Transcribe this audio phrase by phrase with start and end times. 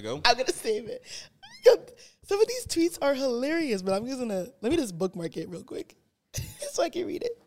[0.00, 0.22] Let.
[0.24, 1.02] I'm gonna save it.
[2.26, 4.46] Some of these tweets are hilarious, but I'm using a.
[4.62, 5.96] Let me just bookmark it real quick,
[6.72, 7.38] so I can read it.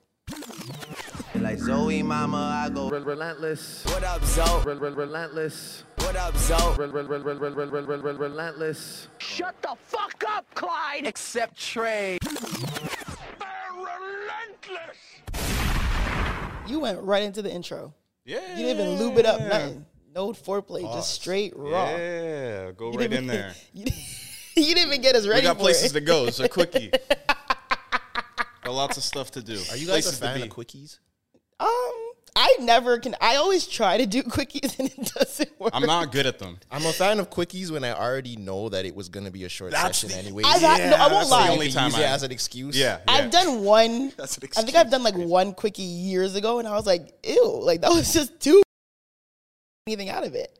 [1.35, 3.85] Like Zoie, mama, I go relentless.
[3.85, 4.63] What up, Zoie?
[4.65, 5.83] Relentless.
[5.97, 6.77] What up, Zoie?
[8.17, 9.07] Relentless.
[9.19, 11.05] Shut the fuck up, Clyde.
[11.05, 12.17] Except Trey.
[12.21, 12.37] They're
[13.75, 14.97] relentless.
[16.67, 17.93] You went right into the intro.
[18.25, 18.57] Yeah.
[18.57, 19.85] You didn't even lube it up, nothing.
[20.17, 21.89] No foreplay, just straight raw.
[21.91, 23.53] Yeah, go You right in there.
[23.73, 23.99] You, didn't-
[24.55, 25.99] you didn't even get us We ready got for places it.
[25.99, 26.25] to go.
[26.25, 26.89] It's a quickie.
[28.63, 29.53] got lots of stuff to do.
[29.69, 30.97] Are you guys places a fan of quickies?
[31.59, 31.67] Um,
[32.35, 33.15] I never can.
[33.21, 35.69] I always try to do quickies and it doesn't work.
[35.75, 36.57] I'm not good at them.
[36.71, 39.49] I'm a fan of quickies when I already know that it was gonna be a
[39.49, 40.41] short That's session the- anyway.
[40.45, 41.49] I've had, no, I won't that's the lie.
[41.49, 42.75] only use time it I- as an excuse.
[42.75, 43.13] Yeah, yeah.
[43.13, 44.11] I've done one.
[44.17, 47.13] That's an I think I've done like one quickie years ago, and I was like,
[47.23, 48.63] "Ew!" Like that was just too
[49.87, 50.57] anything out of it.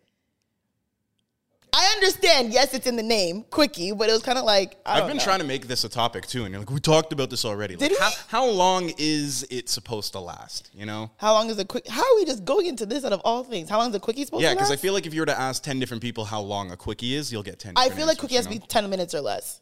[1.74, 2.54] I understand.
[2.54, 5.18] Yes, it's in the name, quickie, but it was kind of like I I've been
[5.18, 5.24] know.
[5.24, 7.76] trying to make this a topic too, and you're like, we talked about this already.
[7.76, 7.98] Like, Did we?
[8.00, 10.72] how, how long is it supposed to last?
[10.74, 11.12] You know?
[11.18, 11.88] How long is a quick?
[11.88, 13.70] How are we just going into this out of all things?
[13.70, 14.52] How long is a quickie supposed to last?
[14.52, 16.72] Yeah, because I feel like if you were to ask ten different people how long
[16.72, 17.74] a quickie is, you'll get ten.
[17.76, 19.62] I feel like quickie has to be ten minutes or less.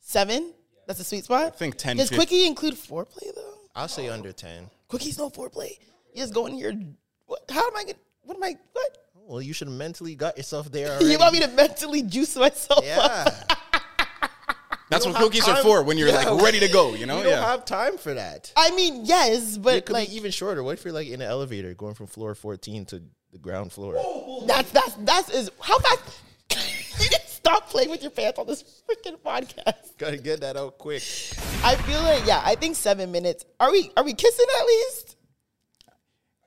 [0.00, 0.52] Seven.
[0.86, 1.46] That's a sweet spot.
[1.46, 2.18] I think 10, Does 15.
[2.18, 3.54] quickie include foreplay though?
[3.74, 4.70] I'll say under ten.
[4.88, 5.70] Quickies no foreplay.
[6.14, 6.74] You just go in here.
[7.26, 7.96] What, how am I get?
[8.26, 8.56] What am I?
[8.72, 8.98] What?
[9.14, 11.06] Well, you should have mentally got yourself there already.
[11.12, 12.84] You want me to mentally juice myself up?
[12.84, 13.24] Yeah.
[14.88, 16.30] That's what don't cookies are for when you're Yeah.
[16.30, 16.94] like ready to go.
[16.94, 17.18] You know?
[17.18, 17.44] You don't yeah.
[17.50, 18.52] have time for that.
[18.56, 20.62] I mean, yes, but It could like be even shorter.
[20.62, 23.02] What if you're like in an elevator going from floor 14 to
[23.32, 23.94] the ground floor?
[24.46, 26.20] that's that's that's is how fast.
[26.52, 29.96] you need to stop playing with your pants on this freaking podcast.
[29.98, 31.02] Gotta get that out quick.
[31.64, 33.44] I feel like yeah, I think seven minutes.
[33.58, 35.15] Are we are we kissing at least?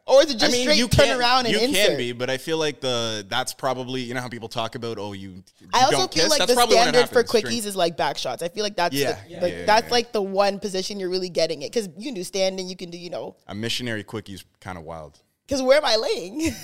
[0.10, 1.88] Or is it just straight turn can- around and you insert?
[1.90, 4.98] can be, but I feel like the that's probably you know how people talk about
[4.98, 5.44] oh you.
[5.60, 6.30] you I also don't feel kiss?
[6.32, 7.66] like That's the probably when it standard for quickies drink.
[7.66, 8.42] is like back shots.
[8.42, 9.92] I feel like that's Yeah, the, yeah, like, yeah, that's yeah.
[9.92, 12.90] like the one position you're really getting it because you can do standing, you can
[12.90, 15.20] do you know a missionary quickie's kind of wild.
[15.46, 16.52] because where am I laying?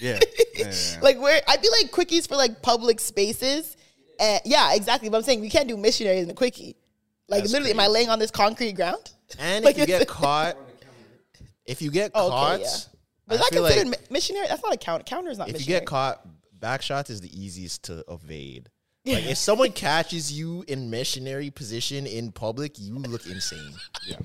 [0.00, 0.18] Yeah,
[0.56, 0.72] yeah, yeah.
[1.02, 3.76] like where I feel like quickies for like public spaces.
[4.18, 5.10] Uh, yeah, exactly.
[5.10, 6.76] But I'm saying we can't do missionaries in a quickie.
[7.28, 9.12] Like That's literally, am I laying on this concrete ground?
[9.38, 10.56] And Like if you get caught,
[11.70, 12.66] if you get Oh, okay, caught, yeah.
[13.26, 14.46] But is I that considered like missionary?
[14.48, 15.04] That's not a counter.
[15.04, 15.80] Counter is not if you missionary.
[15.80, 16.26] get caught,
[16.58, 18.68] back shots is the easiest to evade.
[19.06, 23.72] Like if someone catches you in missionary position in public, you look insane.
[24.06, 24.16] yeah.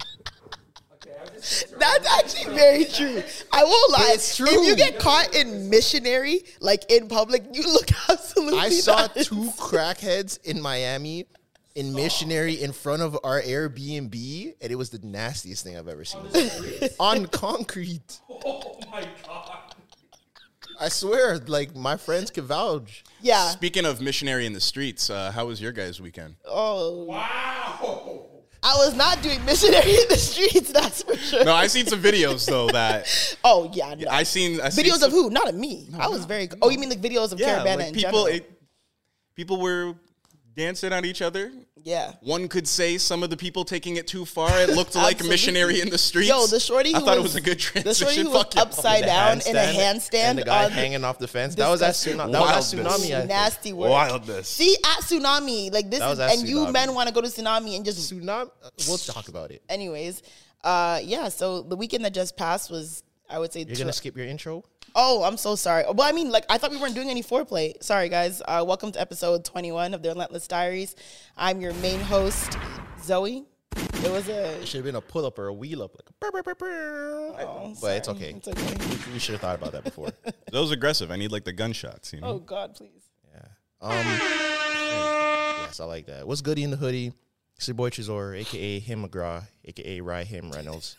[1.80, 3.24] That's actually very true.
[3.52, 4.12] I won't lie.
[4.14, 4.48] It's true.
[4.50, 8.60] If you get caught in missionary, like in public, you look absolutely.
[8.60, 11.26] I saw not two crackheads in Miami
[11.76, 16.06] in missionary in front of our Airbnb, and it was the nastiest thing I've ever
[16.06, 16.22] seen
[17.00, 18.20] on concrete.
[18.46, 19.76] Oh my god!
[20.80, 23.04] I swear, like my friends can vouch.
[23.22, 23.50] Yeah.
[23.50, 26.36] Speaking of missionary in the streets, uh, how was your guys' weekend?
[26.46, 28.26] Oh wow.
[28.64, 30.72] I was not doing missionary in the streets.
[30.72, 31.46] That's for sure.
[31.46, 33.06] No, I seen some videos though that
[33.44, 33.94] Oh yeah.
[33.96, 34.10] No.
[34.10, 35.30] I seen I seen videos some- of who?
[35.30, 35.88] Not of me.
[35.98, 36.50] I was very.
[36.62, 38.26] Oh, you mean like videos of Yeah, Caribana like in people general?
[38.28, 38.52] it,
[39.36, 39.94] people were
[40.56, 41.52] dancing on each other.
[41.84, 42.14] yeah.
[42.22, 44.50] One could say some of the people taking it too far.
[44.62, 46.30] It looked like a missionary in the streets.
[46.30, 46.96] Yo, the shorty.
[46.96, 47.90] I thought was, it was a good transition.
[47.90, 48.08] The transition.
[48.08, 48.62] shorty who was Fuck yeah.
[48.62, 51.56] upside The down in a handstand, handstand and the guy on hanging off the fence.
[51.56, 52.32] That was at tsunami.
[52.32, 53.22] That was at tsunami.
[53.24, 53.90] I nasty work.
[53.92, 54.48] Wildness.
[54.48, 57.28] See at tsunami, like this That is, was and you men want to go to
[57.28, 58.12] tsunami and just.
[58.12, 58.50] Tsunami.
[58.88, 59.62] We'll talk about it.
[59.70, 60.24] Anyways,
[60.64, 61.30] uh, yeah.
[61.30, 64.26] So the weekend that just passed was, I would say, You're tw- gonna skip your
[64.26, 64.64] intro.
[64.98, 65.84] Oh, I'm so sorry.
[65.84, 67.82] Well, I mean, like I thought we weren't doing any foreplay.
[67.84, 68.42] Sorry, guys.
[68.48, 70.96] Uh, welcome to episode 21 of the Relentless Diaries.
[71.36, 72.58] I'm your main host,
[73.04, 73.44] Zoie.
[73.76, 74.62] It was a.
[74.62, 76.44] It should have been a pull up or a wheel up, like a brr, brr,
[76.44, 77.36] brr, brr.
[77.42, 78.36] Oh, but it's okay.
[78.38, 78.76] It's okay.
[79.08, 80.12] We, we should have thought about that before.
[80.24, 81.12] That was aggressive.
[81.12, 82.28] I need like the gunshots, you know.
[82.28, 83.04] Oh God, please.
[83.34, 83.42] Yeah.
[83.82, 83.92] Um,
[85.66, 86.26] yes, I like that.
[86.26, 87.12] What's goody in the hoodie?
[87.58, 90.96] It's your boy Tresor, aka Him McGraw, aka Rye Him Reynolds.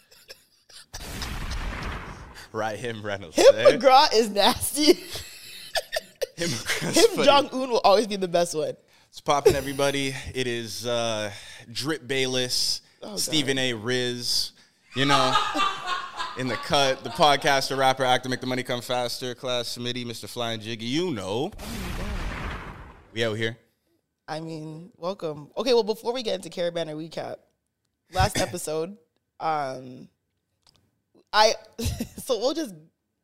[2.57, 3.37] Right, him Reynolds.
[3.37, 3.73] Him eh?
[3.73, 4.95] McGraw is nasty.
[6.37, 6.49] Him,
[6.81, 8.75] Him Jong Un will always be the best one.
[9.11, 10.15] It's popping, everybody.
[10.35, 11.33] It is uh,
[11.71, 13.75] Drip Bayless, Oh, Stephen A.
[13.75, 14.53] Riz,
[14.95, 15.37] you know,
[16.39, 20.27] in the cut, the podcaster, rapper, actor, make the money come faster, class committee, Mr.
[20.27, 21.53] Flying Jiggy, you know.
[23.13, 23.59] We out here.
[24.27, 25.51] I mean, welcome.
[25.59, 27.37] Okay, well, before we get into Caribana recap,
[28.15, 28.97] last episode,
[29.41, 30.09] um,
[31.37, 31.55] I
[32.25, 32.75] so we'll just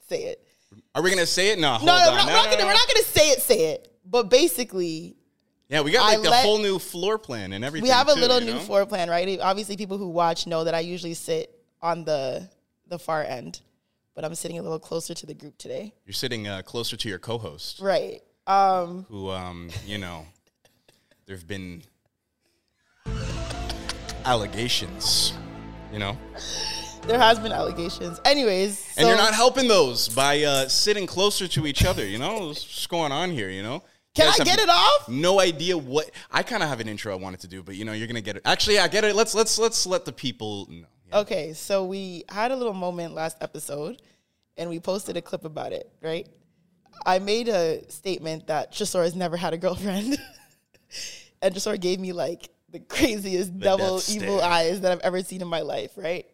[0.08, 0.46] say it.
[0.94, 1.58] Are we gonna say it?
[1.58, 2.10] No, hold No, no, on.
[2.10, 3.40] we're not, we're not gonna we're not gonna say it.
[3.40, 3.88] Say it.
[4.04, 5.16] But basically,
[5.68, 7.84] Yeah, we got I like the let- whole new floor plan and everything.
[7.84, 8.58] we have a too, little new know?
[8.60, 9.40] floor plan, right?
[9.40, 11.50] Obviously, people who watch know that I usually sit
[11.80, 12.48] on the
[12.88, 13.60] the far end,
[14.14, 15.94] but I'm sitting a little closer to the group today.
[16.04, 17.80] You're sitting uh, closer to your co-host.
[17.80, 18.20] Right.
[18.46, 20.26] Um, who, um, you know,
[21.26, 21.82] there have been
[24.24, 25.32] allegations,
[25.92, 26.16] you know,
[27.06, 28.20] there has been allegations.
[28.24, 32.06] Anyways, and you're not helping those by uh, sitting closer to each other.
[32.06, 33.50] You know, what's going on here?
[33.50, 33.82] You know.
[34.14, 35.08] Can I get it off?
[35.08, 37.86] No idea what I kind of have an intro I wanted to do, but you
[37.86, 38.42] know you're gonna get it.
[38.44, 39.16] Actually, I get it.
[39.16, 40.86] Let's let's let's let the people know.
[41.08, 41.18] Yeah.
[41.20, 44.02] Okay, so we had a little moment last episode
[44.56, 46.28] and we posted a clip about it, right?
[47.06, 50.18] I made a statement that Tresor has never had a girlfriend.
[51.42, 54.50] and Tresor gave me like the craziest devil death evil stare.
[54.50, 56.26] eyes that I've ever seen in my life, right?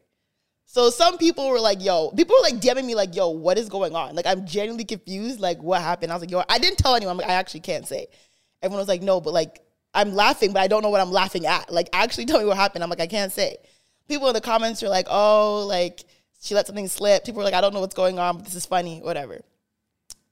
[0.70, 3.70] So some people were like, yo, people were like DMing me like, yo, what is
[3.70, 4.14] going on?
[4.14, 5.40] Like I'm genuinely confused.
[5.40, 6.12] Like what happened?
[6.12, 7.16] I was like, yo, I didn't tell anyone.
[7.16, 8.08] Like, I actually can't say.
[8.62, 9.62] Everyone was like, no, but like
[9.94, 11.72] I'm laughing, but I don't know what I'm laughing at.
[11.72, 12.84] Like actually tell me what happened.
[12.84, 13.56] I'm like, I can't say.
[14.08, 16.04] People in the comments were like, oh, like
[16.42, 17.24] she let something slip.
[17.24, 19.40] People were like, I don't know what's going on, but this is funny, whatever.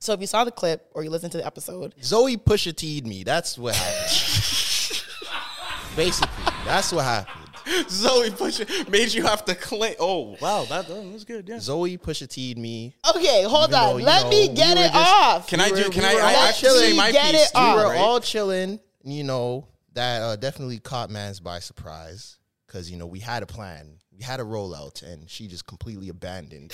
[0.00, 3.06] So if you saw the clip or you listened to the episode, Zoie Pusha T'd
[3.06, 3.24] me.
[3.24, 4.12] That's what happened.
[5.96, 7.45] Basically, that's what happened.
[7.88, 9.94] Zoie push it, made you have to claim.
[9.98, 11.48] Oh wow, that, that was good.
[11.48, 11.56] Yeah.
[11.58, 12.94] Zoie Pusha T'd me.
[13.10, 13.98] okay, hold Even though, on.
[14.00, 15.46] you Let know, me get were it just- off.
[15.48, 15.90] Can I do?
[15.90, 16.14] Can we I?
[16.14, 17.76] were I all actually say my Get piece it too, off.
[17.76, 17.98] we were right?
[17.98, 23.18] all chilling, you know, that uh, definitely caught man's by surprise because, you know, we
[23.20, 23.98] had a plan.
[24.16, 26.70] We had a rollout, and she just completely abandoned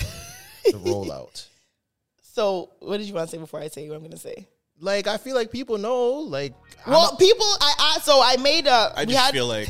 [0.65, 1.45] the rollout.
[2.21, 4.47] So what did you want to say before I say what I'm going to say?
[4.79, 6.53] Like, I feel like people know, like,
[6.87, 8.91] Well, a- people, I, I so I made a.
[8.95, 9.69] I just had, feel like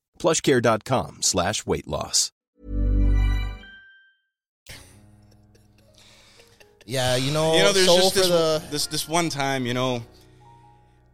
[0.21, 2.31] plushcare.com slash weight loss.
[6.85, 8.63] yeah, you know, you know, there's just this, the.
[8.69, 10.03] this this one time, you know,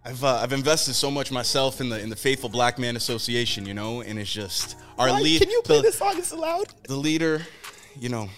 [0.04, 3.66] I've uh, I've invested so much myself in the in the Faithful Black Man Association,
[3.66, 5.42] you know, and it's just our Why- lead.
[5.42, 6.14] Can you play the, this song?
[6.18, 6.68] It's loud.
[6.88, 7.42] the leader,
[8.00, 8.30] you know,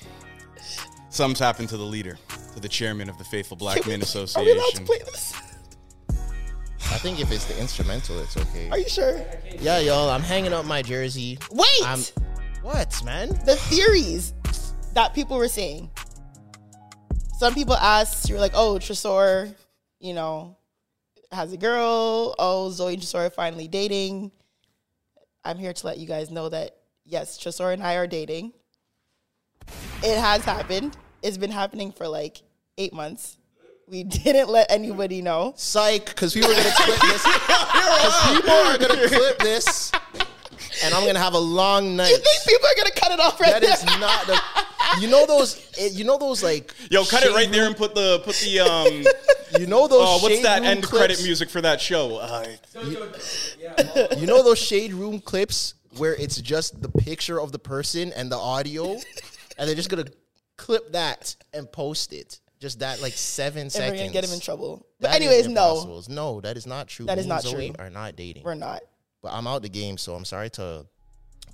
[1.09, 2.17] something's happened to the leader,
[2.55, 4.85] to the chairman of the Faithful Black Can we- Men Are we allowed to Association.
[4.85, 5.33] play this?
[6.91, 8.69] I think if it's the instrumental, it's okay.
[8.69, 9.21] Are you sure?
[9.59, 11.37] Yeah, y'all, I'm hanging up my jersey.
[11.51, 11.67] Wait.
[11.85, 11.99] I'm,
[12.61, 13.29] what, man?
[13.45, 14.33] the theories
[14.93, 15.89] that people were saying.
[17.37, 19.55] Some people asked, you were like, oh, Tresor,
[19.99, 20.57] you know,
[21.31, 22.35] has a girl.
[22.37, 24.31] Oh, Zoie and Tresor are finally dating.
[25.45, 28.53] I'm here to let you guys know that, yes, Tresor and I are dating.
[30.03, 30.97] It has happened.
[31.21, 32.41] It's been happening for like
[32.77, 33.37] eight months.
[33.89, 35.53] We didn't let anybody know.
[35.57, 37.23] Psych, because we were gonna clip this.
[37.23, 39.91] Because people are gonna clip this,
[40.83, 42.09] and I'm gonna have a long night.
[42.11, 43.73] You think people are gonna cut it off right That there?
[43.73, 44.39] is not the.
[45.01, 45.71] You know those.
[45.93, 46.73] You know those like.
[46.91, 49.05] Yo, cut it shade right there room- and put the put the um.
[49.59, 50.01] You know those.
[50.07, 50.97] oh, what's shade that room end clips?
[50.99, 52.17] credit music for that show?
[52.17, 52.45] Uh,
[54.17, 58.31] You know those shade room clips where it's just the picture of the person and
[58.31, 58.91] the audio,
[59.57, 60.05] and they're just gonna
[60.57, 62.39] clip that and post it.
[62.59, 63.91] Just that like seven and seconds.
[63.93, 64.85] we're gonna get him in trouble.
[64.99, 66.03] But That is anyways, no.
[66.09, 67.05] No, that is not true.
[67.05, 67.75] That is Me not and Zoie true.
[67.85, 68.43] Are not dating.
[68.43, 68.81] we're not.
[69.21, 70.85] But I'm out the game, so I'm sorry to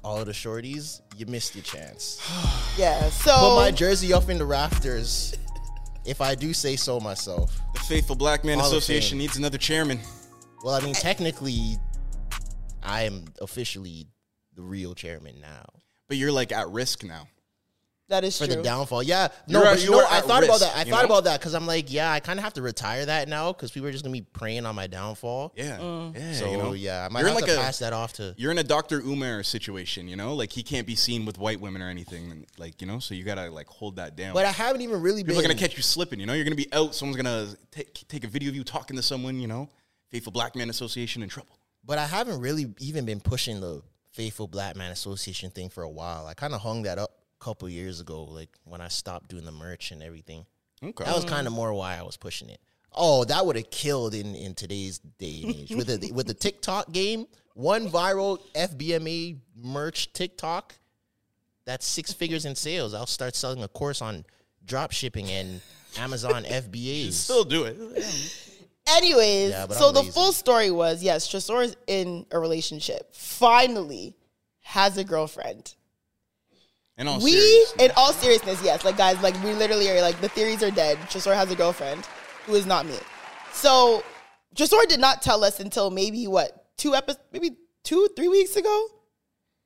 [0.04, 1.02] all of the shorties.
[1.16, 2.22] You missed your chance.
[2.78, 3.10] Yeah.
[3.10, 5.34] So Put my jersey up in the rafters,
[6.06, 7.58] if I do say so myself.
[7.74, 10.00] the Faithful Black Man Hall of Association needs another chairman.
[10.62, 11.78] Well, I mean, technically,
[12.84, 14.08] I am officially
[14.56, 15.64] the real chairman now.
[16.10, 17.28] But you're like at risk now.
[18.08, 18.58] That is for true.
[18.58, 19.02] the downfall.
[19.02, 20.76] Yeah, no, You're but you know, you're I at thought about risk, that.
[20.78, 21.06] I you thought know?
[21.06, 23.72] about that because I'm like, yeah, I kind of have to retire that now because
[23.72, 25.54] people are just gonna be preying on my downfall.
[25.56, 26.16] Yeah, Mm.
[26.16, 26.34] yeah.
[26.34, 26.74] So you know?
[26.74, 28.36] yeah, I might You're have in to like a- pass that off to.
[28.38, 29.00] You're in a Dr.
[29.00, 32.46] Umar situation, you know, like he can't be seen with white women or anything, and,
[32.60, 34.36] like you know, so you gotta like hold that down.
[34.36, 35.50] But I haven't even really People are been.
[35.52, 36.34] gonna catch you slipping, you know.
[36.34, 36.94] You're gonna be out.
[36.94, 39.68] Someone's gonna take take a video of you talking to someone, you know.
[40.12, 41.58] Faithful Black Man Association in trouble.
[41.84, 43.82] But I haven't really even been pushing the
[44.12, 46.28] Faithful Black Man Association thing for a while.
[46.28, 49.46] I kind of hung that up a couple years ago, like when I stopped doing
[49.46, 50.46] the merch and everything.
[50.84, 51.04] Okay.
[51.04, 52.60] That was kind of more why I was pushing it.
[52.92, 56.34] Oh, that would have killed in, in today's day and age with the with the
[56.34, 57.28] TikTok game.
[57.54, 60.76] One viral FBMA merch TikTok,
[61.66, 62.94] that's six figures in sales.
[62.94, 64.26] I'll start selling a course on
[64.66, 65.62] drop shipping and
[65.98, 67.14] Amazon FBAs.
[67.14, 67.78] Still do it.
[68.88, 70.12] Anyways, Yeah, so I'm the lazy.
[70.12, 73.14] full story was yes, Tresor is in a relationship.
[73.16, 74.16] Finally,
[74.62, 75.74] has a girlfriend.
[76.98, 77.84] In all we, seriousness.
[77.84, 80.98] in all seriousness, yes, like guys, like we literally are like the theories are dead.
[81.10, 82.08] Tresor has a girlfriend
[82.46, 82.96] who is not me.
[83.52, 84.04] So
[84.56, 88.88] Tresor did not tell us until maybe what two episodes, maybe two, three weeks ago.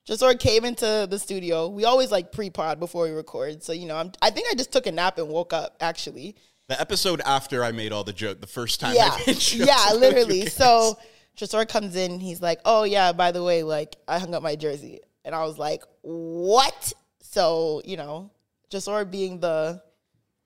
[0.07, 1.67] Tresor came into the studio.
[1.67, 3.61] We always like pre-pod before we record.
[3.61, 6.35] So you know, I'm, I think I just took a nap and woke up actually.
[6.67, 9.53] the episode after I made all the joke, the first time yeah, I made jokes
[9.53, 10.47] yeah, literally.
[10.47, 10.97] So
[11.37, 14.55] Tresor comes in, he's like, "Oh yeah, by the way, like I hung up my
[14.55, 16.93] jersey," and I was like, "What?"
[17.31, 18.31] So you know,
[18.71, 19.83] Tresor being the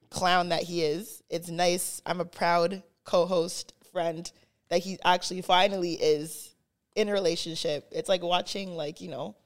[0.10, 2.02] clown that he is, it's nice.
[2.06, 4.30] I'm a proud co-host friend
[4.68, 6.54] that he actually finally is
[6.98, 7.88] in a relationship.
[7.94, 9.38] It's like watching like you know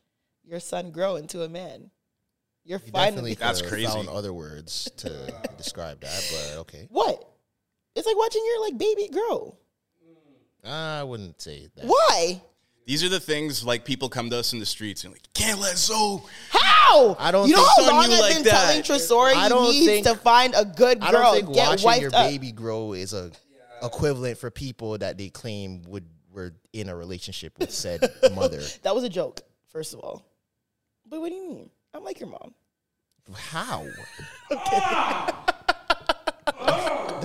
[0.43, 1.91] your son grow into a man.
[2.63, 3.85] You're You finally That's crazy.
[3.85, 6.87] Found other words to describe that, but okay.
[6.89, 7.23] what?
[7.95, 9.55] It's like watching your like baby grow.
[10.65, 11.85] I wouldn't say that.
[11.85, 12.41] Why?
[12.87, 15.59] These are the things like people come to us in the streets and like, can't
[15.59, 16.21] let Zoie.
[16.49, 17.15] How?
[17.19, 18.51] I don't You know how long you I've like been that.
[18.51, 21.07] telling Tresor I he don't needs think- to find a good girl.
[21.09, 22.29] I girl, don't think get watching wiped your up.
[22.31, 23.29] baby grow is a
[23.83, 27.99] equivalent for people that they claim would were in a relationship with said
[28.33, 28.61] mother.
[28.83, 30.25] That was a joke, first of all.
[31.05, 31.69] But what do you mean?
[31.93, 32.53] I'm like your mom.
[33.35, 33.85] How?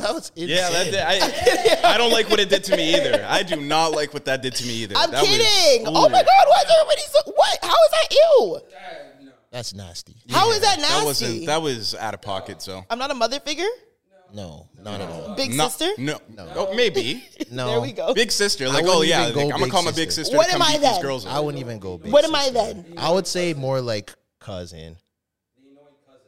[0.02, 0.48] that was insane.
[0.56, 3.24] Yeah, that did, I, I don't like what it did to me either.
[3.28, 4.94] I do not like what that did to me either.
[4.96, 5.86] I'm That was kidding.
[5.86, 7.58] Oh my god, why is everybody so what?
[7.62, 8.60] How is that ew?
[9.50, 10.16] That's nasty.
[10.30, 10.94] How is that nasty?
[10.98, 11.46] That wasn't.
[11.46, 12.62] That was out of pocket.
[12.62, 13.68] So I'm not a mother figure.
[14.34, 15.34] No, not at all.
[15.34, 15.92] Big Not- sister.
[16.00, 16.18] No,
[16.56, 17.66] Oh, maybe No.
[17.66, 18.14] There we go.
[18.14, 18.64] big sister.
[18.66, 20.24] I Like, oh yeah, like, I'm gonna big call my big sister.
[20.24, 20.36] sister.
[20.38, 21.02] What to come am I beat these then?
[21.02, 22.10] girls I wouldn't even go big.
[22.10, 22.54] What am I sister.
[22.54, 22.94] then?
[22.96, 24.96] I would say more like cousin.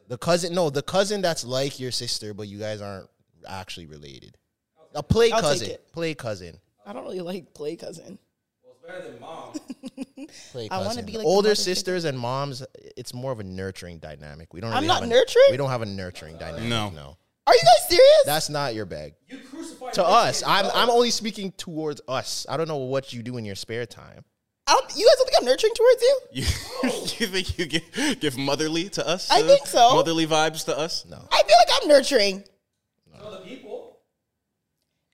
[0.09, 3.09] The cousin, no, the cousin that's like your sister, but you guys aren't
[3.48, 4.36] actually related.
[4.94, 5.92] A play I'll take cousin, it.
[5.92, 8.18] play cousin, I don't really like play cousin.
[8.86, 12.62] Better than play I wanna be like the Older mother sisters and moms.
[12.98, 14.52] It's more of a nurturing dynamic.
[14.52, 14.70] We don't.
[14.70, 15.46] I'm really not have a, nurturing?
[15.50, 16.68] We don't have a nurturing dynamic.
[16.68, 16.90] No.
[16.90, 17.16] no.
[17.46, 18.22] Are you guys serious?
[18.26, 19.14] That's not your bag.
[19.94, 22.44] to us, I'm I'm only speaking towards us.
[22.48, 24.24] I don't know what you do in your spare time.
[24.66, 26.20] I don't, you guys don't think I'm nurturing towards you?
[26.84, 29.30] You, you think you give, give motherly to us?
[29.30, 29.94] I uh, think so.
[29.94, 31.04] Motherly vibes to us?
[31.08, 31.16] No.
[31.30, 32.44] I feel like I'm nurturing.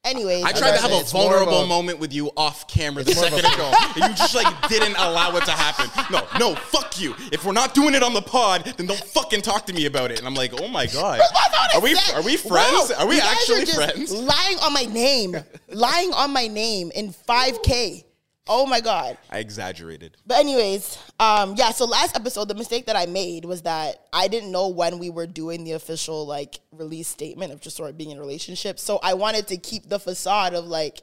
[0.03, 2.67] Anyways, I tried to have a It's more of vulnerable a- moment with you off
[2.67, 5.91] camera the second ago, and you just like didn't allow it to happen.
[6.11, 7.15] No, no, fuck you.
[7.31, 10.11] If we're not doing it on the pod, then don't fucking talk to me about
[10.11, 10.19] it.
[10.19, 12.91] And I'm like, oh my god, That's not what I are we are we friends?
[12.91, 14.11] Wow, are we actually friends?
[14.11, 15.37] Lying on my name,
[15.69, 18.05] lying on my name in 5K.
[18.53, 19.17] Oh my god.
[19.31, 20.17] I exaggerated.
[20.27, 21.71] But anyways, um, yeah.
[21.71, 25.09] So last episode, the mistake that I made was that I didn't know when we
[25.09, 28.81] were doing the official like release statement of Tresor being in a relationship.
[28.81, 31.01] So I wanted to keep the facade of like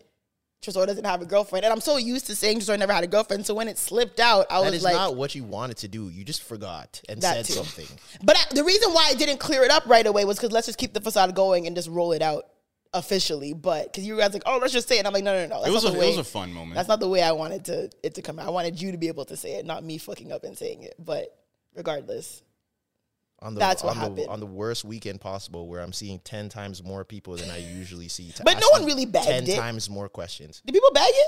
[0.62, 3.08] Tresor doesn't have a girlfriend, and I'm so used to saying Tresor never had a
[3.08, 3.46] girlfriend.
[3.46, 5.88] So when it slipped out, I That was is like, not what you wanted to
[5.88, 6.10] do.
[6.10, 7.54] You just forgot and said too.
[7.54, 7.88] something.
[8.24, 10.66] But I, the reason why I didn't clear it up right away was because let's
[10.66, 12.48] just keep the facade going and just roll it out
[12.98, 13.54] officially.
[13.54, 15.00] But because you guys like, oh, let's just say it.
[15.00, 15.58] And I'm like, no, no, no.
[15.62, 16.76] That's It was not a the it was a fun moment.
[16.76, 18.48] That's not the way I wanted to it to come out.
[18.48, 20.84] I wanted you to be able to say it, not me fucking up and saying
[20.84, 20.96] it.
[21.00, 21.28] But
[21.76, 22.42] regardless,
[23.42, 24.18] On the, That's what on happened.
[24.18, 27.58] The, on the worst weekend possible, where I'm seeing ten times more people than I
[27.58, 28.32] usually see.
[28.32, 29.56] To But ask no one really bagged ten it.
[29.56, 30.62] times more questions.
[30.66, 31.28] Did people bag it?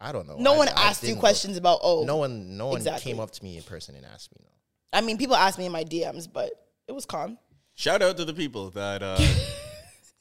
[0.00, 0.36] I don't know.
[0.36, 1.62] No I- one I asked you questions look.
[1.62, 2.04] about oh.
[2.04, 3.12] No one, no one Exactly.
[3.12, 4.38] came up to me in person and asked me.
[4.44, 4.50] No.
[4.98, 6.50] I mean, people asked me in my DMs, but
[6.88, 7.36] it was calm.
[7.74, 9.18] Shout out to the people that uh,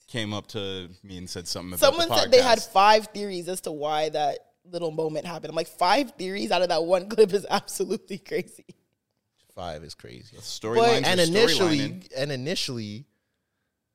[0.07, 3.47] came up to me and said something about Someone the said they had five theories
[3.47, 4.39] as to why that
[4.71, 5.49] little moment happened.
[5.49, 8.65] I'm like, five theories out of that one clip is absolutely crazy.
[9.55, 10.37] Five is crazy.
[10.37, 11.03] storylines.
[11.05, 12.07] and are initially, storylining.
[12.15, 13.05] and initially,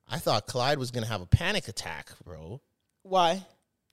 [0.09, 2.61] I thought Clyde was gonna have a panic attack, bro.
[3.03, 3.45] Why?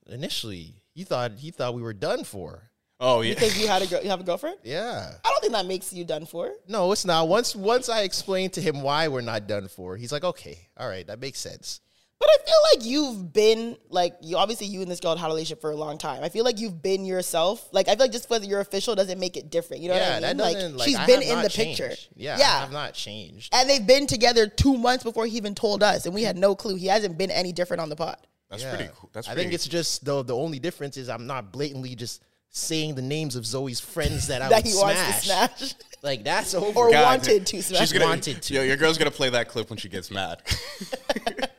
[0.07, 2.69] Initially, he thought he thought we were done for.
[2.99, 4.57] oh yeah, Because you had a girl, you have a girlfriend.
[4.63, 5.13] Yeah.
[5.23, 6.51] I don't don't think that makes you done for.
[6.67, 7.27] No, it's not.
[7.27, 10.87] Once once I explained to him why we're not done for, he's like, okay, all
[10.87, 11.81] right, that makes sense.
[12.21, 14.37] But I feel like you've been like you.
[14.37, 16.23] Obviously, you and this girl had a relationship for a long time.
[16.23, 17.67] I feel like you've been yourself.
[17.71, 19.81] Like I feel like just because you're official doesn't make it different.
[19.81, 20.37] You know yeah, what I mean?
[20.37, 20.77] that doesn't.
[20.77, 21.79] Like, she's I been in the changed.
[21.81, 21.99] picture.
[22.15, 22.45] Yeah, yeah.
[22.45, 23.51] I have not changed.
[23.55, 26.53] And they've been together two months before he even told us, and we had no
[26.53, 26.75] clue.
[26.75, 28.17] He hasn't been any different on the pod.
[28.51, 28.75] That's Yeah.
[28.75, 29.09] pretty cool.
[29.13, 32.21] That's I pretty think it's just the the only difference is I'm not blatantly just
[32.49, 34.95] saying the names of Zoie's friends that I that would he smash.
[34.95, 36.77] wants to smash Like that's over.
[36.77, 37.79] or God, wanted to smash.
[37.79, 38.53] She's gonna, wanted to.
[38.53, 40.41] Yo, your girl's gonna play that clip when she gets mad.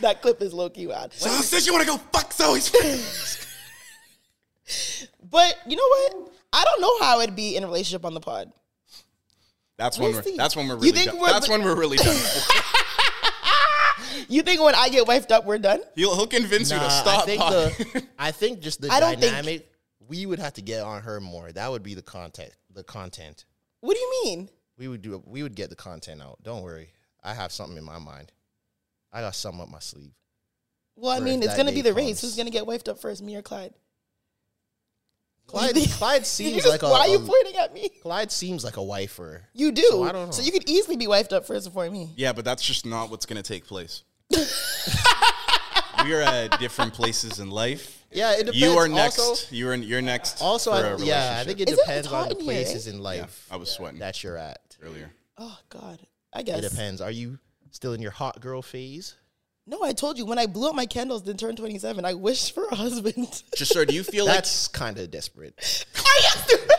[0.00, 1.12] that clip is low key wild.
[1.12, 3.46] so says you want to go fuck Zoie's friends.
[5.30, 6.32] But you know what?
[6.52, 8.52] I don't know how it'd be in a relationship on the pod.
[9.76, 10.36] That's when We'll we're.
[10.36, 10.92] That's when we're You really.
[10.92, 11.20] think Done.
[11.20, 12.16] we're- That's when we're really done.
[14.28, 15.80] You think when I get wifed up, we're done?
[15.94, 17.22] He'll, he'll convince you to stop.
[17.22, 19.68] I think the I think just the I don't think- dynamic.
[20.08, 21.50] we would have to get on her more.
[21.52, 22.50] That would be the content.
[22.72, 23.44] The content.
[23.80, 24.48] What do you mean?
[24.78, 25.22] We would do.
[25.26, 26.38] We would get the content out.
[26.42, 26.90] Don't worry.
[27.24, 28.30] I have something in my mind.
[29.12, 30.12] I got something up my sleeve.
[30.96, 32.20] Well, I mean, it's gonna be day the race.
[32.20, 33.72] Who's gonna get wifed up first, me or Clyde?
[35.46, 36.88] Clyde, Clyde seems just- like a.
[36.88, 37.88] Why are you a- pointing at me?
[38.02, 39.42] Clyde seems like a wifer.
[39.54, 39.82] You do.
[39.90, 40.32] So I don't know.
[40.32, 42.12] So you could easily be wifed up first before me.
[42.16, 44.04] Yeah, but that's just not what's gonna take place.
[46.04, 48.04] we are at different places in life.
[48.12, 48.58] Yeah, it depends.
[48.60, 49.18] You are next.
[49.18, 50.40] Also, you're in, you're next.
[50.40, 52.40] also for I, a yeah, I think it Is it- depends it's on the in
[52.40, 52.90] here, places eh?
[52.90, 54.60] in Yeah, life I was sweating that you're at.
[54.82, 55.10] earlier.
[55.38, 55.98] Oh God,
[56.32, 56.58] I guess.
[56.64, 57.00] It depends.
[57.00, 57.38] Are you
[57.70, 59.16] still in your hot girl phase?
[59.66, 62.04] No, I told you when I blew up my candles, then turned twenty seven.
[62.04, 63.42] I wished for a husband.
[63.56, 65.54] Just sir, do you feel like That's kind of desperate.
[65.94, 66.70] Are you stupid?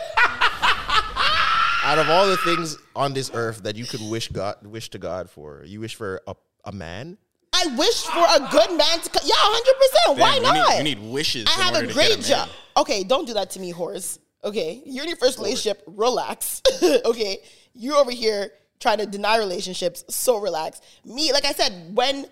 [1.84, 4.98] Out of all the things on this earth that you could wish God, wish to
[4.98, 7.18] God for, you wish for a, a man.
[7.52, 9.10] I wish for a good man to.
[9.10, 10.18] Co- yeah, hundred percent.
[10.18, 10.78] Why Damn, not?
[10.78, 11.46] You need, you need wishes.
[11.48, 12.48] I in have order a great a job.
[12.76, 14.18] Okay, don't do that to me, whores.
[14.44, 15.82] Okay, you're in your first relationship.
[15.86, 16.62] Relax.
[17.04, 17.38] okay,
[17.74, 20.04] you're over here trying to deny relationships.
[20.08, 20.80] So relax.
[21.04, 22.26] Me, like I said, when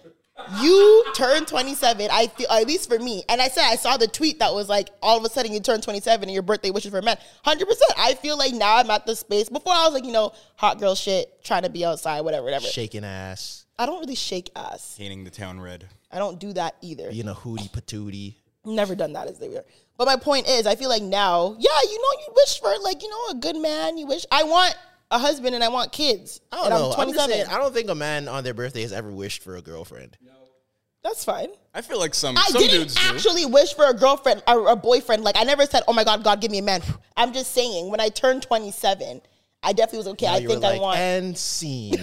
[0.60, 4.08] you turn 27, I feel at least for me, and I said I saw the
[4.08, 6.90] tweet that was like, all of a sudden you turn 27 and your birthday wishes
[6.90, 7.18] for a man.
[7.44, 7.92] Hundred percent.
[7.98, 9.48] I feel like now I'm at the space.
[9.48, 12.66] Before I was like, you know, hot girl shit, trying to be outside, whatever, whatever.
[12.66, 14.96] Shaking ass, I don't really shake ass.
[14.98, 15.86] Painting the town red.
[16.10, 17.10] I don't do that either.
[17.10, 18.34] being a hootie patootie.
[18.64, 19.64] Never done that as they were.
[19.96, 23.02] But my point is, I feel like now, yeah, you know, you wish for like,
[23.02, 23.96] you know, a good man.
[23.96, 24.74] You wish I want
[25.10, 26.40] a husband and I want kids.
[26.52, 26.92] I don't and know.
[26.96, 29.56] I'm I'm saying, I don't think a man on their birthday has ever wished for
[29.56, 30.16] a girlfriend.
[31.02, 31.48] That's fine.
[31.74, 33.00] I feel like some I some didn't dudes do.
[33.08, 35.24] actually wish for a girlfriend or a boyfriend.
[35.24, 36.82] Like I never said, "Oh my God, God, give me a man."
[37.16, 39.22] I'm just saying, when I turned 27,
[39.62, 40.26] I definitely was okay.
[40.26, 40.98] Now I you were think I like, want.
[40.98, 42.00] and scene, it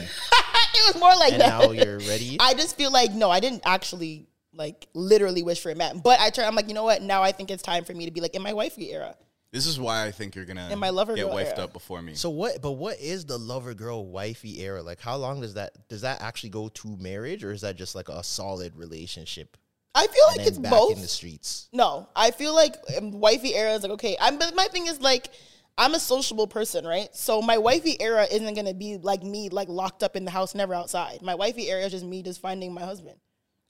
[0.87, 1.61] was more like and that.
[1.61, 2.37] now you're ready.
[2.39, 5.99] I just feel like no, I didn't actually like literally wish for a man.
[5.99, 7.03] But I turn, I'm like, you know what?
[7.03, 9.15] Now I think it's time for me to be like in my wifey era.
[9.51, 11.65] This is why I think you're gonna and my lover get wifed era.
[11.65, 12.15] up before me.
[12.15, 12.61] So what?
[12.61, 14.83] But what is the lover girl wifey era?
[14.83, 17.95] Like, how long does that does that actually go to marriage, or is that just
[17.95, 19.57] like a solid relationship?
[19.95, 20.95] I feel like it's back both.
[20.95, 21.69] in the streets.
[21.71, 24.17] No, I feel like um, wifey era is like okay.
[24.19, 25.29] I'm but my thing is like
[25.77, 27.15] I'm a sociable person, right?
[27.15, 30.55] So my wifey era isn't gonna be like me like locked up in the house,
[30.55, 31.21] never outside.
[31.21, 33.17] My wifey era is just me just finding my husband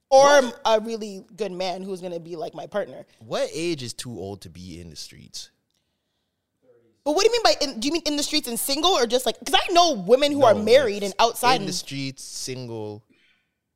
[0.10, 3.06] or a really good man who's gonna be like my partner.
[3.20, 5.52] What age is too old to be in the streets?
[7.08, 7.56] But what do you mean by?
[7.62, 9.40] In, do you mean in the streets and single or just like?
[9.40, 11.62] Because I know women who are married and outside.
[11.62, 13.02] in the streets, single,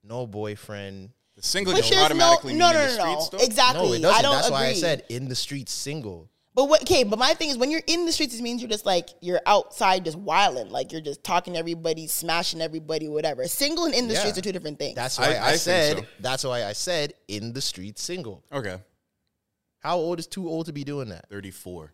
[0.04, 1.12] no boyfriend.
[1.38, 3.30] the single Which don't is no, automatically no, mean no, in the no, no.
[3.32, 3.38] though?
[3.46, 3.88] Exactly.
[3.88, 4.20] No, it doesn't.
[4.20, 4.54] I don't That's agree.
[4.60, 6.30] why I said in the streets, single.
[6.54, 6.82] But what?
[6.82, 9.08] Okay, but my thing is, when you're in the streets, it means you're just like
[9.22, 13.48] you're outside, just wilding, like you're just talking to everybody, smashing everybody, whatever.
[13.48, 14.20] Single and in the Yeah.
[14.20, 14.96] streets are two different things.
[14.96, 15.98] That's why I, I think said.
[16.00, 16.06] so.
[16.20, 18.44] That's why I said in the streets, single.
[18.52, 18.76] Okay,
[19.80, 21.30] How old is too old to be doing that?
[21.30, 21.94] thirty-four.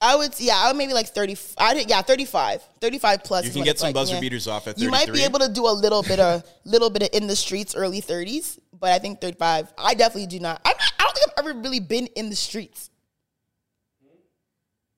[0.00, 1.36] I would, yeah, I would maybe like thirty.
[1.56, 3.44] I did, yeah, thirty-five, thirty-five plus.
[3.44, 4.20] You is can what get some like, buzzer yeah.
[4.20, 7.02] beaters off at You might be able to do a little bit of, little bit
[7.02, 9.72] of in the streets, early thirties, but I think thirty-five.
[9.76, 10.60] I definitely do not.
[10.64, 12.90] I'm not I don't think I've ever really been in the streets.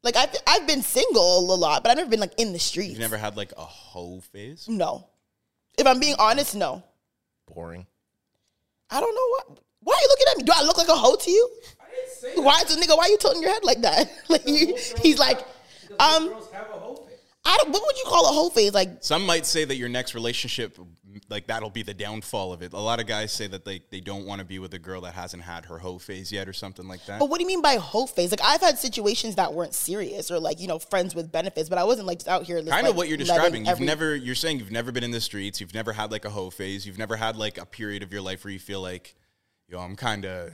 [0.02, 2.90] Like I've I've been single a lot, but I've never been like in the streets.
[2.90, 4.68] You've never had like a hoe phase.
[4.68, 5.06] No.
[5.78, 6.82] If I'm being honest, no.
[7.46, 7.86] Boring.
[8.90, 9.60] I don't know what.
[9.82, 10.44] Why are you looking at me?
[10.44, 11.50] Do I look like a hoe to you?
[12.36, 12.96] Why is the nigga?
[12.96, 14.10] Why are you tilting your head like that?
[14.28, 15.38] like you, he's like,
[15.98, 16.34] um,
[17.42, 17.72] I don't.
[17.72, 18.74] What would you call a hoe phase?
[18.74, 20.76] Like, Some might say that your next relationship,
[21.30, 22.74] like that'll be the downfall of it.
[22.74, 25.00] A lot of guys say that they, they don't want to be with a girl
[25.02, 27.18] that hasn't had her hoe phase yet or something like that.
[27.18, 28.30] but what do you mean by hoe phase?
[28.30, 31.78] Like, I've had situations that weren't serious or like you know friends with benefits, but
[31.78, 32.58] I wasn't like just out here.
[32.58, 33.62] just, kind like, of what you're describing.
[33.64, 35.62] You've every- never, you're saying you've never been in the streets.
[35.62, 36.86] You've never had like a hoe phase.
[36.86, 39.14] You've never had like a period of your life where you feel like,
[39.66, 40.52] yo, I'm kind of,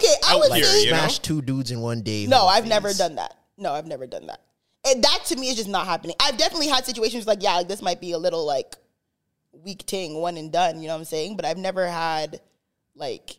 [0.00, 0.98] Okay, I would here, say you know?
[0.98, 2.26] Smash two dudes in one day.
[2.26, 2.46] no.
[2.46, 2.70] I've phase.
[2.70, 3.36] never done that.
[3.58, 4.40] No, I've never done that.
[4.84, 6.16] And that to me is just not happening.
[6.18, 8.76] I've definitely had situations like, yeah, like this might be a little like
[9.52, 10.80] weak ting, one and done.
[10.80, 11.36] You know what I'm saying?
[11.36, 12.40] But I've never had
[12.96, 13.36] like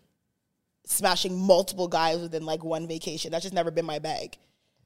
[0.86, 3.32] smashing multiple guys within like one vacation.
[3.32, 4.38] That's just never been my bag.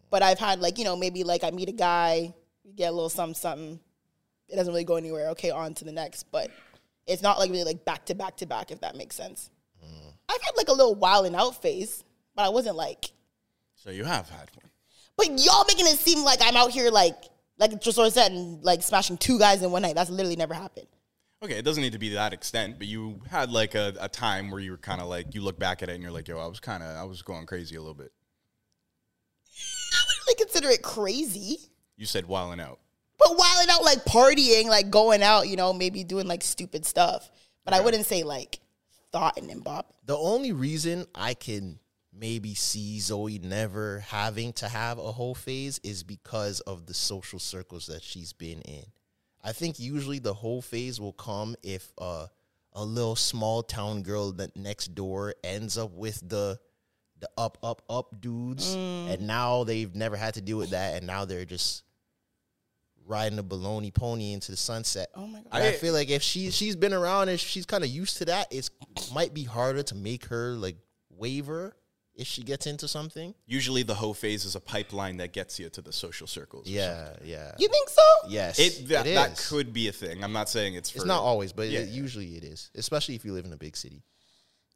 [0.10, 2.92] But I've had like you know maybe like I meet a guy, we get a
[2.92, 3.80] little something something.
[4.50, 5.30] It doesn't really go anywhere.
[5.30, 6.24] Okay, on to the next.
[6.32, 6.50] But
[7.06, 8.72] it's not like really like back to back to back.
[8.72, 9.50] If that makes sense.
[9.84, 10.07] Mm.
[10.30, 12.04] I've had like a little wild and out phase,
[12.36, 13.12] but I wasn't like.
[13.76, 14.72] So you have had one.
[15.18, 17.16] But y'all making it seem like I'm out here like
[17.58, 19.96] like Tresor said and like smashing two guys in one night.
[19.96, 20.88] That's literally never happened.
[21.44, 24.50] Okay, it doesn't need to be that extent, but you had like a, a time
[24.50, 26.40] where you were kind of like you look back at it and you're like, yo,
[26.40, 28.12] I was kind of I was going crazy a little bit.
[29.94, 31.58] I wouldn't really consider it crazy.
[31.96, 32.80] You said wilding out.
[33.20, 37.30] But wilding out like partying, like going out, you know, maybe doing like stupid stuff.
[37.66, 38.60] But I wouldn't say like
[39.12, 39.94] thought and bop.
[40.06, 41.80] The only reason I can
[42.14, 47.40] maybe see Zoie never having to have a whole phase is because of the social
[47.40, 48.84] circles that she's been in.
[49.44, 52.28] I think usually the whole phase will come if uh,
[52.74, 56.60] a little small town girl that next door ends up with the
[57.20, 61.08] the up up up dudes, and now they've never had to deal with that, and
[61.08, 61.84] now they're just
[63.08, 65.10] riding a baloney pony into the sunset.
[65.16, 65.48] Oh my god.
[65.54, 68.26] And I, feel like if she she's been around and she's kind of used to
[68.26, 68.70] that, it
[69.14, 70.76] might be harder to make her like
[71.10, 71.76] waver
[72.16, 73.34] if she gets into something.
[73.46, 76.68] Usually, the hoe phase is a pipeline that gets you to the social circles.
[76.68, 77.52] or Yeah, yeah.
[77.60, 78.02] You think so?
[78.28, 79.50] Yes, It that, it that is.
[79.50, 80.24] could be a thing.
[80.24, 81.82] I'm not saying it's for It's not always, but Yeah.
[81.82, 84.04] it, usually it is, especially if you live in a big city.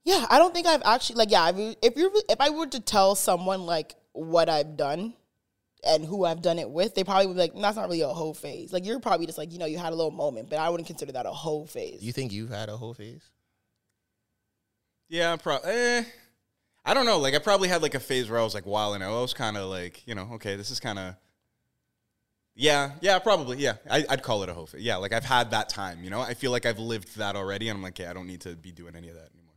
[0.03, 1.49] Yeah, I don't think I've actually like yeah.
[1.49, 5.13] If you if you if I were to tell someone like what I've done
[5.83, 8.07] and who I've done it with, they probably would be like, "That's not really a
[8.07, 10.59] whole phase." Like you're probably just like you know you had a little moment, but
[10.59, 12.01] I wouldn't consider that a whole phase.
[12.01, 13.23] You think you've had a whole phase?
[15.09, 16.03] Yeah, pro- eh,
[16.85, 17.19] I don't know.
[17.19, 19.17] Like I probably had like a phase where I was like wilding out.
[19.17, 21.15] I was kind of like, you know, okay, this is kind of.
[22.55, 23.57] Yeah, yeah, probably.
[23.57, 24.81] Yeah, I, I'd call it a whole phase.
[24.81, 26.03] Yeah, like I've had that time.
[26.03, 28.27] You know, I feel like I've lived that already, and I'm like, yeah, I don't
[28.27, 29.55] need to be doing any of that anymore.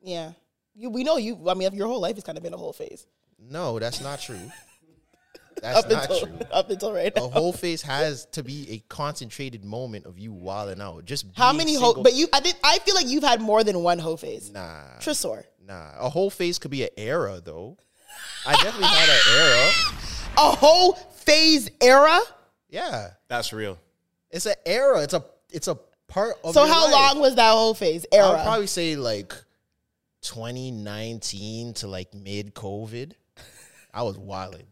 [0.00, 0.32] yeah,
[0.74, 1.48] you, we know you.
[1.48, 3.06] I mean, your whole life has kind of been a whole phase
[3.38, 4.50] No, that's not true.
[5.62, 6.38] That's up not until true.
[6.52, 7.24] up until right now.
[7.24, 11.04] A whole phase has to be a concentrated moment of you wilding out.
[11.04, 12.02] Just How many single- whole?
[12.02, 12.54] But you, I did.
[12.64, 14.50] I feel like you've had more than one whole phase.
[14.50, 15.44] Nah, Tresor.
[15.66, 15.92] nah.
[15.98, 17.76] A whole phase could be an era though.
[18.46, 19.70] I definitely had an era.
[20.38, 22.20] A whole phase era.
[22.70, 23.78] Yeah, That's real.
[24.30, 25.02] it's an era.
[25.02, 26.54] It's a it's a part of.
[26.54, 26.92] So your how life.
[27.14, 28.26] long was that whole phase era?
[28.26, 29.32] I would probably say like
[30.22, 33.12] 2019 to like mid COVID.
[33.92, 34.66] I was wilding.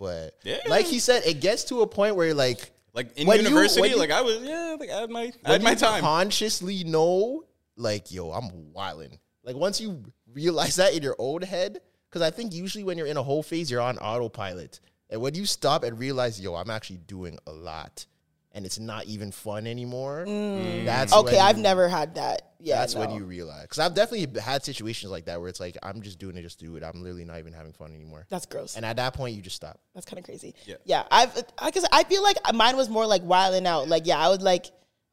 [0.00, 0.58] But Yeah.
[0.66, 3.98] like he said, it gets to a point where like Like in you- university, you-
[3.98, 6.00] like I was, yeah, like I had my, I had my you time.
[6.00, 7.44] consciously know,
[7.76, 9.18] like, yo, I'm wilding.
[9.44, 13.06] Like once you realize that in your own head, because I think usually when you're
[13.06, 14.80] in a whole phase, you're on autopilot.
[15.10, 18.06] And when you stop and realize, yo, I'm actually doing a lot
[18.52, 20.82] and it's not even fun anymore, mm.
[20.82, 20.84] Mm.
[20.84, 22.42] that's okay, when I've you- never had that.
[22.62, 23.62] Yeah, that's when you realize.
[23.62, 26.58] Because I've definitely had situations like that where it's like, I'm just doing it just
[26.60, 26.82] to do it.
[26.82, 28.26] I'm literally not even having fun anymore.
[28.28, 28.76] That's gross.
[28.76, 29.80] And at that point, you just stop.
[29.94, 30.54] That's kind of crazy.
[30.66, 30.74] Yeah.
[30.84, 31.04] yeah.
[31.10, 33.88] I've I I feel like mine was more like wilding out.
[33.88, 34.66] Like yeah, I was like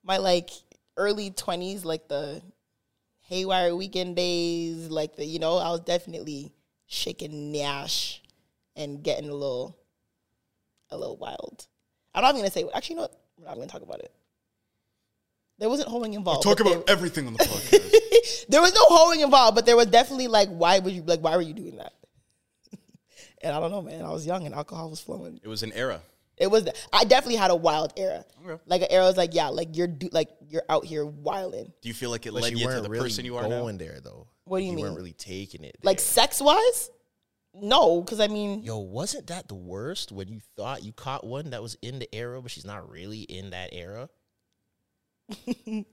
[0.04, 0.50] my like
[0.98, 2.42] early twenties, like the
[3.22, 6.54] haywire weekend days, like the you know I was definitely
[6.88, 8.22] shaking Nash
[8.76, 9.78] and getting a little
[10.90, 11.68] a little wild.
[12.14, 12.66] I'm not even gonna say.
[12.74, 13.20] Actually, you know what?
[13.38, 14.12] We're not gonna talk about it.
[15.60, 16.44] There wasn't hoeing involved.
[16.44, 18.46] Talk but about there, everything on the podcast.
[18.50, 21.20] there was no hoeing involved, but there was definitely like, why would you like?
[21.22, 21.94] Why were you doing that?
[23.42, 24.04] and I don't know, man.
[24.06, 25.40] I was young and alcohol was flowing.
[25.44, 26.02] it was an era.
[26.38, 26.68] It was.
[26.94, 28.24] I definitely had a wild era.
[28.46, 28.62] Okay.
[28.68, 31.72] Like an era was like, yeah, like you're do, like you're out here wilding.
[31.82, 33.44] Do you feel like it But led you you, to the really person you are
[33.44, 33.50] now?
[33.62, 34.28] going there, though.
[34.46, 34.86] What do you you mean?
[34.86, 35.78] weren't really taking it.
[35.82, 36.92] Like sex wise,
[37.62, 41.50] no, because I mean, Yo, wasn't that the worst when you thought you caught one
[41.52, 44.10] that was in the era, but she's not really in that era?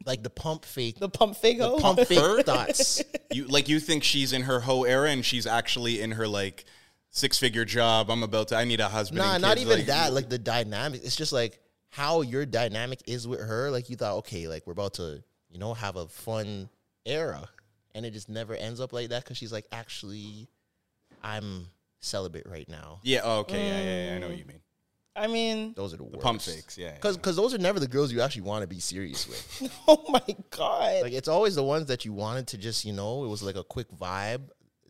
[0.06, 1.76] like the pump fake, the pump figo.
[1.76, 2.04] the pump Her?
[2.04, 3.02] fake thoughts.
[3.32, 6.64] You like you think she's in her hoe era and she's actually in her like
[7.10, 8.10] six figure job.
[8.10, 8.56] I'm about to.
[8.56, 9.18] I need a husband.
[9.18, 10.12] Nah, and not even like- that.
[10.12, 11.00] Like the dynamic.
[11.04, 13.70] It's just like how your dynamic is with her.
[13.70, 16.68] Like you thought, okay, like we're about to, you know, have a fun
[17.04, 17.48] era,
[17.94, 20.48] and it just never ends up like that because she's like, actually,
[21.24, 21.66] I'm
[22.00, 23.00] celibate right now.
[23.02, 23.20] Yeah.
[23.24, 23.66] Oh, okay.
[23.66, 24.16] Yeah, yeah, yeah.
[24.16, 24.58] I know what you mean.
[24.58, 24.60] Mm.
[25.16, 26.20] I mean, Those are the, worst.
[26.20, 26.76] Pump fakes.
[26.76, 26.88] Yeah.
[26.88, 26.94] yeah.
[26.94, 29.72] Because because those are never the girls you actually want to be serious with.
[29.88, 31.02] oh my god.
[31.02, 33.54] like it's always the ones that you wanted to just you know it was like
[33.56, 34.42] a quick vibe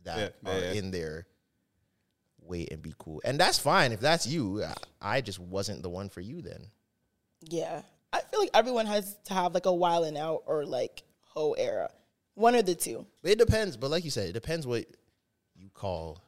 [0.04, 0.72] that Yeah, yeah, are yeah.
[0.72, 1.26] in there.
[2.40, 4.62] Wait and be cool, and that's fine if that's you.
[4.64, 4.74] I-
[5.16, 6.66] I just wasn't the one for you then.
[7.42, 7.82] Yeah.
[8.12, 11.52] I feel like everyone has to have like a while and out or like hoe
[11.52, 11.90] era.
[12.34, 13.06] One or the two.
[13.22, 14.86] It depends, but like you said, it depends what
[15.54, 16.22] you call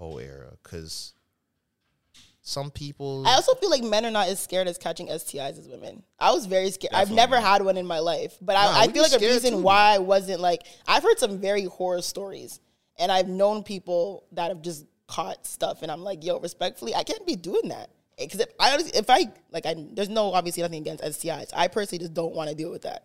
[0.00, 0.52] whole era.
[0.62, 1.12] Because
[2.42, 5.68] some people, I also feel like men are not as scared as catching STIs as
[5.68, 6.02] women.
[6.18, 6.94] I was very scared.
[6.94, 9.52] I've never had one in my life, but Nah, I, I feel like a reason
[9.54, 9.58] too.
[9.60, 12.58] why I wasn't like I've heard some very horror stories,
[12.98, 17.02] and I've known people that have just caught stuff, and I'm like, yo, respectfully, I
[17.04, 20.62] can't be doing that eh, because if I if I like, I there's no obviously
[20.62, 21.50] nothing against STIs.
[21.54, 23.04] I personally just don't want to deal with that.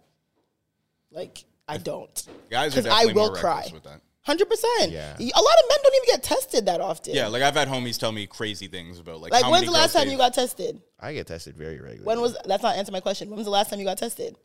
[1.12, 2.27] Like I don't.
[2.49, 3.69] Guys are 'Cause I definitely will more cry.
[3.73, 4.01] with that.
[4.25, 4.91] Hundred percent.
[4.91, 5.13] Yeah.
[5.19, 7.13] A lot of men don't even get tested that often.
[7.13, 9.31] Yeah, like I've had homies tell me crazy things about like.
[9.31, 10.81] Like how when's many the last time you got tested?
[10.99, 12.05] I get tested very regularly.
[12.05, 13.29] When was that's not answer my question.
[13.29, 14.35] When was the last time you got tested?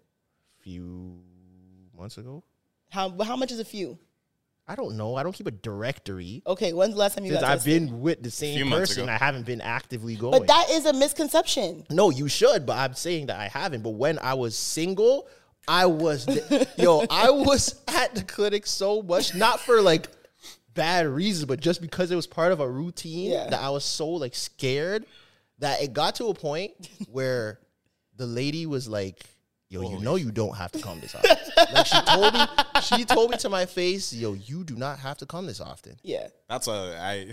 [0.60, 1.18] few
[1.96, 2.44] months ago?
[2.90, 3.98] How how much is a few?
[4.68, 5.16] I don't know.
[5.16, 6.42] I don't keep a directory.
[6.46, 9.08] Okay, when's the last time you Since got I've been with the same person.
[9.08, 10.38] I haven't been actively going.
[10.38, 11.84] but that is a misconception.
[11.90, 13.82] No, you should, but I'm saying that I haven't.
[13.82, 15.26] But when I was single,
[15.68, 20.08] I was the- yo, I was at the clinic so much, not for like
[20.74, 23.48] bad reasons, but just because it was part of a routine Yeah.
[23.50, 25.04] that I was so like scared
[25.58, 26.72] that it got to a point
[27.10, 27.60] where
[28.16, 29.20] the lady was like,
[29.68, 31.36] Yo, you know you don't have to come this often.
[31.72, 32.40] like she told me,
[32.82, 35.96] she told me to my face, yo, you do not have to come this often.
[36.02, 36.26] Yeah.
[36.48, 37.30] That's a I.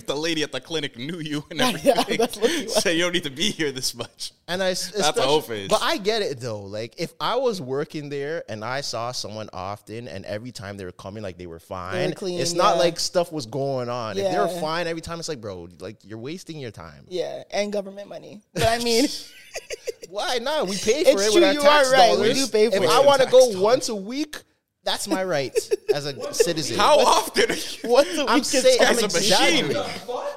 [0.06, 2.18] the lady at the clinic knew you and everything.
[2.18, 4.32] that's what you so you don't need to be here this much.
[4.46, 5.68] And I That's a whole phase.
[5.68, 6.60] But I get it though.
[6.60, 10.84] Like if I was working there and I saw someone often and every time they
[10.84, 12.12] were coming like they were fine.
[12.14, 14.18] clean, it's not like stuff was going on.
[14.18, 17.06] If they were fine every time, it's like, bro, like you're wasting your time.
[17.08, 18.42] Yeah, and government money.
[18.52, 19.06] But I mean,
[20.10, 20.68] Why not?
[20.68, 22.18] We pay for It's it true, with our you tax are right.
[22.18, 22.88] We do pay for if it.
[22.88, 23.56] I want to go dollars.
[23.56, 24.36] once a week,
[24.84, 25.52] that's my right
[25.94, 26.76] as a citizen.
[26.78, 27.50] How often?
[27.50, 28.30] Are you, what's a week?
[28.30, 29.76] I'm is saying I'm As a machine.
[29.76, 30.32] Oh, exaggerating.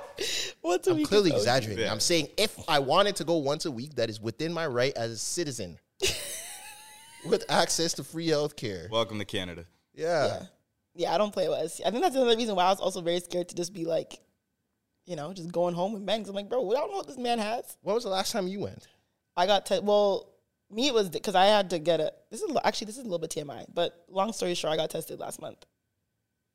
[0.61, 1.07] what's a I'm week?
[1.07, 1.83] clearly exaggerating.
[1.85, 1.91] Yeah.
[1.91, 4.93] I'm saying if I wanted to go once a week, that is within my right
[4.95, 5.77] as a citizen
[7.25, 8.87] with access to free health care.
[8.91, 9.65] Welcome to Canada.
[9.93, 10.43] Yeah.
[10.95, 11.85] Yeah, I don't play with STI.
[11.87, 14.19] I think that's another reason why I was also very scared to just be like,
[15.05, 16.21] you know, just going home with men.
[16.21, 17.77] 'Cause I'm like, bro, I don't know what this man has.
[17.81, 18.87] When was the last time you went?
[19.35, 20.29] I got te- well,
[20.71, 22.11] me it was because I had to get a.
[22.29, 24.89] This is actually this is a little bit TMI, but long story short, I got
[24.89, 25.65] tested last month.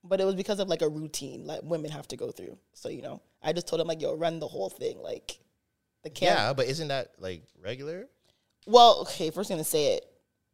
[0.05, 2.59] But it was because of like a routine like women have to go through.
[2.75, 5.39] So you know, I just told him like, yo, run the whole thing, like
[6.03, 6.37] the camp.
[6.37, 8.09] Yeah, but isn't that like regular?
[8.67, 10.07] Well, okay, first I'm gonna say it.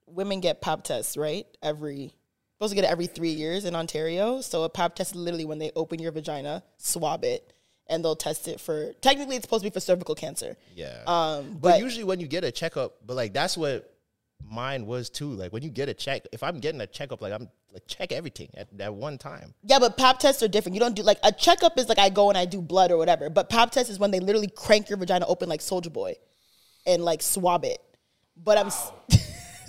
[0.07, 1.47] Women get pap tests, right?
[1.63, 2.15] Every
[2.59, 4.41] supposed to get it every three years in Ontario.
[4.41, 7.53] So a pap test is literally when they open your vagina, swab it,
[7.89, 10.57] and they'll test it for technically it's supposed to be for cervical cancer.
[10.75, 11.03] Yeah.
[11.07, 13.95] Um, but, but, usually when you get a checkup, but like that's what
[14.45, 15.31] mine was too.
[15.31, 18.13] Like when you get a check, if I'm getting a checkup, like I'm like check
[18.13, 19.55] everything at that one time.
[19.63, 20.75] yeah, but pap tests are different.
[20.75, 22.97] You don't do like a checkup is like I go and I do blood or
[22.97, 23.31] whatever.
[23.31, 26.15] But pap test is when they literally crank your vagina open like Soldier Boy,
[26.87, 27.79] and like swab it.
[28.43, 28.71] But I'm,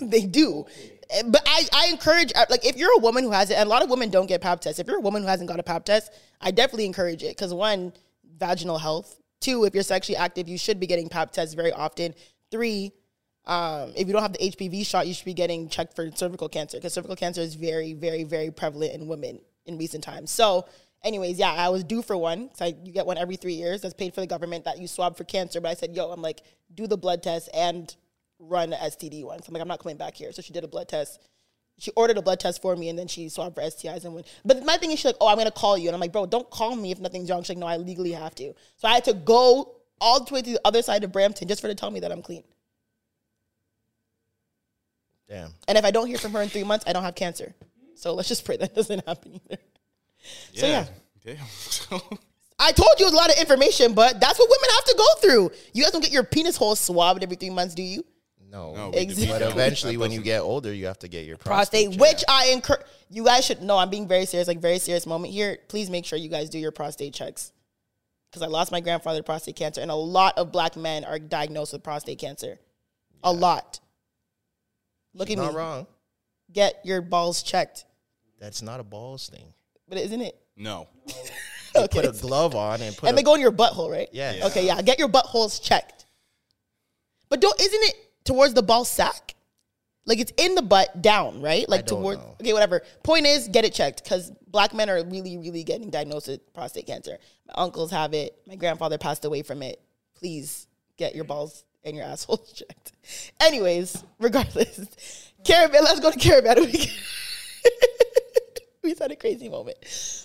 [0.08, 0.64] they do.
[1.10, 3.66] Eh, But I, I encourage uh, like if you're a woman who has it, and
[3.66, 4.78] a lot of women don't get pap tests.
[4.78, 7.52] If you're a woman who hasn't got a pap test, I definitely encourage it because
[7.52, 7.92] one,
[8.40, 9.20] vaginal health.
[9.40, 12.14] Two, if you're sexually active, you should be getting pap tests very often.
[12.50, 12.92] Three,
[13.46, 16.48] um, if you don't have the HPV shot, you should be getting checked for cervical
[16.48, 20.30] cancer because cervical cancer is very, very, very prevalent in women in recent times.
[20.30, 20.66] So,
[21.02, 22.50] anyways, yeah, I was due for one.
[22.54, 23.82] So I, you get one every three years.
[23.82, 25.60] That's paid for the government that you swab for cancer.
[25.60, 26.42] But I said, yo, I'm like,
[26.74, 27.94] do the blood test and
[28.38, 29.42] run STD one.
[29.42, 30.32] So I'm like, I'm not coming back here.
[30.32, 31.20] So she did a blood test.
[31.80, 34.26] She ordered a blood test for me and then she swabbed for STIs and went.
[34.44, 35.88] But my thing is, she's like, oh, I'm gonna call you.
[35.88, 37.42] And I'm like, bro, don't call me if nothing's wrong.
[37.42, 38.54] She's like, no, I legally have to.
[38.76, 41.62] So I had to go all the way to the other side of Brampton just
[41.62, 42.44] for her to tell me that I'm clean.
[45.26, 45.52] Damn.
[45.68, 47.54] And if I don't hear from her in three months, I don't have cancer.
[47.94, 49.62] So let's just pray that doesn't happen either.
[50.54, 50.86] So yeah.
[51.24, 52.00] Damn.
[52.58, 54.94] I told you it was a lot of information, but that's what women have to
[54.98, 55.50] go through.
[55.72, 58.04] You guys don't get your penis hole swabbed every three months, do you?
[58.50, 58.74] No.
[58.74, 59.38] No, Exactly.
[59.38, 62.24] But eventually, when you get older, you have to get your prostate, prostate, which.
[62.28, 63.78] I encourage you guys should know.
[63.78, 65.58] I'm being very serious, like very serious moment here.
[65.68, 67.52] Please make sure you guys do your prostate checks
[68.30, 71.18] because I lost my grandfather to prostate cancer, and a lot of black men are
[71.18, 72.58] diagnosed with prostate cancer.
[73.22, 73.78] A lot.
[75.14, 75.58] Look at not me.
[75.58, 75.86] wrong.
[76.52, 77.84] Get your balls checked,
[78.40, 79.54] That's not a balls thing.
[79.88, 80.36] but isn't it?
[80.56, 80.88] no.
[81.72, 84.08] You put a glove on and put and a, they go in your butthole, right?
[84.10, 84.32] Yeah.
[84.32, 84.46] Yeah.
[84.46, 84.82] Okay, yeah.
[84.82, 86.04] Get your buttholes checked.
[87.28, 87.94] But don't isn't it
[88.30, 89.34] towards the ball sack?
[90.06, 91.68] Like it's in the butt down, right?
[91.68, 92.36] Like towards know.
[92.40, 92.82] okay, whatever.
[93.02, 96.86] Point is, get it checked because black men are really, really getting diagnosed with prostate
[96.86, 97.18] cancer.
[97.48, 98.40] My uncles have it.
[98.46, 99.80] My grandfather passed away from it.
[100.14, 102.92] Please get your balls and your assholes checked.
[103.40, 105.82] Anyways, regardless, Caribana.
[105.82, 106.90] Let's go to Caribana weekend.
[108.82, 109.78] we had a crazy moment,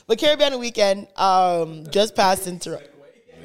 [0.08, 2.95] but Caribana weekend um, just passed in Toronto.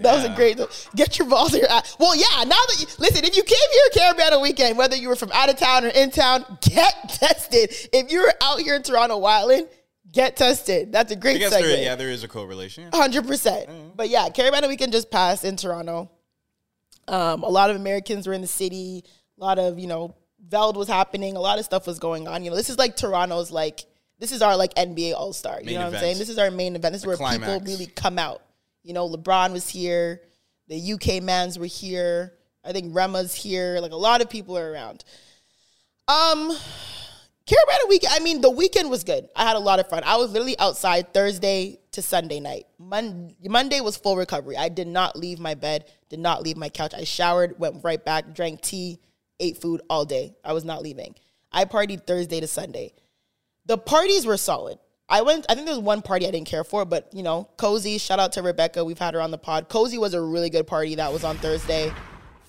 [0.02, 0.58] That was a great.
[0.94, 1.82] Get your balls in your here.
[1.98, 2.44] Well, yeah.
[2.44, 5.48] Now that you listen, if you came here Caribana weekend, whether you were from out
[5.48, 7.70] of town or in town, get tested.
[7.92, 9.66] If you're out here in Toronto wilding,
[10.12, 10.92] get tested.
[10.92, 11.72] That's a great guess segment.
[11.72, 12.90] there, yeah, there is a correlation.
[12.92, 13.96] Hundred percent.
[13.96, 16.10] But yeah, Caribana weekend just passed in Toronto.
[17.08, 19.04] Um, a lot of Americans were in the city.
[19.38, 20.14] A lot of you know,
[20.46, 21.36] Veld was happening.
[21.36, 22.44] A lot of stuff was going on.
[22.44, 23.84] You know, this is like Toronto's like
[24.20, 25.58] this is our like NBA All Star.
[25.60, 26.18] You Main know what I'm saying?
[26.18, 26.92] This is our main event.
[26.92, 28.42] This is where people really come out.
[28.82, 30.22] You know, LeBron was here.
[30.68, 32.34] The UK mans were here.
[32.64, 33.78] I think Rema's here.
[33.80, 35.04] Like a lot of people are around.
[36.08, 36.56] Um,
[37.46, 38.12] Caribana weekend.
[38.14, 39.28] I mean, the weekend was good.
[39.34, 40.02] I had a lot of fun.
[40.04, 42.66] I was literally outside Thursday to Sunday night.
[42.78, 44.56] Mon- Monday was full recovery.
[44.56, 46.94] I did not leave my bed, did not leave my couch.
[46.94, 49.00] I showered, went right back, drank tea,
[49.40, 50.36] ate food all day.
[50.44, 51.16] I was not leaving.
[51.50, 52.92] I partied Thursday to Sunday.
[53.66, 54.78] The parties were solid.
[55.10, 55.44] I went.
[55.48, 57.98] I think there was one party I didn't care for, but you know, cozy.
[57.98, 58.84] Shout out to Rebecca.
[58.84, 59.68] We've had her on the pod.
[59.68, 60.94] Cozy was a really good party.
[60.94, 61.92] That was on Thursday.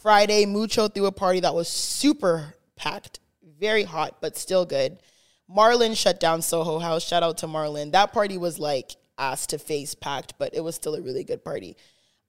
[0.01, 3.19] Friday, Mucho threw a party that was super packed,
[3.59, 4.99] very hot, but still good.
[5.47, 7.05] Marlin shut down Soho House.
[7.05, 7.91] Shout out to Marlin.
[7.91, 11.43] That party was like ass to face packed, but it was still a really good
[11.43, 11.75] party.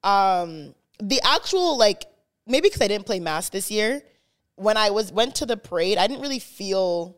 [0.03, 2.05] Um, the actual like
[2.47, 4.03] maybe because I didn't play mas this year,
[4.57, 7.17] when I was went to the parade, I didn't really feel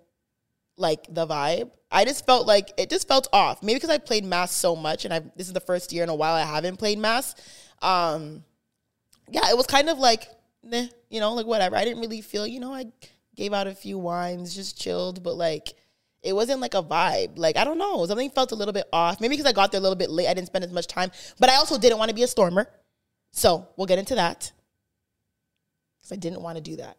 [0.76, 1.70] like the vibe.
[1.90, 3.62] I just felt like it just felt off.
[3.62, 6.08] Maybe because I played mas so much, and I this is the first year in
[6.08, 7.34] a while I haven't played mas.
[7.82, 8.44] Um,
[9.30, 10.28] yeah, it was kind of like,
[10.62, 11.76] nah, you know, like whatever.
[11.76, 12.86] I didn't really feel, you know, I
[13.36, 15.74] gave out a few wines, just chilled, but like
[16.22, 17.38] it wasn't like a vibe.
[17.38, 19.20] Like I don't know, something felt a little bit off.
[19.20, 21.12] Maybe because I got there a little bit late, I didn't spend as much time.
[21.38, 22.68] But I also didn't want to be a stormer,
[23.30, 24.50] so we'll get into that.
[26.00, 26.96] Because I didn't want to do that.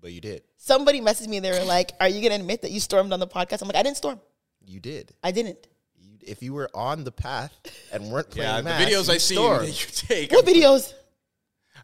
[0.00, 0.42] But you did.
[0.64, 1.40] Somebody messaged me.
[1.40, 3.76] They were like, "Are you gonna admit that you stormed on the podcast?" I'm like,
[3.76, 4.18] "I didn't storm.
[4.66, 5.12] You did.
[5.22, 5.58] I didn't."
[6.00, 7.52] You, if you were on the path
[7.92, 9.68] and weren't playing Yeah, the videos you I see stormed.
[9.68, 10.32] that you take.
[10.32, 10.94] What videos?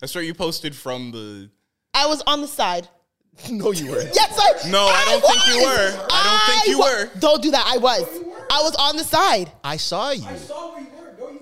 [0.02, 1.50] I saw you posted from the.
[1.92, 2.88] I was on the side.
[3.50, 4.14] no, you weren't.
[4.14, 4.70] Yes, I.
[4.70, 6.06] No, I don't think you were.
[6.10, 7.10] I don't think you wa- were.
[7.20, 7.66] Don't do that.
[7.66, 8.06] I was.
[8.50, 9.52] I was on the side.
[9.62, 10.24] I saw you.
[10.26, 10.86] I saw you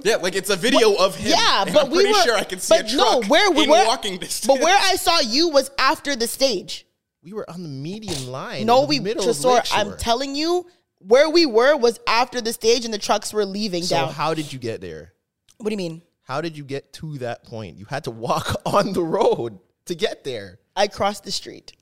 [0.02, 1.30] yeah, like it's a video of him.
[1.30, 2.22] Yeah, but I'm we pretty were.
[2.22, 4.46] sure I can see but a no, where we in were walking distance.
[4.46, 6.86] But where I saw you was after the stage.
[7.28, 8.64] We were on the median line.
[8.64, 9.00] No, we.
[9.00, 10.64] middle of Tresor, I'm telling you,
[11.00, 14.12] where we were was after the stage, and the trucks were leaving So down.
[14.14, 15.12] how did you get there?
[15.58, 16.00] what do you mean?
[16.22, 17.76] How did you get to that point?
[17.76, 20.58] You had to walk on the road to get there.
[20.74, 21.74] I crossed the street.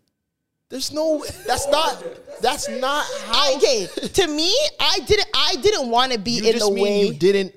[0.69, 1.25] There's no.
[1.47, 2.03] That's not.
[2.43, 3.55] That's not how.
[3.57, 5.29] Okay, to me, I didn't.
[5.33, 7.03] I didn't want to be You in just the mean way.
[7.07, 7.55] you didn't.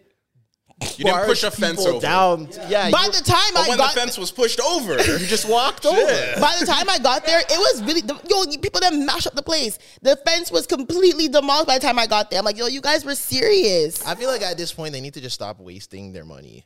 [0.98, 2.00] You didn't push a fence over.
[2.00, 2.50] down.
[2.70, 2.90] Yeah.
[2.90, 5.48] By you, the time But I when got, the fence was pushed over, you just
[5.48, 6.00] walked over.
[6.40, 8.44] by the time I got there, it was really the, yo.
[8.50, 9.78] you- People that mash up the place.
[10.02, 12.40] The fence was completely demolished by the time I got there.
[12.40, 14.06] I'm like, yo, you guys were serious.
[14.06, 16.66] I feel like at this point they need to just stop wasting their money.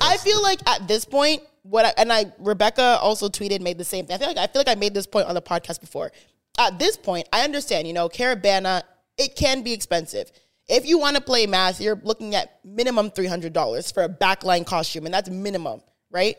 [0.00, 3.84] I feel like at this point, what I, and I Rebecca also tweeted made the
[3.84, 4.16] same thing.
[4.16, 6.10] I feel like I feel like I made this point on the podcast before.
[6.58, 7.86] At this point, I understand.
[7.86, 8.82] You know, Caribana
[9.18, 10.30] it can be expensive.
[10.68, 14.08] If you want to play mas, you're looking at minimum three hundred dollars for a
[14.08, 16.36] backline costume, and that's minimum, right?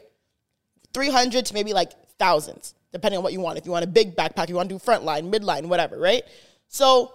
[0.93, 3.57] Three hundred to maybe like thousands, depending on what you want.
[3.57, 6.23] If you want a big backpack, you want to do front line, midline, whatever, right?
[6.67, 7.13] So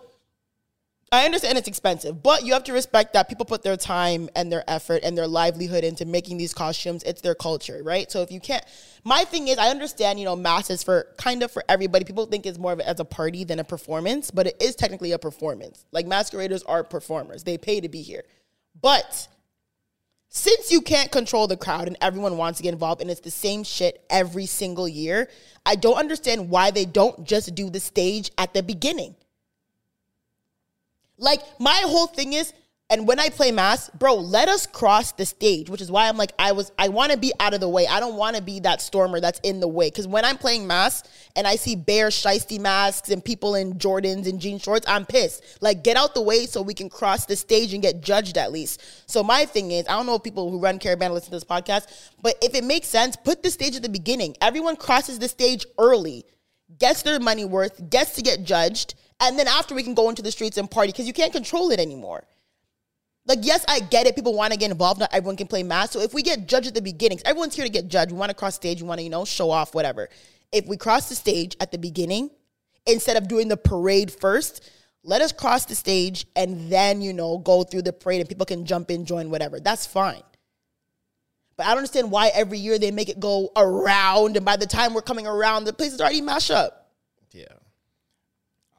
[1.13, 4.51] I understand it's expensive, but you have to respect that people put their time and
[4.51, 7.03] their effort and their livelihood into making these costumes.
[7.03, 8.11] It's their culture, right?
[8.11, 8.65] So if you can't,
[9.05, 12.07] my thing is, I understand, you know, mas is for kind of for everybody.
[12.07, 14.75] People think it's more of it as a party than a performance, but it is
[14.75, 15.85] technically a performance.
[15.93, 18.25] Like masqueraders are performers; they pay to be here.
[18.81, 19.29] But
[20.31, 23.31] since you can't control the crowd and everyone wants to get involved and it's the
[23.31, 25.29] same shit every single year,
[25.67, 29.15] I don't understand why they don't just do the stage at the beginning.
[31.23, 32.53] Like my whole thing is,
[32.91, 36.19] and when I play mas, bro, let us cross the stage, which is why I'm
[36.19, 37.87] like, I was, I want to be out of the way.
[37.87, 39.87] I don't want to be that stormer that's in the way.
[39.87, 41.03] Because when I'm playing mas
[41.35, 45.43] and I see bare shiesty masks and people in Jordans and jean shorts, I'm pissed.
[45.63, 48.53] Like, get out the way so we can cross the stage and get judged at
[48.53, 48.83] least.
[49.07, 51.45] So my thing is, I don't know if people who run Caribana listen to this
[51.45, 54.37] podcast, but if it makes sense, put the stage at the beginning.
[54.43, 56.27] Everyone crosses the stage early
[56.79, 60.21] gets their money worth, gets to get judged, and then after we can go into
[60.21, 62.25] the streets and party because you can't control it anymore.
[63.25, 64.17] Like, yes, I get it.
[64.17, 64.99] People want to get involved.
[64.99, 65.93] Not everyone can play mas.
[65.93, 68.11] So if we get judged at the beginning, everyone's here to get judged.
[68.11, 68.83] We want to cross stage.
[68.83, 70.09] We want to, you know, show off, whatever.
[70.51, 72.31] If we cross the stage at the beginning,
[72.85, 74.69] instead of doing the parade first,
[75.05, 78.47] let us cross the stage and then, you know, go through the parade and people
[78.47, 79.61] can jump in, join, whatever.
[79.61, 80.23] That's fine.
[81.57, 84.67] But I don't understand why every year they make it go around, and by the
[84.67, 86.82] time we're coming around, the place is already mashed up.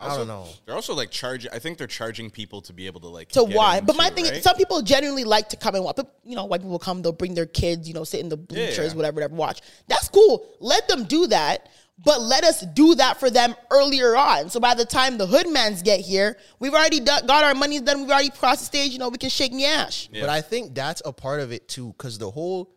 [0.05, 0.13] Yeah.
[0.13, 0.47] I don't know.
[0.65, 1.51] They're also like charging.
[1.51, 3.81] I think they're charging people to be able to like to why.
[3.81, 4.33] But my too, thing right?
[4.35, 5.95] is, some people genuinely like to come and watch.
[5.95, 8.37] But, you know, white people come, they'll bring their kids, you know, sit in the
[8.37, 8.93] bleachers, yeah.
[8.93, 9.61] whatever, whatever, watch.
[9.87, 10.47] That's cool.
[10.59, 11.69] Let them do that.
[12.03, 14.49] But let us do that for them earlier on.
[14.49, 18.01] So by the time the hoodmans get here, we've already done, got our money done.
[18.01, 18.91] We've already crossed the stage.
[18.91, 20.09] You know, we can shake Nyash.
[20.11, 20.21] Yeah.
[20.21, 22.73] But I think that's a part of it too, because the whole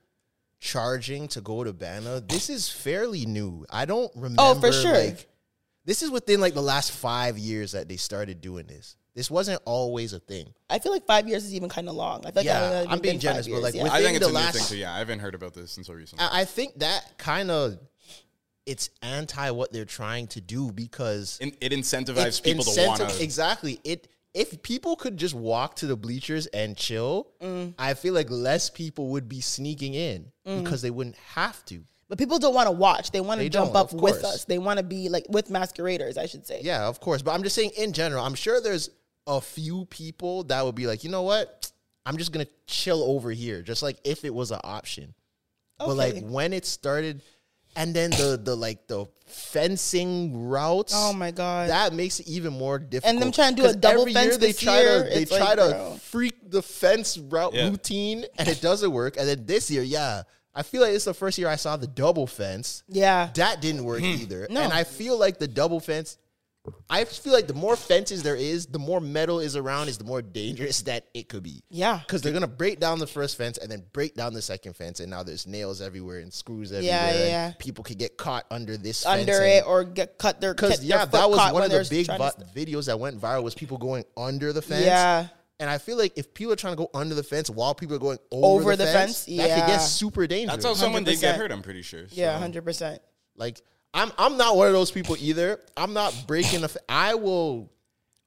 [0.60, 3.64] charging to go to Bana, this is fairly new.
[3.70, 4.42] I don't remember.
[4.42, 4.92] Oh, for sure.
[4.92, 5.26] Like,
[5.86, 8.96] this is within like the last five years that they started doing this.
[9.14, 10.52] This wasn't always a thing.
[10.68, 12.18] I feel like five years is even kind of long.
[12.26, 13.84] I feel like Yeah, that would I'm being been generous, five but, like, yeah.
[13.84, 14.76] I think think it's the a new last- thing too.
[14.76, 16.22] Yeah, I haven't heard about this until recently.
[16.22, 17.78] I, I think that kind of
[18.66, 22.98] it's anti what they're trying to do because In- it incentivizes it people to incentive-
[23.06, 23.22] want to.
[23.24, 24.08] exactly it.
[24.34, 27.72] If people could just walk to the bleachers and chill, Mm.
[27.78, 30.62] I feel like less people would be sneaking in Mm.
[30.62, 31.84] because they wouldn't have to.
[32.08, 33.10] But people don't want to watch.
[33.10, 34.44] They want to jump up with us.
[34.44, 36.60] They want to be like with masqueraders, I should say.
[36.62, 37.22] Yeah, of course.
[37.22, 38.90] But I'm just saying in general, I'm sure there's
[39.26, 41.70] a few people that would be like, you know what?
[42.04, 45.14] I'm just gonna chill over here, just like if it was an option.
[45.78, 47.22] But like when it started,
[47.74, 50.92] and then the the like the fencing routes.
[50.96, 51.70] Oh my God.
[51.70, 53.12] that makes it even more difficult.
[53.12, 55.10] And them trying to do a double every fence year they this try year, to
[55.10, 55.96] they try like, to bro.
[56.00, 57.68] freak the fence route Yeah.
[57.68, 59.16] routine, and it doesn't work.
[59.16, 60.22] And then this year, yeah,
[60.56, 62.82] I feel like it's the first year I saw the double fence.
[62.88, 63.28] Yeah.
[63.34, 64.06] That didn't work Hmm.
[64.06, 64.46] either.
[64.50, 64.62] No.
[64.62, 66.16] And I feel like the double fence,
[66.90, 70.04] I feel like the more fences there is, the more metal is around, is the
[70.04, 71.62] more dangerous that it could be.
[71.70, 71.98] Yeah.
[72.00, 74.74] Because they're going to break down the first fence and then break down the second
[74.74, 74.98] fence.
[74.98, 76.96] And now there's nails everywhere and screws everywhere.
[76.98, 77.52] Yeah, and yeah.
[77.58, 80.70] People could get caught under this Under fence it and- or get cut their because
[80.70, 83.42] get their yeah, foot that was one of the big vi- videos that went viral
[83.44, 84.86] was people going under the fence.
[84.86, 85.28] Yeah.
[85.58, 87.96] And I feel like if people are trying to go under the fence while people
[87.96, 89.36] are going over, Over the, the fence, fence?
[89.38, 90.56] that could get super dangerous.
[90.56, 91.50] That's how someone did get hurt.
[91.50, 92.02] I'm pretty sure.
[92.10, 93.00] Yeah, hundred percent.
[93.36, 93.60] Like
[93.94, 95.60] I'm I'm not one of those people either.
[95.76, 96.64] I'm not breaking a.
[96.64, 97.70] F- I will.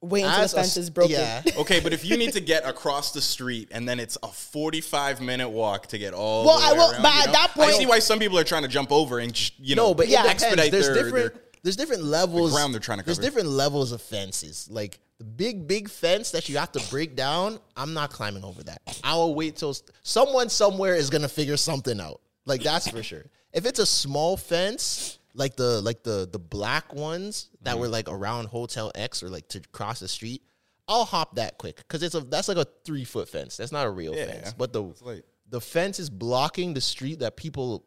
[0.02, 1.12] Wait until as the a fence s- is broken.
[1.12, 1.42] Yeah.
[1.58, 5.20] Okay, but if you need to get across the street and then it's a 45
[5.20, 7.32] minute walk to get all Well, the I will- around, but you at know?
[7.34, 9.88] that point- I see why some people are trying to jump over and you know
[9.90, 10.24] No, but Yeah.
[10.26, 11.34] expedite There's their, different.
[11.34, 12.54] their- there's different levels.
[12.54, 14.70] ground they're trying to There's different levels of fences.
[14.72, 17.60] Like the big, big fence that you have to break down.
[17.78, 18.82] I'm not climbing over that.
[19.04, 22.22] I will wait till someone somewhere is gonna figure something out.
[22.46, 23.26] Like that's for sure.
[23.54, 27.80] If it's a small fence, like the like the the black ones that Mm-hmm.
[27.82, 30.42] were like around Hotel X or like to cross the street,
[30.88, 33.58] I'll hop that quick because it's a that's like a three foot fence.
[33.58, 34.54] That's not a real Yeah, fence.
[34.58, 37.84] But the like- the fence is blocking the street that people.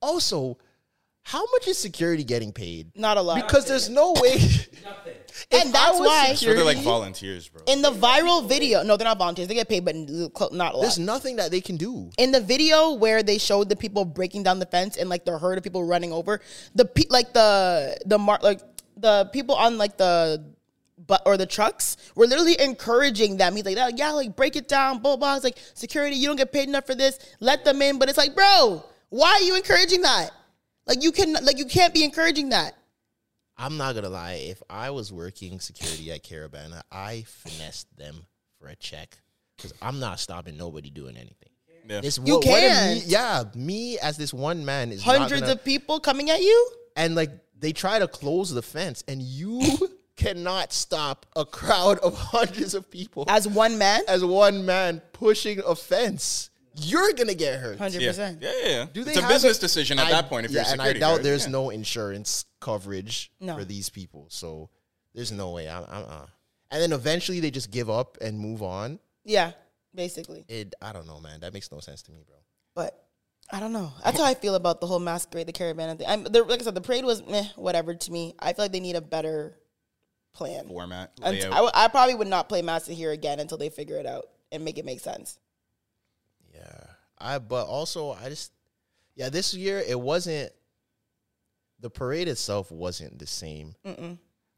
[0.00, 0.58] Also,
[1.24, 2.90] how much is security getting paid?
[2.96, 3.36] Not a lot.
[3.36, 4.38] Because there's no way.
[5.50, 7.62] If And that's I was why- So they're like volunteers, bro.
[7.66, 9.48] in the viral video, no, they're not volunteers.
[9.48, 10.82] They get paid, but not a lot.
[10.82, 12.10] There's nothing that they can do.
[12.18, 15.38] in the video where they showed the people breaking down the fence and like the
[15.38, 16.40] herd of people running over
[16.74, 18.60] the pe- like the the mar- like
[18.96, 20.44] the people on like the
[21.06, 23.56] but or the trucks were literally encouraging them.
[23.56, 25.36] He's like, "Oh, yeah, like break it down, blah blah.
[25.36, 27.18] It's like security, you don't get paid enough for this.
[27.40, 27.98] Let them in.
[27.98, 30.30] But it's like, bro, why are you encouraging that?
[30.86, 32.74] Like you can like you can't be encouraging that.
[33.56, 34.34] I'm not gonna lie.
[34.50, 38.26] If I was working security at Caribana, I finessed them
[38.58, 39.18] for a check
[39.56, 41.50] because I'm not stopping nobody doing anything.
[41.88, 42.00] Yeah.
[42.00, 43.00] This You what- what can't.
[43.00, 46.40] me- yeah, me as this one man is not Hundreds gonna- of people coming at
[46.40, 46.70] you.
[46.96, 49.60] and like they try to close the fence, and you
[50.16, 55.60] cannot stop a crowd of hundreds of people As one man, as one man pushing
[55.64, 56.50] a fence.
[56.76, 57.78] You're gonna get hurt.
[57.78, 58.08] hundred yeah.
[58.10, 58.38] percent.
[58.42, 58.86] yeah, yeah, yeah.
[58.92, 59.60] Do they it's a business it?
[59.60, 61.22] decision at I- that point if yeah, you're a and I doubt guard.
[61.22, 61.52] there's Yeah.
[61.52, 63.56] no insurance coverage No.
[63.58, 64.26] for these people.
[64.30, 64.70] So
[65.14, 65.68] there's no way.
[65.68, 66.26] I'm, I'm uh.
[66.70, 68.98] And then eventually they just give up and move on.
[69.24, 69.52] Yeah,
[69.94, 70.44] basically.
[70.48, 70.74] It.
[70.80, 71.40] I don't know, man.
[71.40, 72.36] That makes no sense to me, bro.
[72.74, 72.98] But
[73.50, 73.92] I don't know.
[74.02, 76.06] That's how I feel about the whole masquerade, the Caribana thing.
[76.08, 78.34] I'm, the, like I said, the parade was meh, whatever to me.
[78.38, 79.54] I feel like they need a better
[80.32, 80.66] plan.
[80.66, 81.12] format.
[81.22, 81.52] And layout.
[81.52, 84.24] I, w- I probably would not play Master here again until they figure it out
[84.50, 85.38] and make it make sense.
[87.22, 87.36] Yeah.
[87.36, 87.38] I.
[87.38, 88.52] But also, I just.
[89.14, 90.52] Yeah, this year it wasn't.
[91.80, 93.74] The parade itself wasn't the same.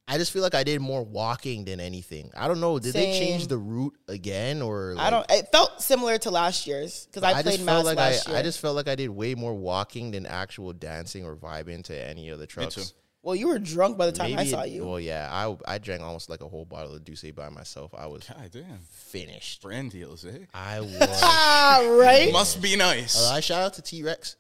[0.07, 2.31] I just feel like I did more walking than anything.
[2.37, 2.79] I don't know.
[2.79, 4.95] Did they change the route again or?
[4.99, 5.25] I don't.
[5.31, 8.29] It felt similar to last year's because I, I played just Mass felt like last
[8.29, 8.41] I, year.
[8.41, 11.97] I just felt like I did way more walking than actual dancing or vibing to
[11.97, 12.93] any of the trucks.
[13.25, 13.29] Too.
[13.29, 14.85] well, you were drunk by the time I saw it- you.
[14.87, 17.93] Well, yeah, I I drank almost like a whole bottle of D'usse by myself.
[17.97, 18.79] I was God damn.
[18.91, 19.63] finished.
[19.63, 20.39] Brand deals, eh?
[20.53, 20.97] I was.
[21.23, 22.33] ah, right.
[22.33, 23.17] Must be nice.
[23.21, 24.37] Uh, I shout out to T Rex,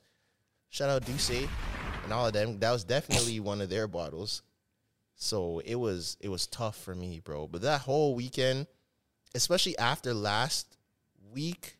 [0.68, 1.48] shout out D'usse,
[2.04, 2.58] and all of them.
[2.60, 4.42] That was definitely one of their bottles.
[5.16, 7.46] So it was it was tough for me, bro.
[7.48, 8.66] But that whole weekend,
[9.34, 10.76] especially after last
[11.32, 11.76] week,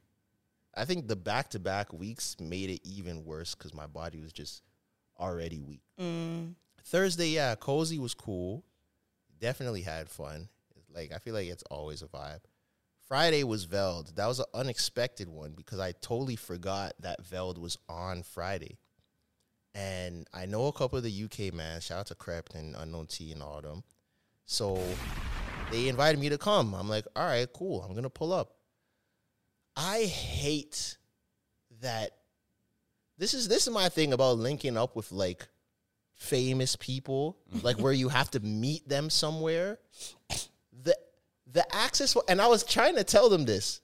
[0.75, 4.33] I think the back to back weeks made it even worse because my body was
[4.33, 4.63] just
[5.19, 5.83] already weak.
[6.01, 6.55] Mm.
[6.85, 8.65] Thursday, yeah, cozy was cool.
[9.41, 10.49] definitely had fun.
[10.95, 12.41] Like I feel like it's always a vibe.
[13.09, 14.17] Friday was Veld.
[14.17, 18.79] That was an unexpected one because I totally forgot that Veld was on Friday.
[19.75, 21.81] And I know a couple of the UK man.
[21.81, 23.83] Shout out to Krept and Unknown T and them.
[24.47, 24.81] So
[25.73, 26.75] they invited me to come.
[26.75, 27.83] I'm like, all right, cool.
[27.83, 28.55] I'm gonna pull up.
[29.77, 30.97] I hate
[31.81, 32.11] that.
[33.19, 35.49] This is this is my thing about linking up with like
[36.15, 39.79] famous people, like where you have to meet them somewhere.
[40.83, 40.97] The
[41.53, 43.81] the access, and I was trying to tell them this.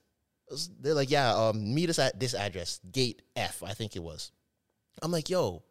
[0.81, 4.31] They're like, yeah, um, meet us at this address, gate F, I think it was.
[5.01, 5.63] I'm like, yo,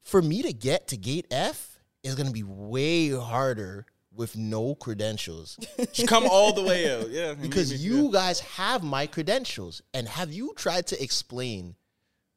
[0.00, 3.84] for me to get to gate F is gonna be way harder
[4.18, 5.56] with no credentials.
[5.92, 7.10] Just come all the way out.
[7.10, 7.34] Yeah.
[7.40, 8.12] because me- you yeah.
[8.12, 9.80] guys have my credentials.
[9.94, 11.76] And have you tried to explain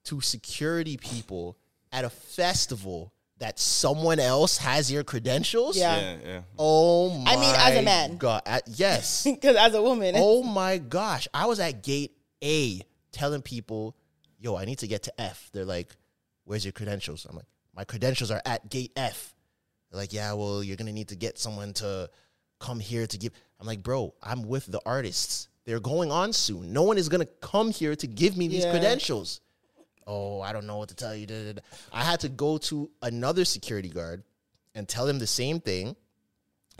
[0.05, 1.57] to security people
[1.92, 5.78] at a festival that someone else has your credentials?
[5.78, 6.00] Yeah.
[6.00, 6.42] Yeah, yeah.
[6.60, 8.18] Oh my I mean, as a man.
[8.18, 8.42] God.
[8.46, 9.24] uh, yes.
[9.26, 11.28] Because as a woman, oh my gosh.
[11.34, 12.12] I was at gate
[12.44, 12.82] A
[13.12, 13.96] telling people,
[14.39, 15.50] yo, I need to get to F.
[15.54, 15.96] They're like,
[16.46, 17.26] where's your credentials?
[17.30, 19.34] I'm like, my credentials are at gate F.
[19.89, 22.10] They're like, yeah, well, you're going to need to get someone to
[22.60, 23.34] come here to give.
[23.60, 25.48] I'm like, bro, I'm with the artists.
[25.66, 26.74] They're going on soon.
[26.74, 28.72] No one is going to come here to give me these Yeah.
[28.72, 29.42] credentials.
[30.08, 31.26] Oh, I don't know what to tell you.
[31.26, 31.62] da, da, da.
[31.93, 34.24] I had to go to another security guard
[34.76, 35.95] and tell him the same thing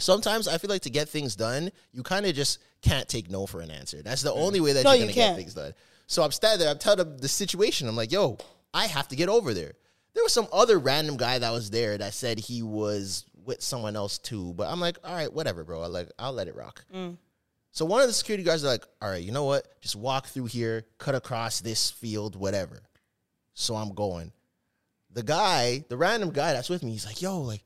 [0.02, 3.46] sometimes I feel like to get things done, you kind of just can't take no
[3.46, 4.02] for an answer.
[4.02, 4.38] That's the mm.
[4.38, 5.74] only way that No, you're gonna get things done.
[6.08, 7.88] So I'm standing there, I'm telling them the situation.
[7.88, 8.38] I'm like, yo,
[8.74, 9.74] I have to get over there.
[10.14, 13.96] There was some other random guy that was there that said he was with someone
[13.96, 14.54] else too.
[14.56, 15.82] But I'm like, all right, whatever, bro.
[15.82, 16.84] I like I'll let it rock.
[16.94, 17.18] Mm.
[17.72, 19.80] So one of the security guards are like, all right, you know what?
[19.80, 22.82] Just walk through here, cut across this field, whatever.
[23.54, 24.32] So I'm going.
[25.14, 27.64] The guy, the random guy that's with me, he's like, yo, like,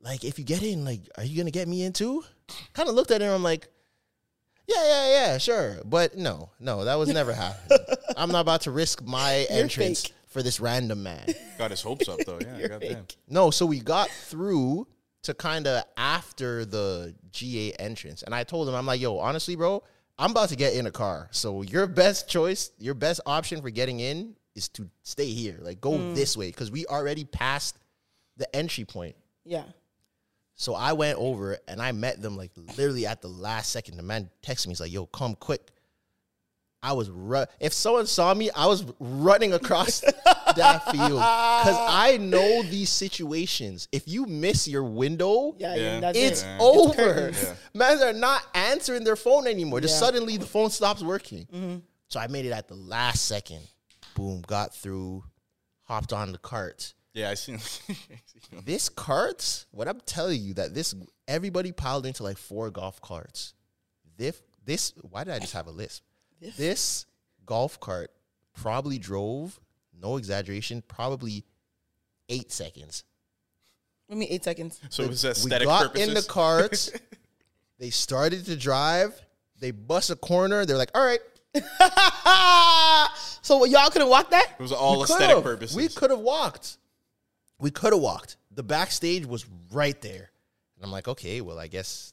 [0.00, 2.22] like if you get in, like, are you gonna get me in too?
[2.74, 3.32] Kind of looked at him.
[3.32, 3.68] I'm like,
[4.66, 7.78] yeah, yeah, yeah, sure, but no, no, that was never happening.
[8.16, 10.14] I'm not about to risk my You're entrance fake.
[10.26, 11.26] for this random man.
[11.56, 12.38] Got his hopes up though.
[12.58, 13.06] Yeah, goddamn.
[13.28, 14.86] No, so we got through
[15.22, 19.56] to kind of after the GA entrance, and I told him, I'm like, yo, honestly,
[19.56, 19.82] bro,
[20.18, 21.28] I'm about to get in a car.
[21.30, 25.56] So your best choice, your best option for getting in is to stay here.
[25.60, 27.78] Like go this way because we already passed
[28.36, 29.16] the entry point.
[29.44, 29.64] yeah.
[30.60, 33.96] So I went over and I met them like literally at the last second.
[33.96, 35.70] The man texted me, he's like, yo, come quick.
[36.82, 40.00] I was ru- if someone saw me, I was running across
[40.56, 43.86] that field because I know these situations.
[43.92, 46.00] If you miss your window, Yeah, Yeah.
[46.00, 46.12] yeah.
[46.14, 46.56] it's it.
[46.60, 46.94] over.
[46.94, 47.40] curtains.
[47.42, 47.54] Yeah.
[47.74, 49.80] Men are not answering their phone anymore.
[49.80, 50.06] Just Yeah.
[50.08, 50.14] Mm-hmm.
[50.16, 51.82] suddenly the phone stops working.
[52.08, 53.60] So I made it at the last second.
[54.18, 55.22] Boom, got through,
[55.84, 56.94] hopped on the carts.
[57.14, 57.60] Yeah, I seen.
[58.64, 60.94] This carts, what I'm telling you, that this
[61.28, 63.54] everybody piled into like four golf carts.
[64.16, 66.02] This, this, why did I just have a list?
[66.40, 67.06] This
[67.46, 68.10] golf cart
[68.54, 69.60] probably drove,
[70.00, 71.44] no exaggeration, probably
[72.28, 73.04] eight seconds.
[74.08, 74.80] Give me eight seconds.
[74.88, 76.08] so it was we got purposes.
[76.08, 76.90] in the carts.
[77.78, 79.20] they started to drive.
[79.60, 80.64] They bust a corner.
[80.64, 81.20] They're like, "All right,
[83.48, 84.52] so y'all couldn't walk that?
[84.58, 85.42] It was all we aesthetic could've.
[85.42, 85.76] purposes.
[85.76, 86.76] We could have walked.
[87.58, 88.36] We could have walked.
[88.50, 90.30] The backstage was right there.
[90.76, 92.12] And I'm like, okay, well, I guess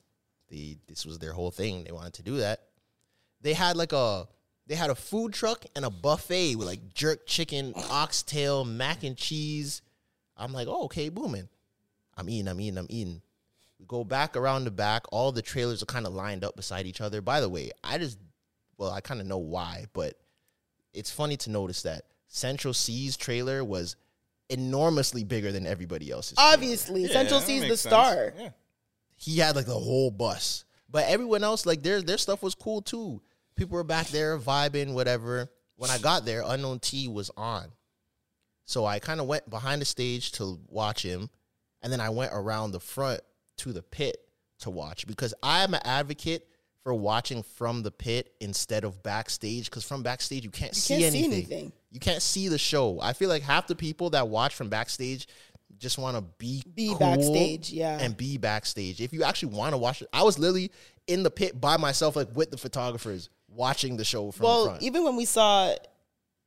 [0.49, 1.83] the this was their whole thing.
[1.83, 2.61] They wanted to do that.
[3.41, 4.27] They had like a
[4.65, 9.17] they had a food truck and a buffet with like jerk chicken, oxtail, mac and
[9.17, 9.81] cheese.
[10.37, 11.49] I'm like, oh, okay, booming.
[12.15, 13.21] I'm eating, I'm eating, I'm eating.
[13.77, 15.03] We go back around the back.
[15.11, 17.21] All the trailers are kind of lined up beside each other.
[17.21, 18.17] By the way, I just,
[18.77, 20.17] well, I kind of know why, but
[20.95, 23.95] it's funny to notice that Central Cee's trailer was
[24.49, 26.35] enormously bigger than everybody else's.
[26.37, 27.81] Obviously, Yeah, Central Cee's the sense.
[27.81, 28.33] star.
[28.37, 28.49] Yeah.
[29.15, 30.65] he had like the whole bus.
[30.89, 33.21] But everyone else, like their their stuff was cool too.
[33.55, 35.49] People were back there vibing, whatever.
[35.77, 37.71] When I got there, Unknown T was on.
[38.65, 41.29] So I kind of went behind the stage to watch him,
[41.81, 43.21] and then I went around the front
[43.57, 44.17] to the pit
[44.59, 46.47] to watch because I'm an advocate
[46.85, 50.99] for watching from the pit instead of backstage because from backstage you can't, You see,
[50.99, 51.33] can't see anything.
[51.33, 51.71] anything.
[51.91, 52.99] You can't see the show.
[53.01, 55.25] I feel like half the people that watch from backstage
[55.79, 57.97] just want to be Be cool backstage, yeah.
[57.99, 59.01] and be backstage.
[59.01, 60.71] If you actually want to watch it, I was literally
[61.07, 64.65] in the pit by myself, like with the photographers, watching the show from the Well,
[64.67, 64.83] front.
[64.83, 65.73] even when we saw,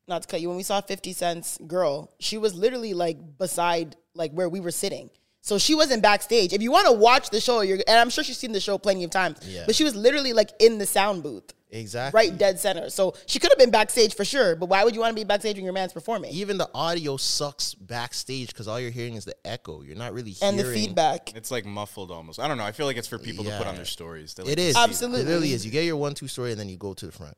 [0.06, 3.96] not to cut you, when we saw Fifty Cent's girl, she was literally like beside
[4.14, 5.10] like where we were sitting.
[5.48, 6.52] So she wasn't backstage.
[6.52, 8.76] If you want to watch the show, you're and I'm sure she's seen the show
[8.76, 9.38] plenty of times.
[9.48, 9.62] Yeah.
[9.64, 11.54] But she was literally like in the sound booth.
[11.70, 12.18] Exactly.
[12.18, 12.90] right dead center.
[12.90, 15.24] So she could have been backstage for sure, but why would you want to be
[15.24, 16.32] backstage when your man's performing?
[16.32, 19.80] Even the audio sucks backstage because all you're hearing is the echo.
[19.80, 21.34] You're not really hearing and the feedback.
[21.34, 22.40] It's like muffled almost.
[22.40, 22.64] I don't know.
[22.64, 24.34] I feel like it's for people to put on their stories.
[24.34, 25.20] They like It to is see- Absolutely.
[25.22, 25.64] It literally is.
[25.64, 27.36] You get your one two story and then you go to the front.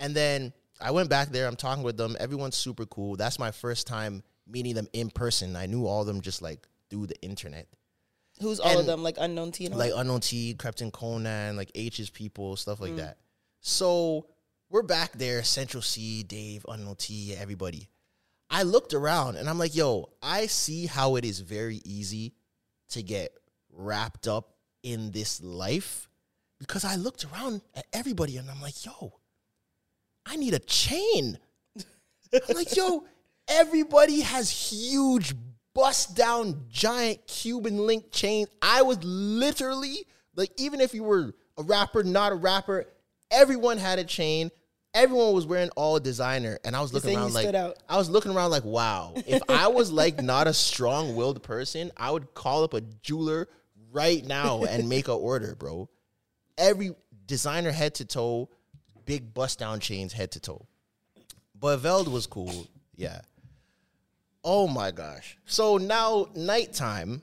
[0.00, 1.46] And then I went back there.
[1.46, 2.16] I'm talking with them.
[2.20, 3.16] Everyone's super cool.
[3.16, 5.56] That's my first time meeting them in person.
[5.56, 7.66] I knew all of them just like through the internet.
[8.40, 9.02] Who's all of them?
[9.02, 12.82] Like unknown T like unknown T, Krept and Konan, like H's people, stuff Mm.
[12.82, 13.18] like that.
[13.60, 14.26] So
[14.70, 17.88] we're back there, Central Cee, Dave, unknown T, everybody.
[18.50, 22.34] I looked around and I'm like, yo, I see how it is very easy
[22.90, 23.32] to get
[23.72, 26.08] wrapped up in this life
[26.60, 29.14] because I looked around at everybody and I'm like, yo,
[30.26, 31.38] I need a chain.
[32.32, 33.04] I'm like, yo,
[33.48, 35.34] everybody has huge,
[35.74, 38.48] bust down, giant Cuban link chains.
[38.62, 40.06] I was literally
[40.36, 42.86] like, even if you were a rapper, not a rapper,
[43.30, 44.50] everyone had a chain.
[44.94, 47.52] Everyone was wearing all designer, and I was looking around like.
[47.88, 49.12] I was looking around like, wow.
[49.26, 53.48] If I was like not a strong-willed person, I would call up a jeweler
[53.90, 55.88] right now and make a order, bro.
[56.56, 56.92] Every
[57.26, 58.48] designer head to toe,
[59.04, 60.64] big bust down chains head to toe.
[61.58, 62.68] But Veld was cool.
[62.94, 63.20] Yeah.
[64.44, 65.38] Oh my gosh.
[65.46, 67.22] So now nighttime,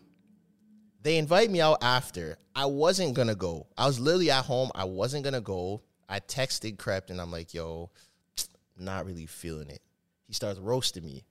[1.03, 2.37] they invite me out after.
[2.55, 3.67] I wasn't gonna go.
[3.77, 4.71] I was literally at home.
[4.75, 5.83] I wasn't gonna go.
[6.09, 7.91] I texted Krept and I'm like, yo,
[8.77, 9.81] not really feeling it.
[10.27, 11.23] He starts roasting me.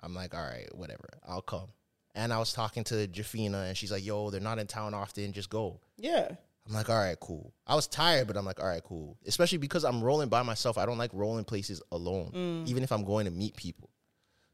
[0.00, 1.08] I'm like, all right, whatever.
[1.26, 1.68] I'll come.
[2.14, 5.32] And I was talking to Jafina and she's like, yo, they're not in town often.
[5.32, 5.80] Just go.
[5.98, 6.28] yeah.
[6.68, 7.52] I'm like, all right, cool.
[7.66, 9.16] I was tired, but I'm like, all right, cool.
[9.24, 10.78] Especially because I'm rolling by myself.
[10.78, 12.68] I don't like rolling places alone, mm.
[12.68, 13.88] even if I'm going to meet people.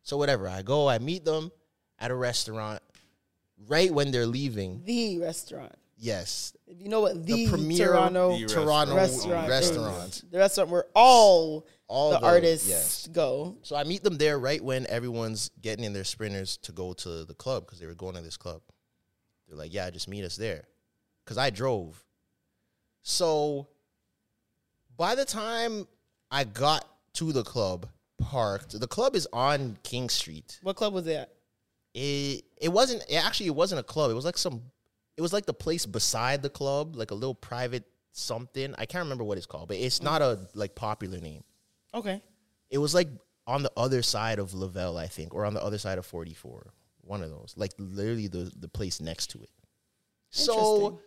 [0.03, 1.51] So whatever, I go, I meet them
[1.99, 2.81] at a restaurant
[3.69, 4.83] right when they're leaving.
[4.85, 5.75] The restaurant.
[5.97, 10.23] Yes, If you know what the, the premier Toronto The Toronto restaurant, restaurant.
[10.33, 13.07] the restaurant where all, All the, the- artists yes.
[13.13, 13.57] go.
[13.63, 17.25] So I meet them there right when everyone's getting in their sprinters to go to
[17.25, 18.63] the club because they were going to this club.
[19.47, 20.65] They're like, yeah, just meet us there.
[21.25, 22.03] Because I drove.
[23.03, 23.69] So
[24.97, 25.87] by the time
[26.33, 26.85] I got
[27.15, 27.87] to the club,
[28.23, 30.59] parked, the club is on King Street.
[30.63, 31.31] What club was that?
[31.95, 34.11] It it wasn't it actually it wasn't a club.
[34.11, 34.63] It was like some
[35.17, 38.75] it was like the place beside the club, like a little private something.
[38.79, 41.45] I can't remember what it's called, but it's not a like popular name.
[41.95, 42.23] Okay.
[42.71, 43.09] It was like
[43.47, 46.73] on the other side of Lavelle, I think, or on the other side of 44.
[47.03, 47.55] One of those.
[47.57, 49.51] Like literally the, the place next to it.
[50.31, 51.01] So,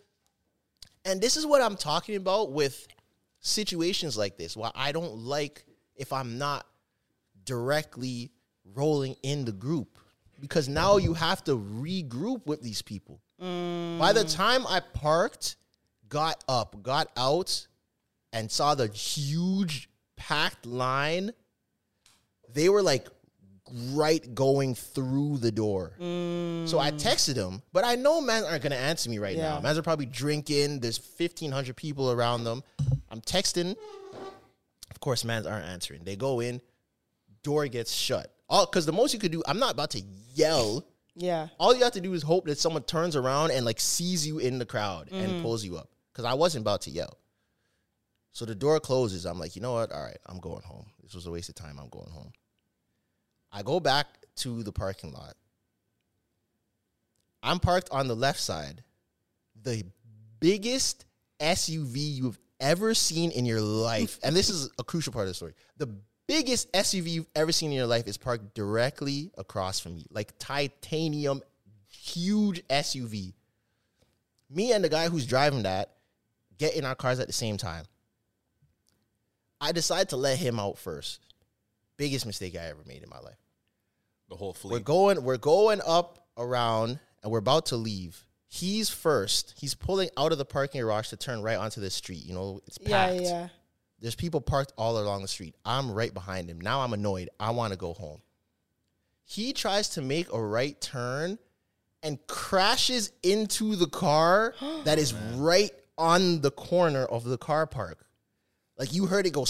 [1.04, 2.86] and this is what I'm talking about with
[3.40, 4.56] situations like this.
[4.56, 5.64] Why I don't like
[5.96, 6.66] if I'm not
[7.46, 8.30] directly
[8.74, 9.98] rolling in the group
[10.40, 13.20] because now you have to regroup with these people.
[13.38, 14.34] By the mm.
[14.34, 15.56] time I parked,
[16.08, 17.66] got up, got out,
[18.32, 21.32] and saw the huge packed line,
[22.52, 23.08] they were like
[23.92, 25.92] right going through the door.
[25.98, 27.02] So I mm.
[27.02, 29.56] texted them, but I know men aren't gonna answer me right now.
[29.56, 29.60] Yeah.
[29.60, 30.80] Men are probably drinking.
[30.80, 32.62] There's 1,500 people around them.
[33.10, 33.76] I'm texting.
[34.90, 36.04] Of course, men aren't answering.
[36.04, 36.60] They go in,
[37.46, 38.34] door gets shut.
[38.48, 40.02] All because the most you could do, I'm not about to
[40.34, 40.84] yell.
[41.14, 41.48] Yeah.
[41.58, 44.38] All you have to do is hope that someone turns around and like sees you
[44.38, 45.42] in the crowd and mm-hmm.
[45.42, 45.88] pulls you up.
[46.12, 47.18] Because I wasn't about to yell.
[48.32, 49.24] So the door closes.
[49.24, 49.92] I'm like, you know what?
[49.92, 50.86] All right, I'm going home.
[51.02, 51.78] This was a waste of time.
[51.80, 52.32] I'm going home.
[53.52, 54.06] I go back
[54.38, 55.34] to the parking lot.
[57.42, 58.82] I'm parked on the left side.
[59.62, 59.84] The
[60.40, 61.06] biggest
[61.40, 65.34] SUV you've ever seen in your life, and this is a crucial part of the
[65.34, 65.54] story.
[65.76, 65.88] The
[66.26, 70.32] biggest SUV you've ever seen in your life is parked directly across from me, like
[70.38, 71.42] titanium,
[71.88, 73.32] huge SUV.
[74.50, 75.92] Me and the guy who's driving that
[76.58, 77.84] get in our cars at the same time.
[79.60, 81.20] I decide to let him out first.
[81.96, 83.38] Biggest mistake I ever made in my life.
[84.28, 84.72] The whole fleet.
[84.72, 88.26] We're going, we're going up around and we're about to leave.
[88.48, 89.54] He's first.
[89.58, 92.24] He's pulling out of the parking garage to turn right onto the street.
[92.24, 93.14] You know, it's packed.
[93.14, 93.48] Yeah, yeah.
[94.00, 95.54] There's people parked all along the street.
[95.64, 96.60] I'm right behind him.
[96.60, 97.30] Now I'm annoyed.
[97.40, 98.20] I want to go home.
[99.24, 101.38] He tries to make a right turn
[102.02, 108.06] and crashes into the car that is right on the corner of the car park.
[108.78, 109.46] Like you heard it go,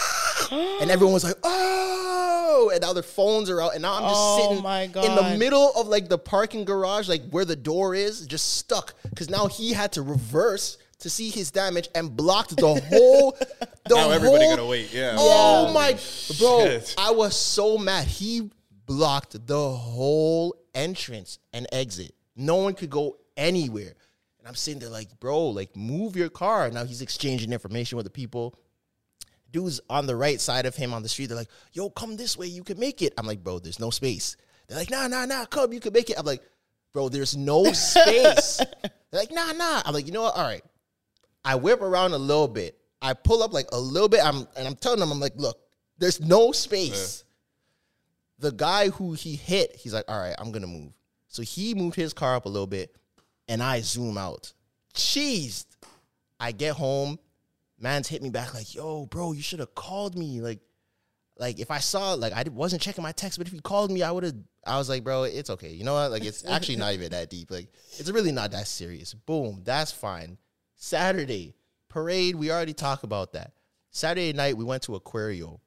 [0.50, 4.14] and everyone was like, "Oh!" And now their phones are out, and now I'm just
[4.16, 8.26] Oh sitting in the middle of like the parking garage, like where the door is,
[8.26, 8.94] just stuck.
[9.08, 13.36] Because now he had to reverse to see his damage and blocked the whole.
[13.88, 15.16] The Now everybody whole- gotta wait, yeah.
[15.18, 15.72] Oh Yeah.
[15.72, 15.90] my,
[16.38, 16.64] bro!
[16.66, 16.94] Shit.
[16.96, 18.06] I was so mad.
[18.06, 18.48] He
[18.86, 22.14] blocked the whole entrance and exit.
[22.36, 23.94] No one could go anywhere.
[24.38, 26.70] And I'm sitting there like, bro, like move your car.
[26.70, 28.54] Now he's exchanging information with the people.
[29.50, 31.26] dudes on the right side of him on the street.
[31.26, 33.90] They're like, "Yo, come this way, you can make it." I'm like, "Bro, there's no
[33.90, 34.36] space."
[34.68, 36.42] They're like, "Nah, nah, nah, come, you can make it." I'm like,
[36.92, 38.58] "Bro, there's no space."
[39.10, 40.36] They're like, "Nah, nah." I'm like, "You know what?
[40.36, 40.62] All right."
[41.44, 42.78] I whip around a little bit.
[43.02, 44.20] I pull up like a little bit.
[44.24, 45.58] I'm and I'm telling them, I'm like, "Look,
[45.98, 47.24] there's no space."
[48.38, 50.92] The guy who he hit, he's like, "All right, I'm gonna move."
[51.28, 52.94] So he moved his car up a little bit,
[53.48, 54.52] and I zoom out.
[54.94, 55.66] Cheesed.
[56.38, 57.18] I get home,
[57.78, 60.60] man's hit me back like, "Yo, bro, you should have called me." Like,
[61.38, 64.02] like if I saw, like, I wasn't checking my text, but if you called me,
[64.02, 64.36] I would have.
[64.66, 66.10] I was like, "Bro, it's okay." You know what?
[66.10, 67.50] Like, it's actually not even that deep.
[67.50, 69.14] Like, it's really not that serious.
[69.14, 70.36] Boom, that's fine.
[70.84, 71.54] Saturday
[71.90, 73.52] parade, we already talked about that.
[73.90, 75.60] Saturday night, we went to Aquario.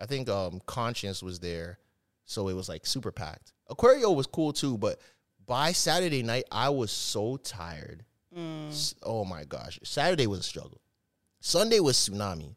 [0.00, 1.78] I think um Conscience was there,
[2.24, 3.52] so it was like super packed.
[3.70, 5.00] Aquario was cool too, but
[5.46, 8.04] by Saturday night, I was so tired.
[8.68, 9.78] S- Oh my gosh.
[9.84, 10.80] Saturday was a struggle.
[11.40, 12.56] Sunday was Tsunami.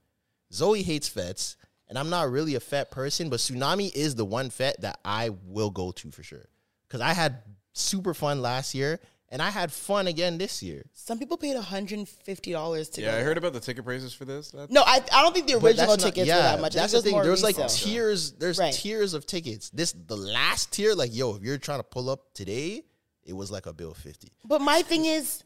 [0.51, 1.57] Zoie hates fets,
[1.88, 5.30] and I'm not really a fet person, but Tsunami is the one fet that I
[5.45, 6.49] will go to for sure.
[6.88, 7.43] Because I had
[7.74, 8.99] super fun last year,
[9.32, 10.86] and I had fun again this year.
[10.93, 13.17] Some people paid $150 to Yeah, go.
[13.17, 14.51] I heard about the ticket prices for this.
[14.51, 16.73] That- No, I, I don't think the original that's not- tickets yeah, were that much.
[16.73, 17.21] That's think the thing.
[17.21, 17.69] There's like resale.
[17.69, 18.32] tiers.
[18.34, 18.73] There's Right.
[18.73, 19.69] tiers of tickets.
[19.69, 20.93] This the last tier.
[20.95, 22.84] Like yo, if you're trying to pull up today,
[23.23, 24.32] it was like a bill fifty.
[24.45, 25.43] But my thing is,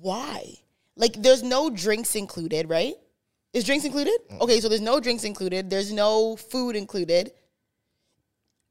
[0.00, 0.54] why?
[0.96, 2.94] Like, there's no drinks included, right?
[3.54, 4.12] Is drinks included?
[4.30, 4.40] Mm.
[4.42, 5.70] Okay, so there's no drinks included.
[5.70, 7.32] There's no food included.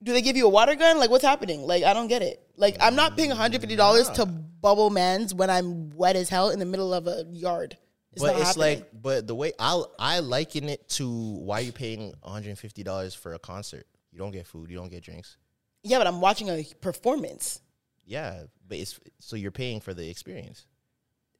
[0.04, 1.00] Do they give you a water gun?
[1.00, 1.64] Like, what's happening?
[1.64, 2.40] Like, I don't get it.
[2.60, 6.66] Like, I'm not paying $150 to bubble mans when I'm wet as hell in the
[6.66, 7.78] middle of a yard.
[8.12, 8.80] It's but it's happening.
[8.80, 13.14] like, but the way I I liken it to why are you paying 150 dollars
[13.14, 13.86] for a concert.
[14.12, 14.70] You don't get food.
[14.70, 15.38] You don't get drinks.
[15.84, 17.62] yeah, but I'm watching a performance.
[18.06, 20.66] Yeah, but it's so you're paying for the experience.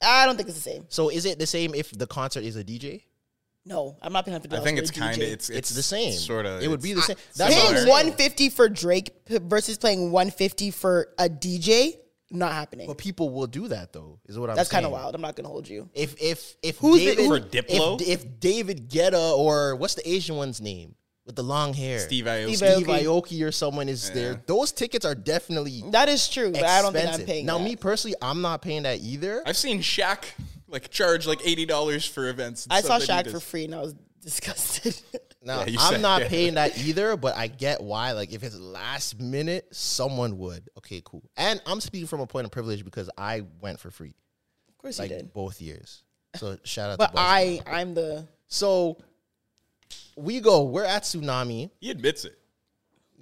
[0.02, 0.86] I don't think it's the same.
[0.90, 3.04] So is it the same if the concert is a DJ?
[3.66, 5.32] No, I'm not paying $150 I think it's kind of DJ.
[5.32, 6.14] it's, It's, the same.
[6.14, 6.64] Sort of.
[6.64, 7.18] It would be the same.
[7.36, 7.88] That's paying saying.
[7.88, 11.98] 150 for Drake versus playing 150 for a DJ,
[12.32, 12.88] not happening.
[12.88, 14.20] But people will do that though.
[14.28, 14.56] Is what I'm.
[14.56, 15.14] That's kind of wild.
[15.14, 15.90] I'm not gonna hold you.
[15.94, 18.02] If if if Who's the- who- For Diplo?
[18.02, 20.96] if, if David Guetta or what's the Asian one's name
[21.26, 22.56] with the long hair, Steve Aoki.
[22.56, 23.04] Steve Steve Aoki.
[23.04, 24.42] Aoki or someone is there.
[24.48, 27.46] Those tickets are definitely That is true, but I don't think I'm paying.
[27.46, 27.64] Now, that.
[27.64, 29.44] me personally, I'm not paying that either.
[29.46, 30.24] I've seen Shaq
[30.70, 32.66] like charge like eighty dollars for events.
[32.66, 35.00] and I saw stuff that he Shaq for free and I was disgusted.
[35.42, 36.28] Now, Yeah, I'm said- not yeah.
[36.28, 38.12] paying that either, but I get why.
[38.12, 40.70] Like, if it's last minute, someone would.
[40.78, 41.24] Okay, cool.
[41.38, 44.16] And I'm speaking from a point of privilege because I went for free,
[44.68, 46.04] of course like you did, both years.
[46.36, 46.98] So shout out.
[47.00, 47.64] but to Boston.
[47.66, 48.28] I, I'm the.
[48.48, 48.98] So
[50.16, 50.64] we go.
[50.64, 51.72] We're at tsunami.
[51.80, 52.38] He admits it.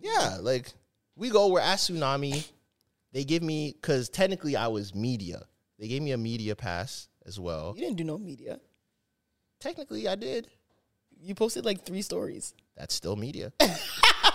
[0.02, 0.74] Yeah, like
[1.16, 1.48] we go.
[1.48, 2.48] We're at tsunami.
[3.14, 5.43] They give me because technically I was media.
[5.80, 7.73] They gave me a media pass as well.
[7.75, 8.59] You didn't do no media.
[9.59, 10.47] Technically, I did.
[11.19, 12.53] You posted like three stories.
[12.75, 13.53] That's still media.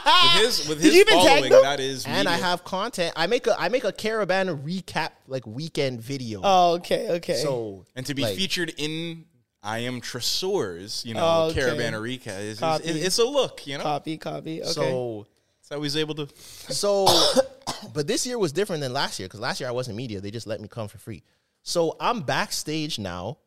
[0.05, 1.63] With his with his you following, them?
[1.63, 2.07] that is.
[2.07, 3.13] and I have content.
[3.15, 6.41] I make a I make a Caribana recap like weekend video.
[6.43, 7.37] Oh, okay, okay.
[7.37, 9.27] so and to be like, featured in
[9.63, 11.61] I am Tresors, you know, Oh, okay.
[11.61, 12.85] Caravan Eureka is, is, Copy.
[12.89, 13.85] it's a look, you know.
[13.85, 14.61] copy, copy.
[14.61, 14.73] Okay.
[14.73, 15.29] So
[15.61, 16.29] That's how he's able to.
[16.37, 17.07] so,
[17.95, 20.21] but this year was different than last year because last year I wasn't media.
[20.21, 21.23] They just let me come for free.
[21.63, 23.39] So I'm backstage now,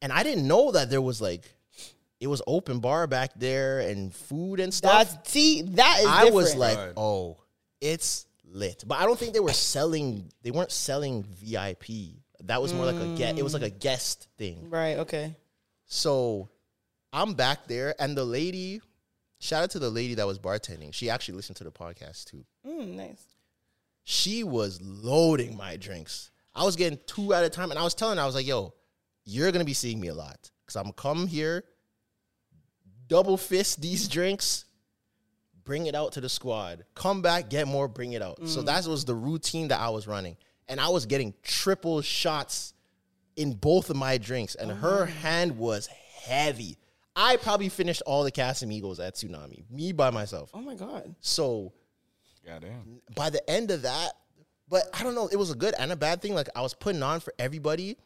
[0.00, 1.42] and I didn't know that there was like
[2.20, 5.10] it was open bar back there and food and stuff.
[5.12, 6.06] That's see, that is.
[6.06, 6.92] I was like, Right.
[6.96, 7.38] oh,
[7.80, 8.84] it's lit.
[8.86, 10.30] But I don't think they were selling.
[10.42, 12.16] They weren't selling VIP.
[12.44, 13.38] That was more like a get.
[13.38, 14.68] It was like a guest thing.
[14.70, 15.36] right, okay.
[15.86, 16.48] So
[17.12, 18.80] I'm back there, and the lady,
[19.38, 20.92] shout out to the lady that was bartending.
[20.94, 22.44] She actually listened to the podcast too.
[22.66, 23.22] Mm, nice.
[24.04, 26.30] She was loading my drinks.
[26.54, 28.46] I was getting two at a time, and I was telling her, I was like,
[28.46, 28.74] yo,
[29.24, 30.50] you're gonna be seeing me a lot.
[30.66, 31.64] Cause I'm gonna come here,
[33.08, 34.64] double fist these drinks,
[35.64, 36.84] bring it out to the squad.
[36.94, 38.46] Come back, get more, bring it out.
[38.48, 38.66] So mm.
[38.66, 40.36] that was the routine that I was running.
[40.68, 42.74] And I was getting triple shots
[43.36, 45.06] in both of my drinks, and her ah.
[45.06, 45.88] hand was
[46.24, 46.78] heavy.
[47.14, 50.50] I probably finished all the Casamigos at Tsunami, me by myself.
[50.54, 51.14] Oh my god.
[51.20, 51.72] So
[52.46, 53.00] Goddamn.
[53.14, 54.12] by the end of that,
[54.72, 56.34] but I don't know, it was a good and a bad thing.
[56.34, 57.98] Like I was putting on for everybody,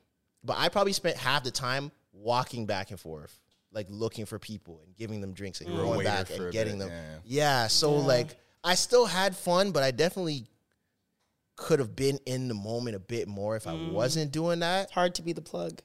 [0.42, 3.38] but I probably spent half the time walking back and forth,
[3.70, 6.88] like looking for people and giving them drinks and were going back and getting bit,
[6.88, 7.20] them.
[7.24, 7.62] yeah.
[7.62, 7.66] Yeah.
[7.68, 10.48] so like I still had fun, but I definitely
[11.54, 13.92] could have been in the moment a bit more if I mm.
[13.92, 14.86] wasn't doing that.
[14.86, 15.80] It's hard to be the plug.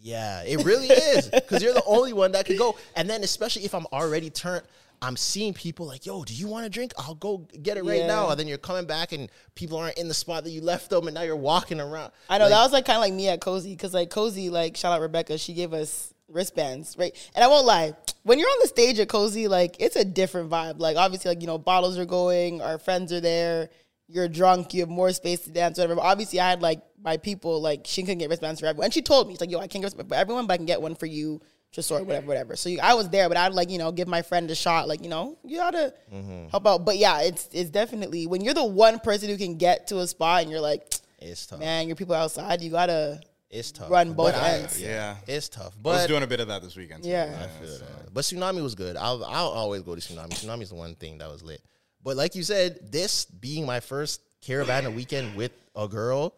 [0.00, 2.78] Yeah, it really is because you're the only one that could go.
[2.94, 4.62] And then, especially if I'm already turned,
[5.02, 6.92] I'm seeing people like, "Yo, do you want a drink?
[6.98, 8.06] I'll go get it right Yeah.
[8.06, 10.90] now." And then you're coming back, and people aren't in the spot that you left
[10.90, 12.12] them, and now you're walking around.
[12.28, 14.50] I know Like, that was like kind of like me at Cozy because like Cozy,
[14.50, 17.14] like shout out Rebecca, she gave us wristbands, right?
[17.34, 20.50] And I won't lie, when you're on the stage at Cozy, like it's a different
[20.50, 20.78] vibe.
[20.78, 23.70] Like obviously, like you know, bottles are going, our friends are there.
[24.12, 25.94] You're drunk, you have more space to dance, whatever.
[25.94, 28.94] But obviously, I had like my people, like she couldn't get wristbands for everyone, and
[28.94, 30.66] she told me, she's like, "Yo, I can't get wristbands for everyone, but I can
[30.66, 31.40] get one for you."
[31.72, 32.56] Just or whatever, whatever.
[32.56, 34.88] So you, I was there, but I'd like you know give my friend a shot,
[34.88, 36.48] like you know you gotta mm-hmm.
[36.48, 36.84] help out.
[36.84, 40.06] But yeah, it's it's definitely when you're the one person who can get to a
[40.06, 41.60] spot and you're like, It's tough.
[41.60, 43.88] man, your people outside, you gotta It's tough.
[43.88, 44.80] run both But I- ends.
[44.82, 45.14] Yeah.
[45.28, 45.74] It's tough.
[45.84, 47.04] I was But doing a bit of that this weekend.
[47.04, 47.10] too.
[47.10, 47.46] Yeah.
[47.64, 48.96] so- But tsunami was good.
[48.96, 50.30] I'll I'll always go to tsunami.
[50.30, 51.62] Tsunami's the one thing that was lit.
[52.02, 56.34] But like you said, this being my first Caribana weekend with a girl,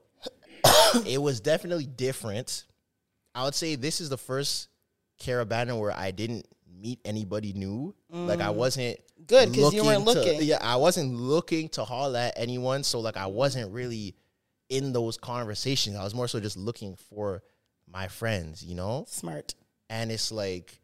[1.06, 2.64] it was definitely different.
[3.34, 4.68] I would say this is the first
[5.22, 6.46] Caribana where I didn't
[6.80, 7.94] meet anybody new.
[8.10, 8.54] Like I mm.
[8.54, 10.42] wasn't good because you weren't to- looking.
[10.42, 12.82] yeah, I wasn't looking to haul at anyone.
[12.82, 14.14] So like I wasn't really
[14.68, 15.96] in those conversations.
[15.96, 17.42] I was more so just looking for
[17.86, 19.04] my friends, you know?
[19.08, 19.54] smart.
[19.90, 20.80] and it's like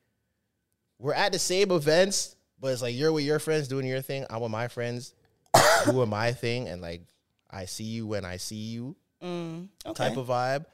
[0.99, 4.26] we're at the same events, but it's like you're with your friends doing your thing.
[4.30, 5.14] I'm with my friends
[5.86, 7.03] doing my thing, and like
[7.51, 10.09] I see you when I see you mm, Okay.
[10.09, 10.66] type of vibe.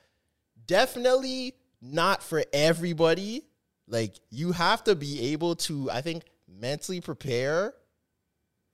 [0.67, 3.43] Definitely not for everybody.
[3.87, 7.75] Like you have to be able to, I think, mentally prepare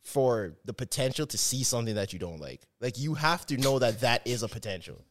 [0.03, 2.63] for the potential to see something that you don't like.
[2.81, 5.03] Like you have to know that that is a potential.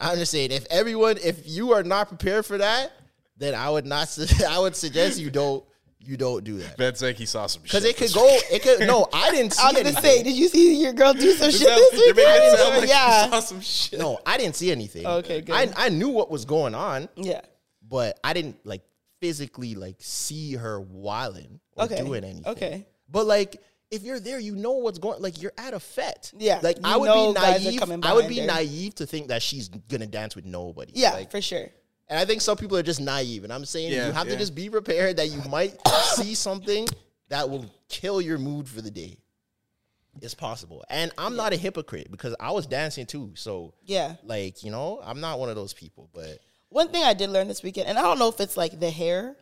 [0.00, 2.92] I'm just saying, if everyone, if you are not prepared for that,
[3.36, 4.08] then I would not.
[4.08, 5.64] su- I would suggest you don't.
[5.98, 8.24] You don't do that Ben's like he saw some because it could go.
[8.52, 8.86] It could.
[8.86, 11.50] No, I didn't see I was gonna say, did you see your girl do some
[11.50, 12.58] shit this you're making it weekend?
[12.58, 13.98] sound like yeah, saw some shit.
[13.98, 15.04] No, I didn't see anything.
[15.04, 15.52] Okay, good.
[15.56, 17.40] I I knew what was going on, yeah.
[17.88, 18.82] But I didn't like
[19.20, 22.46] physically like see her wilding or Okay, doing anything.
[22.46, 22.86] okay.
[23.10, 25.22] But like if you're there, you know what's going.
[25.22, 26.32] Like you're at a fete.
[26.36, 28.04] Yeah, Like I would know be guys are naive.
[28.04, 28.46] I would be her.
[28.46, 30.92] naive to think that she's gonna dance with nobody.
[30.94, 31.68] Yeah, Like, for sure.
[32.08, 33.44] and I think some people are just naive.
[33.44, 34.32] And I'm saying Yeah, you have yeah.
[34.32, 35.74] to just be prepared that you might
[36.16, 36.86] see something
[37.28, 39.18] that will kill your mood for the day.
[40.22, 40.82] It's possible.
[40.88, 43.32] And I'm not a hypocrite because I was dancing too.
[43.34, 44.16] So Yeah.
[44.24, 46.08] like, you know, I'm not one of those people.
[46.14, 46.38] But
[46.70, 48.90] One thing I did learn this weekend, and I don't know if it's like the
[48.90, 49.36] hair.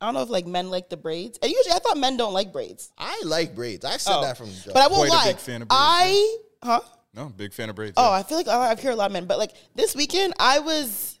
[0.00, 1.38] I don't know if like men like the braids.
[1.42, 2.92] And usually I thought men don't like braids.
[2.98, 3.84] I like braids.
[3.84, 4.22] I said Oh.
[4.22, 4.74] that from the jump.
[4.74, 5.32] But I won't Quite a lie.
[5.32, 6.80] big fan of braids, I huh?
[7.14, 7.94] No, big fan of braids.
[7.96, 8.10] Oh, yeah.
[8.18, 10.34] I feel like oh, I- I've heard a lot of men, but like this weekend,
[10.38, 11.18] I was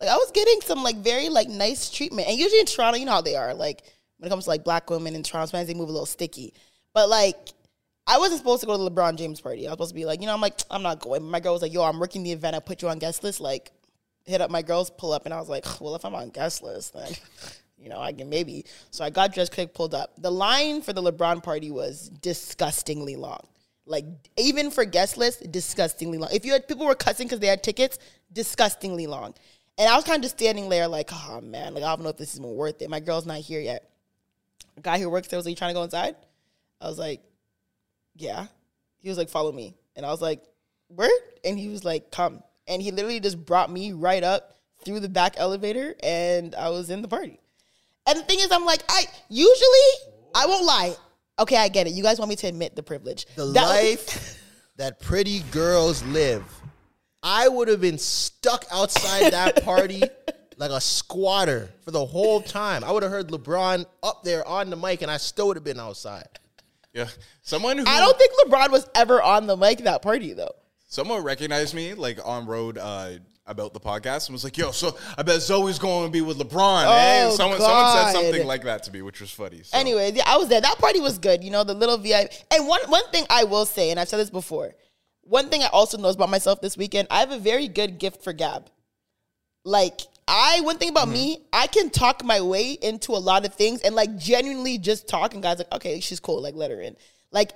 [0.00, 2.28] like, I was getting some like very like nice treatment.
[2.28, 3.54] And usually in Toronto, you know how they are.
[3.54, 3.82] Like
[4.18, 6.54] when it comes to like black women in Toronto, sometimes they move a little sticky.
[6.94, 7.36] But like,
[8.06, 9.66] I wasn't supposed to go to the LeBron James party.
[9.66, 11.22] I was supposed to be like, you know, I'm like, I'm not going.
[11.22, 12.56] My girl was like, yo, I'm working the event.
[12.56, 13.38] I put you on guest list.
[13.38, 13.70] Like,
[14.26, 16.62] hit up my girls, pull up, and I was like, well, if I'm on guest
[16.62, 17.12] list, then.
[17.82, 18.64] You know, I can maybe.
[18.92, 20.12] So I got dressed quick, pulled up.
[20.16, 23.40] The line for the LeBron party was disgustingly long.
[23.86, 24.04] Like
[24.38, 26.30] even for guest list, disgustingly long.
[26.32, 27.98] If you had people were cussing because they had tickets,
[28.32, 29.34] disgustingly long.
[29.78, 32.10] And I was kind of just standing there like, oh man, like I don't know
[32.10, 32.88] if this is even worth it.
[32.88, 33.90] My girl's not here yet.
[34.76, 36.14] A guy who works there was like, you trying to go inside?
[36.80, 37.20] I was like,
[38.14, 38.46] yeah.
[38.98, 39.74] He was like, follow me.
[39.96, 40.44] And I was like,
[40.86, 41.10] where?
[41.44, 42.44] And he was like, come.
[42.68, 46.90] And he literally just brought me right up through the back elevator and I was
[46.90, 47.38] in the party.
[48.06, 50.94] And the thing is, I'm like, I usually, I won't lie.
[51.38, 51.92] Okay, I get it.
[51.92, 53.26] You guys want me to admit the privilege.
[53.36, 54.38] the That- life
[54.76, 56.44] that pretty girls live.
[57.22, 60.02] I would have been stuck outside that party
[60.56, 62.82] like a squatter for the whole time.
[62.84, 65.64] I would have heard LeBron up there on the mic and I still would have
[65.64, 66.26] been outside.
[66.92, 67.06] yeah.
[67.42, 70.54] Someone who I don't think LeBron was ever on the mic that party though.
[70.92, 73.12] Someone recognized me like on road uh,
[73.46, 76.38] about the podcast and was like, "Yo, so I bet Zoie's going to be with
[76.38, 79.62] LeBron." Oh, someone someone said something like that to me, which was funny.
[79.62, 79.78] So.
[79.78, 80.60] Anyways, yeah, I was there.
[80.60, 81.42] That party was good.
[81.42, 82.30] You know, the little VIP.
[82.50, 84.74] And one one thing I will say, and I've said this before,
[85.22, 88.22] one thing I also noticed about myself this weekend, I have a very good gift
[88.22, 88.68] for gab.
[89.64, 93.54] Like I, one thing about me, I can talk my way into a lot of
[93.54, 95.40] things, and like genuinely just talking.
[95.40, 96.42] Guys, like, okay, she's cool.
[96.42, 96.98] Like, let her in.
[97.30, 97.52] Like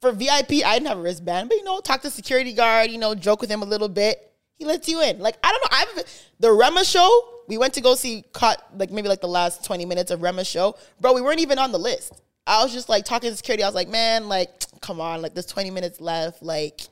[0.00, 2.90] for VIP, I didn't have a wristband, but you know, talk to security guard.
[2.90, 4.32] You know, joke with him a little bit.
[4.54, 5.18] He lets you in.
[5.18, 6.02] Like I don't know.
[6.02, 7.08] I've the Rema show.
[7.48, 10.44] We went to go see caught like maybe like the last twenty minutes of Rema
[10.44, 11.12] show, bro.
[11.14, 12.12] We weren't even on the list.
[12.46, 13.62] I was just like talking to security.
[13.62, 16.42] I was like, man, like come on, like there's twenty minutes left.
[16.42, 16.82] Like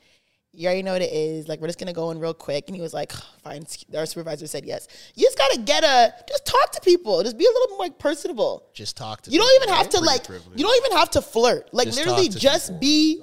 [0.57, 1.47] you already know what it is.
[1.47, 2.65] Like we're just gonna go in real quick.
[2.67, 3.11] And he was like,
[3.43, 3.65] fine.
[3.95, 4.87] Our supervisor said yes.
[5.13, 7.21] You just gotta get a just talk to people.
[7.23, 8.67] Just be a little more like personable.
[8.73, 9.67] Just talk to You don't people.
[9.67, 10.27] even have to like.
[10.27, 11.69] You don't even have to flirt.
[11.73, 13.21] Like Just literally, talk to just be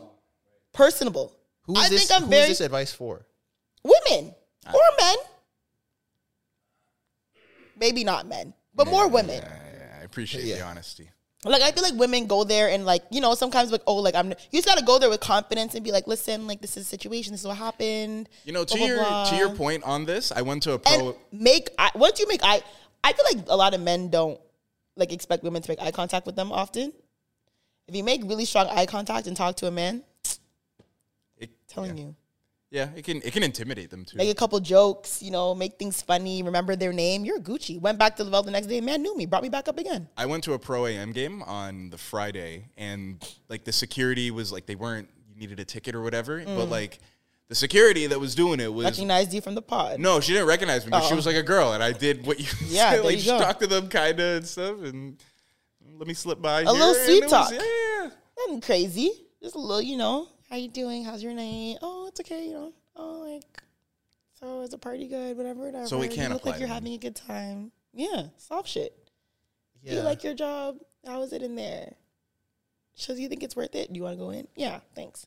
[0.73, 1.37] personable.
[1.63, 3.27] Who's I this, think I'm who is very this advice for?
[3.83, 4.35] women
[4.67, 5.17] or men.
[7.77, 9.43] Maybe not men, but more women.
[9.43, 11.11] I, I appreciate the honesty.
[11.51, 14.15] Like I feel like women go there and like you know sometimes like oh like
[14.15, 16.85] I'm you just gotta go there with confidence and be like listen like this is
[16.87, 19.25] a situation this is what happened You know, to blah, your blah.
[19.31, 21.17] to your point on this, I went to a and pro.
[21.33, 22.63] make eye, once you make eye
[23.03, 24.41] I feel like a lot of men don't
[24.97, 26.93] like expect women to make eye contact with them often.
[27.87, 30.03] If you make really strong eye contact and talk to a man,
[31.37, 32.05] It, telling yeah.
[32.05, 32.17] you.
[32.75, 34.17] Yeah, it can it can intimidate them too.
[34.17, 37.25] Make a couple jokes, you know, make things funny, remember their name.
[37.25, 37.81] You're Gucci.
[37.81, 40.09] Went back to Lavelle the next day, man knew me, brought me back up again.
[40.17, 44.51] I went to a pro AM game on the Friday, and like the security was
[44.51, 46.57] like they weren't you needed a ticket or whatever, Mm.
[46.57, 46.99] but like
[47.49, 50.01] the security that was doing it was Recognized you from the pod.
[50.01, 51.17] no, she didn't recognize me, but she Oh.
[51.17, 53.67] was like a girl, and I did what you Yeah, said, like you talk to
[53.69, 55.17] them kind of and stuff, and
[55.99, 57.53] let me slip by A little sweet it was- talk.
[57.53, 58.11] yeah.
[58.39, 59.13] Nothing crazy.
[59.43, 61.05] Just a little, you know, how you doing?
[61.05, 61.77] How's your night?
[61.83, 62.73] Oh, it's okay, you know.
[62.95, 63.63] Oh, like,
[64.39, 65.37] so is the party good?
[65.37, 65.87] Whatever, whatever.
[65.87, 66.75] So You can look like you're me.
[66.75, 67.73] having a good time.
[67.93, 68.97] Yeah, soft shit.
[69.85, 70.77] Do you like your job?
[71.05, 71.95] How is it in there?
[72.95, 73.93] So do you think it's worth it?
[73.93, 74.47] Do you want to go in?
[74.57, 75.27] Yeah, thanks.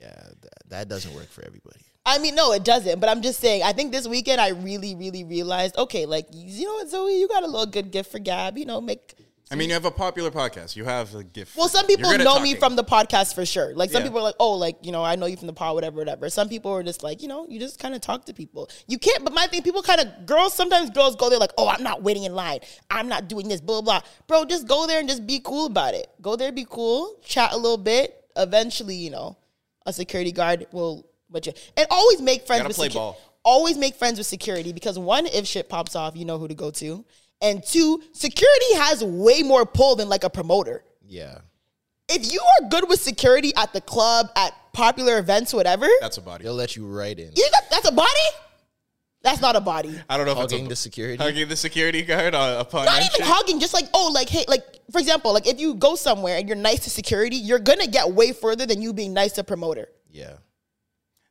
[0.00, 1.80] Yeah, that, that doesn't work for everybody.
[2.06, 3.00] I mean, no, it doesn't.
[3.00, 3.62] But I'm just saying.
[3.64, 5.76] I think this weekend I really, really realized.
[5.76, 8.58] Okay, like you know what, Zoie, you got a little good gift for Gab.
[8.58, 9.14] You know, make.
[9.50, 10.76] I mean, you have a popular podcast.
[10.76, 11.56] You have a gift.
[11.56, 13.74] Well, some people know me from the podcast for sure.
[13.74, 14.08] Like some Yeah.
[14.08, 16.28] people are like, oh, like you know, I know you from the pod, whatever, whatever.
[16.28, 18.68] Some people are just like, you know, you just kind of talk to people.
[18.86, 19.24] You can't.
[19.24, 20.52] But my thing, people kind of girls.
[20.54, 22.60] Sometimes girls go there like, oh, I'm not waiting in line.
[22.90, 23.60] I'm not doing this.
[23.62, 24.00] Blah blah.
[24.26, 26.08] Bro, just go there and just be cool about it.
[26.20, 28.22] Go there, be cool, chat a little bit.
[28.36, 29.36] Eventually, you know,
[29.86, 31.06] a security guard will.
[31.30, 33.18] But you and always make friends Gotta with play secu- ball.
[33.44, 36.54] always make friends with security because one, if shit pops off, you know who to
[36.54, 37.04] go to.
[37.40, 40.84] And two, security has way more pull than like a promoter.
[41.06, 41.38] Yeah.
[42.08, 46.22] If you are good with security at the club, at popular events, whatever, That's a
[46.22, 46.44] body.
[46.44, 47.30] They'll let you right in.
[47.36, 48.08] you got, that's a body?
[49.22, 50.00] That's not a body.
[50.08, 51.22] I don't know if Hugging it's a, the security.
[51.22, 53.16] hugging the security guard uh, upon Not entry.
[53.16, 54.62] even hugging, just like, oh, like, hey, like,
[54.92, 58.10] for example, like if you go somewhere and you're nice to security, you're gonna get
[58.12, 59.88] way further than you being nice to promoter.
[60.10, 60.34] Yeah.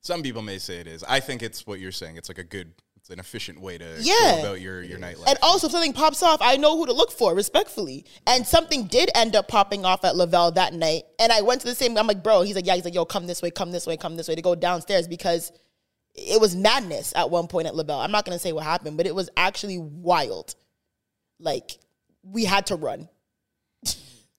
[0.02, 1.04] Some people may say it is.
[1.08, 2.18] I think it's what you're saying.
[2.18, 2.74] It's like a good,
[3.08, 4.34] it's an efficient way to Yeah.
[4.34, 5.28] go about your your nightlife.
[5.28, 8.04] And also, if something pops off, I know who to look for, respectfully.
[8.26, 11.04] And something did end up popping off at Lavelle that night.
[11.18, 13.06] And I went to the same, I'm like, bro, he's like, yeah, he's like, yo,
[13.06, 15.54] come this way, come this way, come this way to go downstairs because
[16.16, 18.00] it was madness at one point at Lavelle.
[18.02, 20.56] I'm not going to say what happened, but it was actually wild.
[21.40, 21.78] Like,
[22.24, 23.08] we had to run.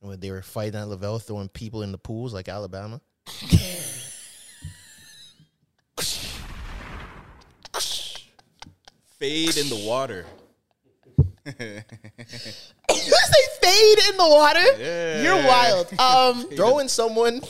[0.01, 3.01] When they were fighting at Lavelle, throwing people in the pools like Alabama.
[9.19, 10.25] Fade in the water.
[11.47, 14.65] you say fade in the water?
[14.79, 15.23] Yeah.
[15.23, 15.99] You're wild.
[15.99, 17.41] Um, Throwing someone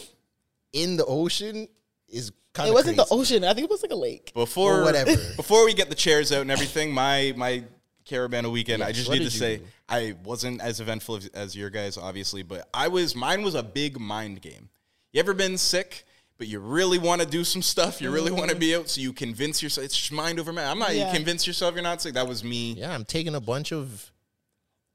[0.72, 1.68] in the ocean
[2.08, 2.72] is kind of.
[2.72, 3.44] it wasn't the ocean.
[3.44, 4.32] I think it was like a lake.
[4.34, 5.10] Before Or whatever.
[5.36, 7.64] Before we get the chairs out and everything, my my
[8.06, 8.82] Caribana weekend.
[8.82, 9.64] I just need to you say do?
[9.88, 13.14] I wasn't as eventful as, as your guys, obviously, but I was.
[13.14, 14.70] Mine was a big mind game.
[15.12, 16.04] You ever been sick?
[16.38, 18.00] But you really want to do some stuff.
[18.00, 18.60] You really want to mm-hmm.
[18.60, 19.84] be out, so you convince yourself.
[19.86, 20.70] It's mind over matter.
[20.70, 20.94] I'm not.
[20.94, 21.08] Yeah.
[21.08, 22.14] You convince yourself you're not sick.
[22.14, 22.74] That was me.
[22.74, 24.12] Yeah, I'm taking a bunch of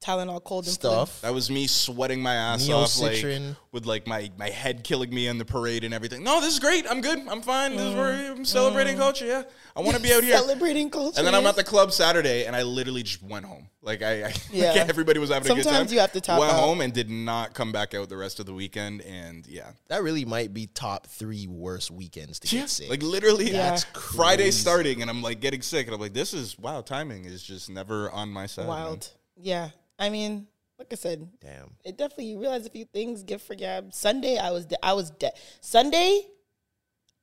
[0.04, 0.90] Tylenol, cold and flu.
[0.90, 1.22] stuff.
[1.22, 3.24] That was me sweating my ass off, like
[3.72, 6.24] with like my, my head killing me on the parade and everything.
[6.24, 6.86] No, this is great.
[6.90, 7.20] I'm good.
[7.28, 7.72] I'm fine.
[7.76, 8.32] This is where mm.
[8.32, 9.00] I'm celebrating mm.
[9.00, 9.26] culture.
[9.26, 9.44] Yeah,
[9.76, 10.36] I want to be out here.
[10.38, 11.18] Celebrating culture.
[11.18, 13.70] And then I'm at the club Saturday, and I literally just went home.
[13.82, 14.72] Like I, I Yeah.
[14.74, 15.74] like everybody was having a good time.
[15.74, 16.60] Sometimes you have to tap Went out.
[16.60, 19.02] home and did not come back out the rest of the weekend.
[19.02, 22.90] And yeah, That really might be top three worst weekends to get sick.
[22.90, 23.70] like literally, Yeah.
[23.72, 23.84] that's
[24.16, 26.82] Friday starting, and I'm like getting sick, and I'm like, this is wow.
[26.82, 28.64] Timing is just never on my side.
[28.64, 28.68] man.
[28.68, 29.10] wild.
[29.38, 29.70] Yeah.
[30.00, 31.72] I mean, like I said, Damn.
[31.84, 33.24] it definitely you realize a few things.
[33.24, 33.94] Gift for Gab.
[33.94, 35.34] Sunday, I was de- I was dead.
[35.62, 36.22] Sunday,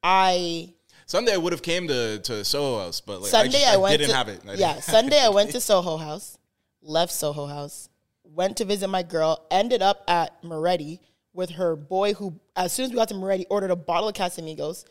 [0.03, 0.75] I
[1.07, 3.81] Sunday I would have came to to Soho House, but like, Sunday I, I, just,
[3.81, 4.41] went didn't to have it.
[4.49, 4.75] I yeah.
[4.81, 6.39] Sunday I went to Soho House,
[6.83, 7.89] left Soho House,
[8.25, 11.01] went to visit my girl, ended up at Moretti
[11.33, 14.15] with her boy who, as soon as we got to Moretti, ordered a bottle of
[14.15, 14.85] Casamigos,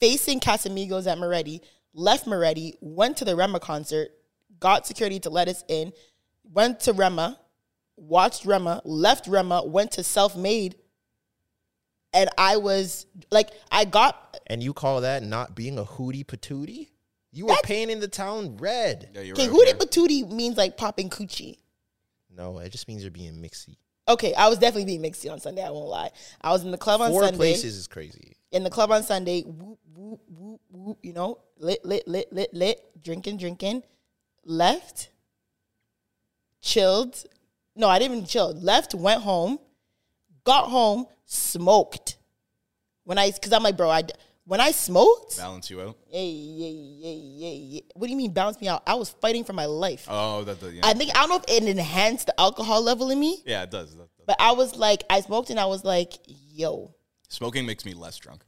[0.00, 1.62] facing Casamigos at Moretti,
[1.94, 4.08] left Moretti, went to the Rema concert,
[4.58, 5.92] got security to let us in,
[6.52, 7.38] went to Rema,
[7.96, 10.76] watched Rema, left Rema, went to Self Made,
[12.12, 16.88] and I was like, I got And you call that not being a hootie patootie?
[17.32, 19.10] You were painting the town red.
[19.12, 19.48] Yeah, okay.
[19.48, 21.58] right, Hootie patootie means like popping coochie.
[22.34, 23.76] No, it just means you're being mixy.
[24.08, 25.62] Okay, I was definitely being mixy on Sunday.
[25.62, 26.10] I won't lie.
[26.40, 27.36] I was in the club on Four Sunday.
[27.36, 28.36] places is crazy.
[28.52, 30.98] In the club on Sunday, whoop whoop whoop whoop.
[31.02, 33.82] You know, lit lit lit lit lit, drinking drinking.
[34.44, 35.10] Left,
[36.66, 37.24] chilled.
[37.74, 38.52] No, I didn't even chill.
[38.54, 39.58] Left, went home,
[40.44, 42.18] got home, smoked.
[43.04, 44.02] When I, because I'm like, bro, I
[44.44, 45.96] When I smoked, Balance you out.
[46.12, 46.70] yay, yay,
[47.04, 47.82] yay, yay, yay.
[47.94, 48.82] What do you mean balance me out?
[48.86, 50.06] I was fighting for my life.
[50.08, 50.72] Oh, that does.
[50.74, 53.62] Yeah, I think I don't know if it enhanced the alcohol level in me, yeah
[53.62, 53.90] it does.
[53.96, 56.94] That- that- but I was like, I smoked and I was like, yo,
[57.28, 58.42] Smoking makes me less drunk.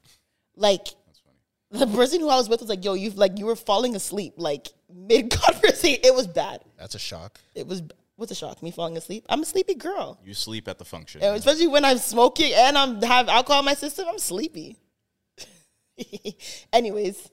[0.56, 1.84] like that's funny.
[1.86, 4.34] the person who I was with was like, yo, you've like you were falling asleep
[4.38, 6.00] like mid conversation.
[6.04, 6.62] It was bad.
[6.78, 7.38] That's a shock.
[7.54, 7.82] It was
[8.18, 8.62] what's a shock?
[8.62, 9.24] Me falling asleep.
[9.28, 10.18] I'm a sleepy girl.
[10.24, 11.22] You sleep at the function.
[11.22, 14.76] And especially when I'm smoking and I'm have alcohol in my system, I'm sleepy.
[16.72, 17.30] Anyways,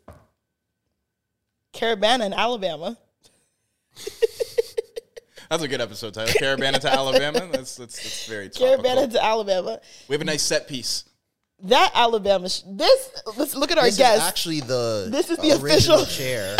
[1.73, 2.97] Caribana in Alabama.
[5.49, 6.33] That's a good episode title.
[6.39, 7.47] Caribana to Alabama.
[7.51, 8.83] That's that's, that's very topical.
[8.83, 9.79] Caribana to Alabama.
[10.07, 11.05] We have a nice set piece.
[11.63, 12.49] That Alabama.
[12.49, 13.11] Sh- this.
[13.38, 14.23] Let's look at our This guest.
[14.23, 16.57] actually the This is the official- chair.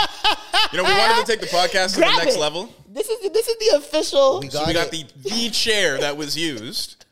[0.72, 2.39] You know, we wanted to take the podcast to the next it.
[2.39, 2.74] level.
[2.89, 4.39] This is this is the official.
[4.39, 5.13] We So got, we got it.
[5.24, 7.05] the the chair that was used.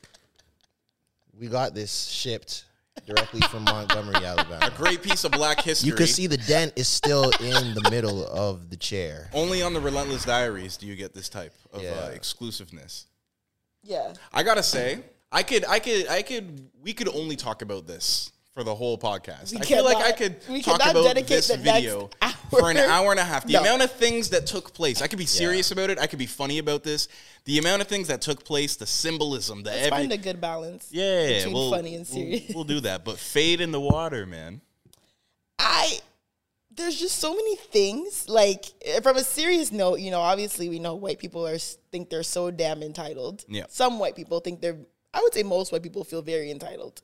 [1.40, 2.66] we got this shipped
[3.06, 4.60] directly from Montgomery, Alabama.
[4.66, 5.90] A great piece of black history.
[5.90, 9.30] You can see the dent is still in the middle of the chair.
[9.34, 13.08] Only on the Relentless Diaries do you get this type of uh, exclusiveness.
[13.84, 14.14] yeah.
[14.32, 15.00] I gotta say,
[15.32, 18.98] I could, I could, I could, we could only talk about this for the whole
[18.98, 19.52] podcast.
[19.52, 21.80] We I feel like I cannot- could we talk cannot about dedicate this the next
[21.82, 22.33] video hour.
[22.60, 23.46] For an hour and a half.
[23.46, 23.62] The No.
[23.62, 26.00] amount of things that took place, I could be serious about it.
[26.00, 27.08] I could be funny about this.
[27.46, 30.40] The amount of things that took place, the symbolism, the Let's every, find a good
[30.40, 30.88] balance.
[30.92, 32.56] yeah, between we'll, funny and we'll- serious.
[32.56, 34.62] We'll, do that, but fade in the water, man.
[35.60, 36.00] I
[36.76, 38.28] there's just so many things.
[38.28, 42.10] Like eh, from a serious note, you know, obviously we know white people are think
[42.10, 43.46] they're so damn entitled.
[43.48, 43.66] Yeah.
[43.70, 44.78] Some white people think they're.
[45.14, 47.02] I would say most white people feel very entitled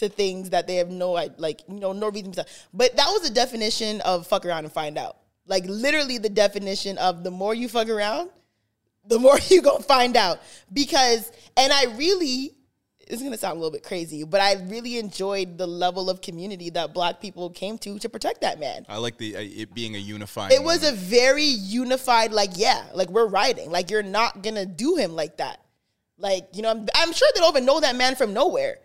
[0.00, 2.32] to things that they have no like you know no reason.
[2.32, 5.16] To, but that was the definition of fuck around and find out.
[5.46, 8.30] Like literally the definition of the more you fuck around,
[9.06, 10.40] the more you gonna find out.
[10.72, 12.54] Because and I really
[13.10, 16.70] it's gonna sound a little bit crazy, but I really enjoyed the level of community
[16.70, 18.86] that black people came to to protect that man.
[18.88, 20.52] I like the uh, it being a unifying.
[20.52, 23.70] It was a very unified, like, yeah, like we're riding.
[23.70, 25.60] Like you're not gonna do him like that.
[26.18, 28.78] Like, you know, I'm, I'm sure they don't even know that man from nowhere.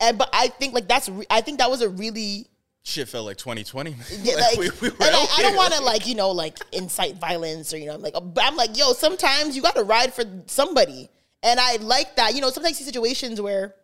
[0.00, 2.46] And but I think like that's re- I think that was a really
[2.82, 3.96] shit felt like 2020.
[4.22, 6.30] yeah, Like, like, we- we were and I, I don't want to like you know
[6.30, 9.74] like incite violence or you know I'm like but I'm like yo sometimes you got
[9.76, 11.08] to ride for somebody
[11.42, 13.74] and I like that you know sometimes you see situations where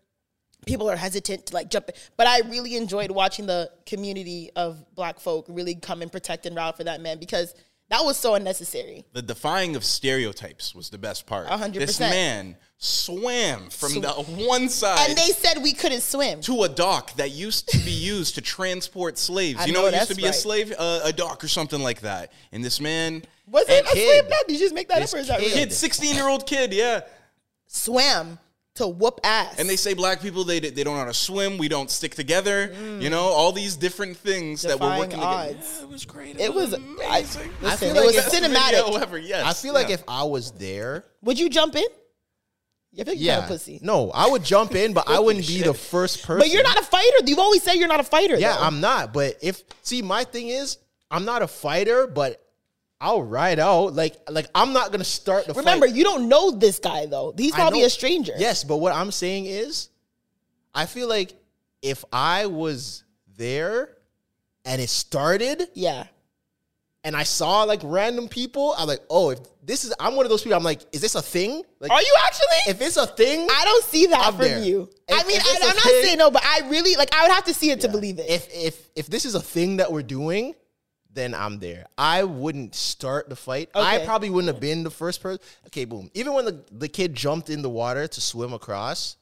[0.66, 1.94] people are hesitant to like jump in.
[2.16, 6.54] but I really enjoyed watching the community of black folk really come and protect and
[6.54, 7.54] root for that man because
[7.88, 11.46] that was so unnecessary the defying of stereotypes was the best part.
[11.50, 14.10] A hundred This man swam from Sw- the
[14.48, 17.92] one side and they said we couldn't swim to a dock that used to be
[17.92, 19.60] used to transport slaves.
[19.60, 21.80] I you know know, it used to be a slave, uh, a dock or something
[21.80, 22.32] like that.
[22.50, 24.18] And this man, was it a kid.
[24.18, 25.46] swim that did you just make that up or is that kid.
[25.46, 27.02] real kid, sixteen year old kid, yeah.
[27.68, 28.40] swam
[28.74, 31.58] to whoop ass And they say black people they they don't know how to swim.
[31.58, 32.74] We don't stick together.
[32.98, 35.26] You know all these different things that we're working together.
[35.26, 35.76] odds.
[35.78, 36.40] Yeah, it was great.
[36.40, 37.50] it was I, amazing.
[37.60, 39.44] listen, feel it like was cinematic Video ever, yes.
[39.44, 41.86] I feel like if I was there, would you jump in
[42.92, 45.62] you like yeah, kind of pussy no, I would jump in, but I wouldn't be
[45.62, 46.40] the first person.
[46.40, 47.16] But you're not a fighter.
[47.24, 48.36] You've always said you're not a fighter.
[48.38, 48.62] Yeah, though.
[48.62, 49.12] I'm not.
[49.12, 50.78] But if see, my thing is,
[51.10, 52.42] I'm not a fighter, but
[53.00, 53.94] I'll ride out.
[53.94, 55.96] Like, like I'm not gonna start the Remember, fight.
[55.96, 57.34] you don't know this guy though.
[57.36, 58.32] He's probably a stranger.
[58.36, 59.88] Yes, but what I'm saying is,
[60.74, 61.34] I feel like
[61.80, 63.02] if I was
[63.36, 63.96] there
[64.64, 66.04] and it started Yeah.
[67.04, 70.30] And I saw like random people, I'm like, oh, if this is, I'm one of
[70.30, 70.56] those people.
[70.56, 71.62] I'm like, is this a thing?
[71.80, 72.46] Like, Are you actually?
[72.72, 74.62] if it's a thing, I don't see that I'm from there.
[74.62, 74.88] you.
[75.08, 76.96] If- I mean, if I, it's a I'm not thing- saying no, but I really
[76.96, 77.14] like.
[77.14, 78.28] I would have to see it to believe it.
[78.28, 80.54] if if if this is a thing that we're doing,
[81.12, 81.86] then I'm there.
[81.98, 83.70] I wouldn't start the fight.
[83.74, 85.40] I probably wouldn't have been the first person.
[85.66, 86.10] Okay, boom.
[86.14, 89.16] Even when the, the kid jumped in the water to swim across,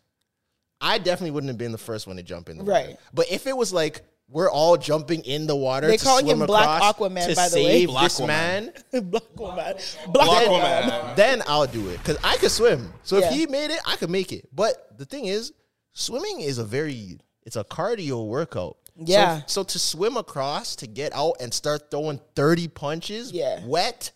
[0.81, 2.87] I definitely wouldn't have been the first one to jump in the water.
[2.89, 2.97] Right.
[3.13, 6.83] But if it was like we're all jumping in the water, They're calling him Black
[6.83, 7.65] Aquaman, to by the way.
[7.81, 8.73] save Black this woman.
[8.93, 9.75] man, Black woman.
[10.09, 10.87] Black, Black woman.
[11.01, 11.17] woman.
[11.17, 12.93] then I'll do it because I could swim.
[13.03, 13.27] So Yeah.
[13.29, 14.49] if he made it, I could make it.
[14.55, 15.53] But the thing is,
[15.93, 18.77] swimming is a very it's a cardio workout.
[19.03, 19.41] Yeah.
[19.47, 23.61] So, to swim across to get out and start throwing thirty punches, Yeah.
[23.65, 24.13] wet,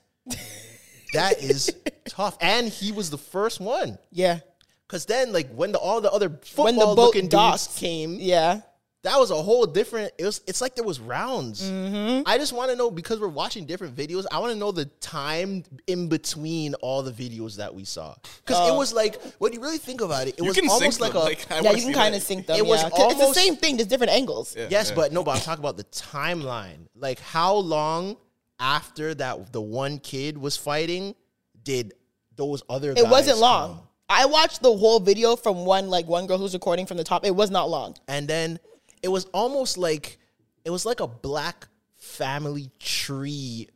[1.14, 1.70] that is
[2.08, 2.36] tough.
[2.40, 3.98] And he was the first one.
[4.12, 4.40] Yeah.
[4.88, 6.36] Cause then, like when the all the other When
[6.76, 8.60] the football boat looking dudes came, Yeah.
[9.04, 10.12] That was a whole different.
[10.18, 10.40] It was.
[10.46, 11.62] It's like there was rounds.
[11.62, 12.22] Mm-hmm.
[12.26, 14.24] I just want to know because we're watching different videos.
[14.32, 18.14] I want to know the time in between all the videos that we saw.
[18.44, 21.22] Because it was like when you really think about it, it was almost like them,
[21.22, 21.54] a.
[21.54, 22.56] I Yeah, you can kind of sync them.
[22.56, 22.88] It was yeah.
[22.90, 24.56] 'Cause it's the same thing, just different angles.
[24.56, 26.88] yes, but no, but I'm talking about the timeline.
[26.96, 28.16] Like how long
[28.58, 31.14] after that the one kid was fighting
[31.62, 31.92] did
[32.36, 32.92] those other?
[32.96, 33.76] It wasn't long.
[33.76, 33.80] come?
[34.08, 37.24] I watched the whole video from one like one girl who's recording from the top.
[37.26, 37.96] It was not long.
[38.08, 38.58] And then
[39.04, 40.18] it was almost like
[40.64, 43.68] it was like a black family tree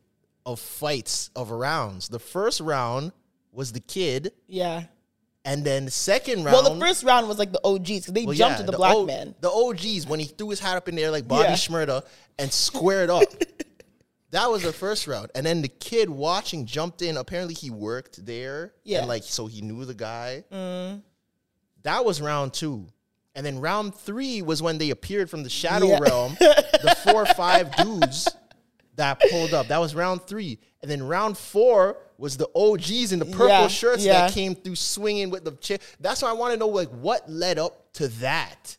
[0.45, 2.09] of fights of rounds.
[2.09, 3.11] The first round
[3.51, 4.85] was the kid, Yeah.
[5.45, 6.53] and then the second round.
[6.53, 8.77] Well, the first round was like the OGs because they well, jumped yeah, at the,
[8.77, 9.35] black O- man.
[9.39, 11.53] The OGs when he threw his hat up in the air like Bobby Yeah.
[11.53, 12.03] Shmurda
[12.39, 13.23] and squared up.
[14.31, 17.17] that was the first round, and then the kid watching jumped in.
[17.17, 18.73] Apparently, he worked there.
[18.83, 18.99] Yeah.
[18.99, 20.43] and like so he knew the guy.
[20.51, 21.03] Mm.
[21.83, 22.87] That was round two.
[23.39, 25.99] And then round three was when they appeared from the shadow Yeah.
[26.01, 28.27] realm, the four or five dudes
[28.97, 29.67] that pulled up.
[29.69, 30.59] That was round three.
[30.81, 34.23] And then round four was the OGs in the purple Yeah, shirts yeah.
[34.27, 35.77] that came through swinging with the chair.
[36.01, 38.75] That's why I want to know, like, what led up to that?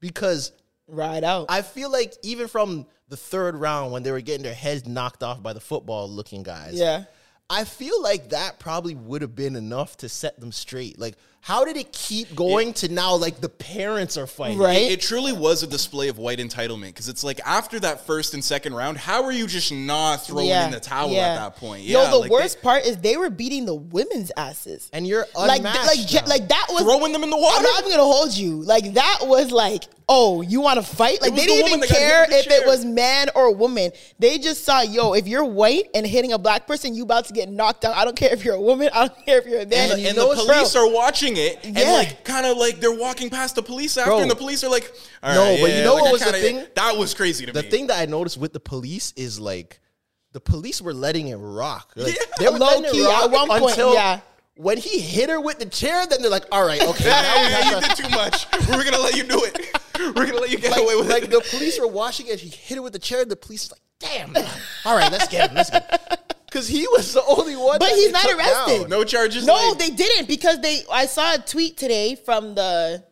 [0.00, 0.50] Because
[0.88, 1.46] right out.
[1.48, 5.22] I feel like even from the third round when they were getting their heads knocked
[5.22, 7.04] off by the football looking guys, yeah.
[7.48, 10.98] I feel like that probably would have been enough to set them straight.
[10.98, 13.14] Like, how did it keep going to now?
[13.16, 14.76] Like the parents are fighting, Right.
[14.82, 18.34] It, it truly was a display of white entitlement because it's like after that first
[18.34, 20.66] and second round, how are you just not throwing yeah.
[20.66, 21.28] in the towel yeah.
[21.28, 21.82] at that point?
[21.84, 24.90] Yo, Yeah, the like they- worst part is they were beating the women's asses.
[24.92, 26.26] And you're like, unmatched like, je- now.
[26.26, 27.56] like that was Throwing them in the water?
[27.56, 28.62] I'm not even gonna hold you.
[28.62, 31.22] Like that was like, oh, you want to fight?
[31.22, 33.28] Like they didn't woman even that got hit care with the if it was man
[33.34, 33.92] or woman.
[34.18, 37.32] They just saw, yo, if you're white and hitting a black person, you about to
[37.32, 37.94] get knocked out.
[37.94, 38.90] I don't care if you're a woman.
[38.92, 39.92] I don't care if you're a man.
[39.92, 41.92] and, You and know the police bro, are watching it, and Yeah.
[41.92, 44.20] like kind of like they're walking past the police after, Bro.
[44.20, 44.92] and the police are like,
[45.22, 46.66] All No, right, but you know like, what was the kinda- thing?
[46.76, 47.70] That was crazy to the me.
[47.70, 49.80] thing that I noticed with the police is like
[50.32, 51.92] the police were letting it rock.
[51.96, 52.24] Like, Yeah.
[52.38, 54.20] They were Low letting it key, rock at one point, until yeah.
[54.56, 56.06] when he hit her with the chair.
[56.06, 58.46] Then they're like, "All right, okay, now we yeah, you did too much.
[58.68, 59.58] We're gonna let you do it.
[59.98, 61.30] We're gonna let you get like, away with like it.
[61.30, 62.40] the police were watching it.
[62.40, 63.24] He hit her with the chair.
[63.24, 64.34] The police is like, "Damn,
[64.84, 65.56] all right, let's get him.
[65.56, 66.18] Let's get him."
[66.50, 67.78] Because he was the only one.
[67.78, 68.80] But he's not arrested.
[68.82, 68.90] down.
[68.90, 69.46] no charges.
[69.46, 69.78] No, laid.
[69.78, 70.82] they didn't because they.
[70.90, 73.04] I saw a tweet today from the.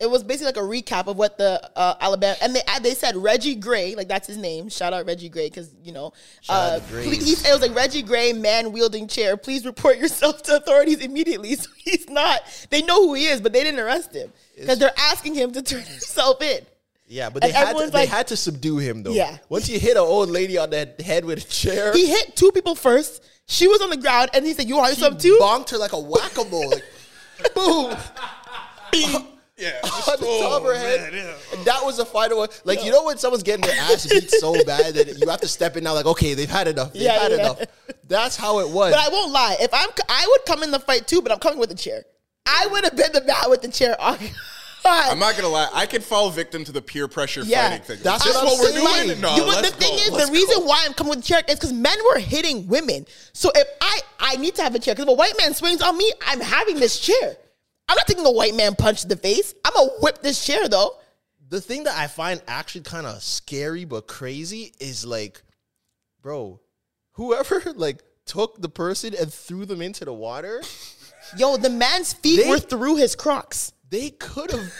[0.00, 3.16] It was basically like a recap of what the uh, Alabama and they they said
[3.16, 4.68] Reggie Gray, like that's his name.
[4.68, 6.12] Shout out Reggie Gray because you know,
[6.48, 9.36] out uh, to please, it was like Reggie Gray, man wielding chair.
[9.36, 11.56] Please report yourself to authorities immediately.
[11.56, 12.42] So he's not.
[12.70, 15.62] They know who he is, but they didn't arrest him because they're asking him to
[15.62, 16.64] turn himself in.
[17.08, 19.12] Yeah, but they had to, everyone's they had to subdue him though.
[19.12, 19.38] Yeah.
[19.48, 22.52] Once you hit an old lady on the head with a chair, He hit two
[22.52, 23.24] people first.
[23.46, 25.92] She was on the ground, and he said, "You want some too?" bonked her like
[25.94, 26.68] a whack a mole.
[26.68, 26.84] Like,
[27.54, 27.96] boom.
[29.56, 31.14] yeah, on the top of her head.
[31.54, 32.48] And that was the final one.
[32.64, 35.48] Like, you know when someone's getting their ass beat so bad that you have to
[35.48, 36.92] step in now, like, okay, they've had enough.
[36.92, 37.38] They've Yeah, had yeah.
[37.38, 37.62] enough.
[38.06, 38.92] That's how it was.
[38.92, 39.56] But I won't lie.
[39.60, 42.04] If I'm, I would come in the fight too, but I'm coming with a chair.
[42.44, 43.96] I would have been the man with the chair
[44.88, 45.10] on.
[45.10, 45.68] I'm not gonna lie.
[45.72, 47.98] I could fall victim to the peer pressure Yeah, fighting thing.
[48.02, 49.06] that's Is this what what, I'm we're saying.
[49.08, 49.20] doing.
[49.20, 50.02] No, You- but let's the thing go.
[50.02, 50.64] is, Let's the reason go.
[50.66, 53.06] why I'm coming with the chair is because men were hitting women.
[53.32, 55.82] So if I, I need to have a chair because if a white man swings
[55.82, 57.36] on me, I'm having this chair.
[57.88, 59.54] I'm not taking a white man punch to the face.
[59.64, 60.96] I'm gonna whip this chair though.
[61.48, 65.42] the thing that I find actually kind of scary but crazy is like,
[66.22, 66.60] bro,
[67.12, 70.62] whoever like took the person and threw them into the water,
[71.36, 73.72] Yo, the man's feet They- were through his Crocs.
[73.90, 74.72] They could have.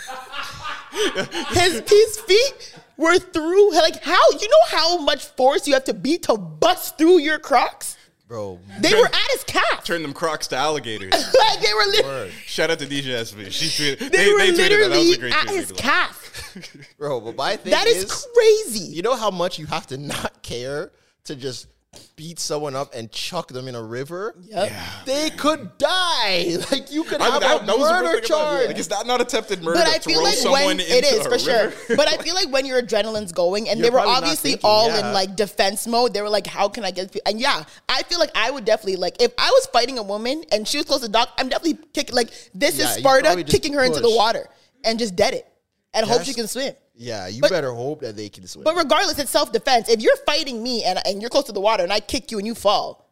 [1.51, 3.73] His his feet were through.
[3.73, 4.21] Like how?
[4.41, 7.97] You know how much force you have to be to bust through your Crocs?
[8.27, 9.85] Bro, They were at his calf.
[9.85, 11.13] Turn them Crocs to alligators.
[11.15, 13.51] like they were literally, Shout out to DJ SB.
[13.51, 13.99] She tweeted.
[14.01, 14.69] they, They, were they, tweeted that.
[14.69, 15.57] That was literally a great at tweet.
[15.61, 16.95] his calf.
[16.99, 18.85] bro, but my thing That is, crazy.
[18.85, 20.93] You know how much you have to not care
[21.25, 21.69] to just
[22.16, 24.35] beat someone up and chuck them in a river?
[24.41, 24.73] Yep.
[25.07, 26.57] They could die.
[26.70, 28.25] Like you could I have that, a that murder first thing about it.
[28.27, 28.66] charge.
[28.69, 31.25] Like, is that not attempted murder But to I feel throw like when it is
[31.27, 31.73] a for sure.
[31.97, 34.89] But I feel like when your adrenaline's going, and You're they were obviously thinking, all
[34.89, 35.09] yeah.
[35.09, 36.12] in like defense mode.
[36.15, 38.97] They were like, "How can I get?" And yeah, I feel like I would definitely
[38.97, 41.31] like if I was fighting a woman and she was close to Doc.
[41.39, 44.49] I'm definitely kicking like this Yeah, is Sparta kicking her into the water
[44.85, 45.47] and just dead it
[45.95, 46.75] and hope she can swim.
[46.99, 48.65] Yeah, you But- better hope that they can swim.
[48.65, 49.89] But regardless, it's self defense.
[49.89, 52.39] If you're fighting me and and you're close to the water and I kick you
[52.39, 53.09] and you fall,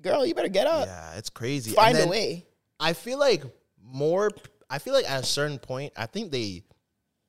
[0.00, 0.86] girl, you better get up.
[0.86, 1.72] yeah, it's crazy.
[1.72, 2.46] Find a way.
[2.80, 3.44] I feel like
[3.82, 4.30] more.
[4.70, 6.62] I feel like at a certain point, I think they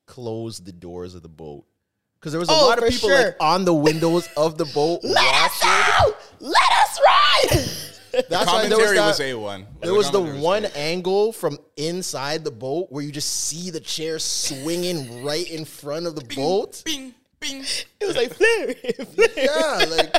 [0.07, 1.65] closed the doors of the boat
[2.19, 3.23] because there was a Oh, lot of people sure.
[3.25, 6.15] like on the windows of the boat Let us out!
[6.39, 7.94] Let us ride.
[8.29, 9.65] That's why there was, that, was A1.
[9.81, 10.75] There was the commentary one A1.
[10.75, 16.05] angle from inside the boat where you just see the chair swinging right in front
[16.07, 16.81] of the boat.
[16.85, 17.63] Bing, bing.
[17.99, 18.73] it was like flare,
[19.05, 19.29] flare.
[19.37, 20.15] Yeah, like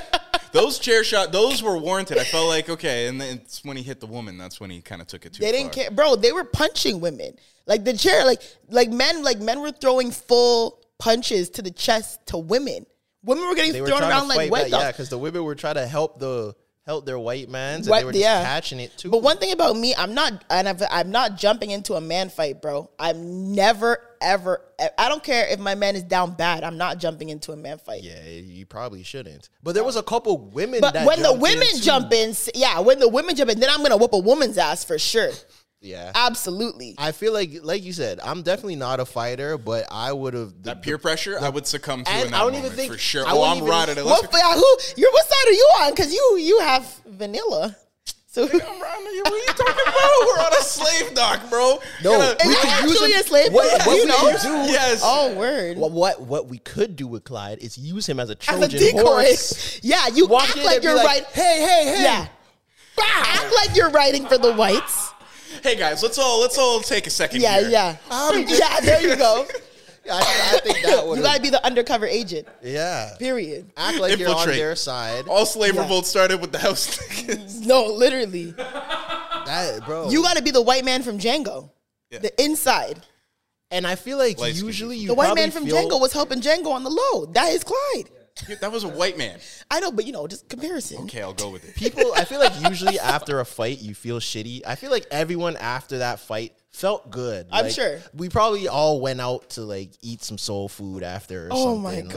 [0.56, 2.18] Those chair shot, those were warranted.
[2.18, 4.38] I felt like okay, and then it's when he hit the woman.
[4.38, 5.84] That's when he kind of took it too They didn't far.
[5.84, 6.16] care, bro.
[6.16, 7.36] They were punching women.
[7.66, 8.40] Like the chair, like
[8.70, 12.86] like men, like men were throwing full punches to the chest to women.
[13.22, 15.74] Women were getting they thrown trying around like wet yeah, because the women were trying
[15.74, 16.54] to help the
[16.86, 18.44] help their white mans, and they were just yeah.
[18.44, 19.10] catching it too.
[19.10, 22.28] But one thing about me, I'm not, and I've, I'm not jumping into a man
[22.30, 22.88] fight, bro.
[22.98, 24.62] I'm never, ever,
[24.96, 26.62] I don't care if my man is down bad.
[26.62, 28.04] I'm not jumping into a man fight.
[28.04, 29.48] yeah, you probably shouldn't.
[29.62, 30.80] But there was a couple women.
[30.80, 33.70] But that when the women in jump in, yeah, when the women jump in, then
[33.70, 35.32] I'm gonna whoop a woman's ass for sure.
[35.86, 36.94] Yeah, Absolutely.
[36.98, 40.62] I feel like, like you said, I'm definitely not a fighter, but I would have
[40.64, 42.98] That peer pressure, I would succumb to And in that I don't even think- for
[42.98, 43.26] sure.
[43.26, 44.04] I oh, I'm even- riding it.
[44.04, 45.00] What, Let's who?
[45.00, 45.90] You're what side are you on?
[45.92, 47.76] Because you you have vanilla.
[48.28, 49.24] So I'm riding it.
[49.24, 50.26] What are you talking about?
[50.26, 51.78] We're on a slave dock, bro.
[52.04, 53.52] No, Gotta- Is we it could use actually him- a slave?
[53.54, 53.86] What, dog?
[53.86, 54.38] what you we know?
[54.66, 54.72] do?
[54.72, 55.00] Yes.
[55.02, 55.78] Oh, word.
[55.78, 58.64] What, what what we could do with Clyde is use him as a As Trojan
[58.76, 59.00] a decoy.
[59.02, 59.80] horse.
[59.82, 61.24] Yeah, you Walk act like you're like, right.
[61.32, 62.02] Hey, hey, hey!
[62.02, 62.26] Yeah.
[62.98, 65.12] Act like you're writing for the whites.
[65.62, 67.68] Hey guys, let's all let's all take a second Yeah, here.
[67.70, 67.96] yeah.
[68.10, 69.46] Um, yeah, there you go.
[70.10, 71.16] I, I think that would.
[71.18, 72.46] You gotta be the undercover agent.
[72.62, 73.16] yeah.
[73.18, 73.68] Period.
[73.76, 75.26] Act like you're on their side.
[75.26, 75.82] All slave Yeah.
[75.82, 77.66] revolts started with the house niggas.
[77.66, 78.52] No, literally.
[78.52, 80.08] That, bro.
[80.10, 81.70] You gotta be the white man from Django.
[82.10, 83.00] The inside.
[83.72, 86.40] and I feel like Light usually you The white man from feel, Django was helping
[86.40, 87.26] Django on the low.
[87.26, 88.08] That is Clyde.
[88.60, 89.38] That was a white man.
[89.70, 90.98] I know, but you know, just comparison.
[91.04, 91.74] Okay, I'll go with it.
[91.74, 92.12] people.
[92.14, 94.62] I feel like usually after a fight you feel shitty.
[94.66, 97.46] I feel like everyone after that fight felt good.
[97.50, 97.98] I'm Like, sure.
[98.14, 101.46] we probably all went out to like eat some soul food after.
[101.46, 102.06] Or Oh my something.
[102.08, 102.14] Like,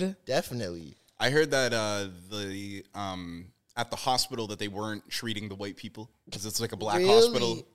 [0.00, 0.16] god.
[0.26, 0.94] definitely.
[1.18, 5.76] I heard that uh, the um, at the hospital that they weren't treating the white
[5.76, 7.08] people because it's like a black Really?
[7.10, 7.66] hospital.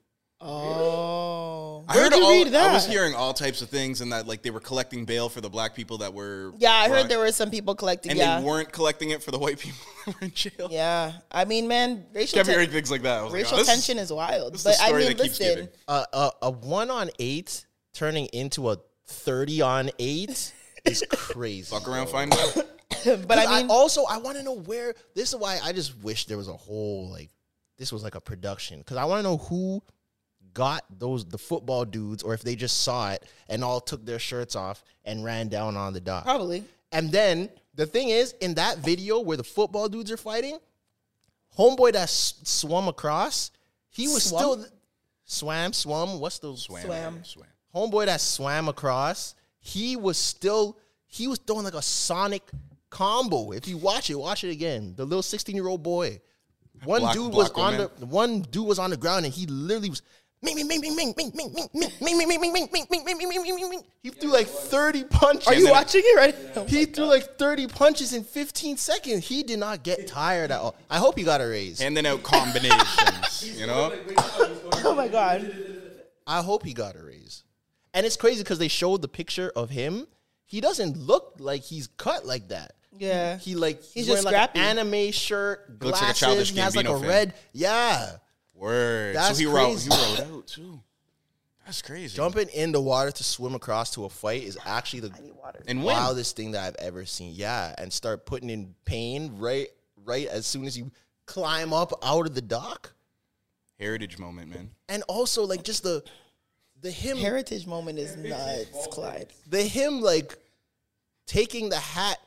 [0.42, 1.86] Oh.
[1.88, 2.70] I Where'd heard you all, read that?
[2.72, 5.40] I was hearing all types of things, and that like they were collecting bail for
[5.42, 6.52] the black people that were.
[6.58, 8.12] Yeah, I brought- heard there were some people collecting.
[8.12, 8.40] and yeah.
[8.40, 10.68] they weren't collecting it for the white people that were in jail.
[10.72, 11.14] Yeah.
[11.32, 13.20] I mean, man, racial Kept ten- hearing things like that.
[13.20, 14.54] I was like, racial oh, this is- tension is wild.
[14.54, 15.70] this is the But I mean, that listen, giving.
[15.88, 20.54] Uh, a, a one on eight turning into a thirty on eight
[20.86, 21.70] is crazy.
[21.76, 22.56] Fuck around, find out.
[23.28, 24.96] but I mean, also I want to know where.
[25.14, 27.30] This is why I just wish there was a whole like
[27.78, 29.82] this was like a production because I want to know who
[30.56, 34.18] got those the football dudes or if they just saw it and all took their
[34.18, 36.24] shirts off and ran down on the dock.
[36.24, 36.64] probably.
[36.92, 40.58] And then the thing is, in that video where the football dudes are fighting,
[41.58, 43.52] homeboy that s- swum across,
[43.90, 44.40] he was Swum?
[44.40, 44.66] still
[45.26, 46.20] swam, swum.
[46.20, 46.84] What's the Swam.
[46.84, 47.24] Swam.
[47.24, 47.48] Swam.
[47.74, 49.36] homeboy that swam across?
[49.60, 50.78] He was still
[51.08, 52.44] he was throwing like a sonic
[52.90, 53.52] combo.
[53.52, 54.94] If you watch it, watch it again.
[54.96, 56.22] The little sixteen year old boy.
[56.84, 59.46] One Black- dude was black on the one dude was on the ground and he
[59.48, 60.02] literally was.
[60.46, 63.06] Ming, ming, ming, ming, ming, ming, ming, ming, ming, ming, ming, ming, ming, ming, ming,
[63.06, 63.84] ming, ming, ming, ming, ming.
[64.04, 65.48] He threw like 30 punches.
[65.48, 66.70] Are you watching it right?
[66.70, 69.28] He threw like 30 punches in 15 seconds.
[69.28, 70.76] He did not get tired at all.
[70.90, 71.82] I hope he got a raise.
[71.82, 73.92] Handing out combinations, you know?
[74.18, 75.52] oh my god.
[76.28, 77.44] I hope he got a raise.
[77.96, 80.06] And it's crazy because they showed the picture of him.
[80.46, 82.74] He doesn't look like he's cut like that.
[82.98, 83.38] Yeah.
[83.38, 86.20] He like he's, He's wearing just like an anime shirt, Looks like a glasses.
[86.20, 87.10] Childish he has like a Gambino fan.
[87.10, 87.34] red.
[87.52, 88.12] Yeah,
[88.66, 89.16] Word.
[89.16, 89.90] That's so he rode, crazy.
[89.92, 90.80] he rode out too.
[91.66, 92.16] That's crazy.
[92.16, 95.12] jumping in the water to swim across to a fight is actually the
[95.68, 95.86] and win.
[95.86, 97.34] wildest thing that I've ever seen.
[97.36, 99.68] Yeah, and start putting in pain right
[100.04, 100.92] right as soon as you
[101.28, 102.94] climb up out of the dock.
[103.80, 104.72] Heritage moment, man.
[104.90, 106.04] And also like just the
[106.82, 109.28] the him Heritage moment is nuts, Clyde.
[109.48, 110.38] the him like
[111.28, 112.18] taking the hat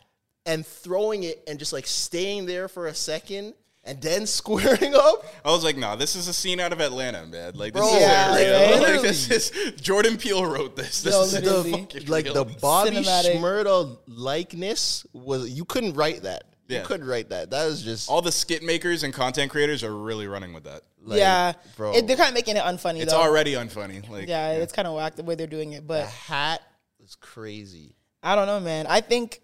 [0.47, 3.55] and throwing it and just like staying there for a second
[3.89, 5.25] and then squaring up.
[5.45, 7.55] I was like, nah, this is a scene out of Atlanta, man.
[7.55, 8.81] Like, this Bro, is Yeah, it, right?
[8.81, 8.93] real.
[8.95, 9.51] Like, this is
[9.81, 11.03] Jordan Peele wrote this.
[11.03, 11.73] This No, is literally.
[11.73, 12.35] fucking like real.
[12.35, 13.37] the Bobby Cinematic.
[13.37, 16.45] Shmurda likeness was you couldn't write that.
[16.69, 16.81] Yeah.
[16.81, 17.51] You couldn't write that.
[17.51, 20.83] That was just all the skit makers and content creators are really running with that.
[21.03, 21.55] like, yeah.
[21.77, 21.95] bro.
[21.95, 23.21] It, they're kind of making it unfunny, It's though.
[23.23, 24.07] already unfunny.
[24.09, 25.87] Like, yeah, it's kind of whack the way they're doing it.
[25.87, 26.61] But the But hat
[27.01, 27.95] was crazy.
[28.23, 28.87] I don't know, man.
[28.87, 29.41] I think,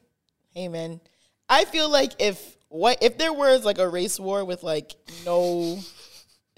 [0.51, 1.01] hey, man,
[1.49, 4.95] I feel like if what if there was like a race war with like
[5.25, 5.79] no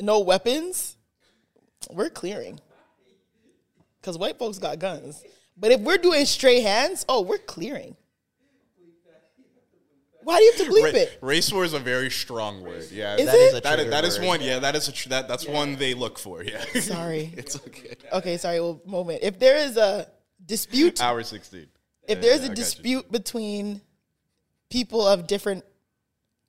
[0.01, 0.97] no weapons,
[1.91, 2.59] we're clearing.
[4.03, 5.23] Cause white folks got guns.
[5.59, 7.97] But if we're doing straight hands, oh, we're clearing.
[10.23, 11.19] Why do you have to bleep Ra- it?
[11.21, 12.85] race war is a very strong word.
[12.91, 13.39] Yeah, Is that it?
[13.39, 14.41] is a that, is, that is one.
[14.41, 16.43] Yeah, that is a tr- that that's one they look for.
[16.43, 17.31] Yeah, Sorry.
[17.37, 17.95] it's okay.
[18.13, 18.61] Okay, sorry.
[18.61, 19.21] Well, moment.
[19.23, 20.09] If there is a
[20.45, 21.67] dispute, Hour sixteen.
[22.09, 23.81] if Yeah, there's yeah, I a dispute between
[24.71, 25.65] people of different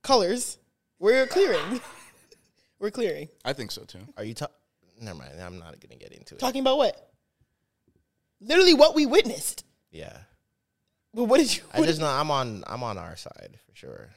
[0.08, 0.58] colors,
[1.00, 1.82] we're clearing.
[2.80, 3.28] we're clearing.
[3.46, 4.00] I think so too.
[4.18, 4.48] Are you ta-
[5.00, 5.34] Never mind.
[5.40, 6.40] I'm not gonna get into it.
[6.40, 7.12] Talking about what?
[8.42, 9.64] Literally what we witnessed.
[9.92, 10.18] yeah.
[11.14, 11.64] But what did you?
[11.74, 14.10] I just did, know I'm on I'm on our side for sure.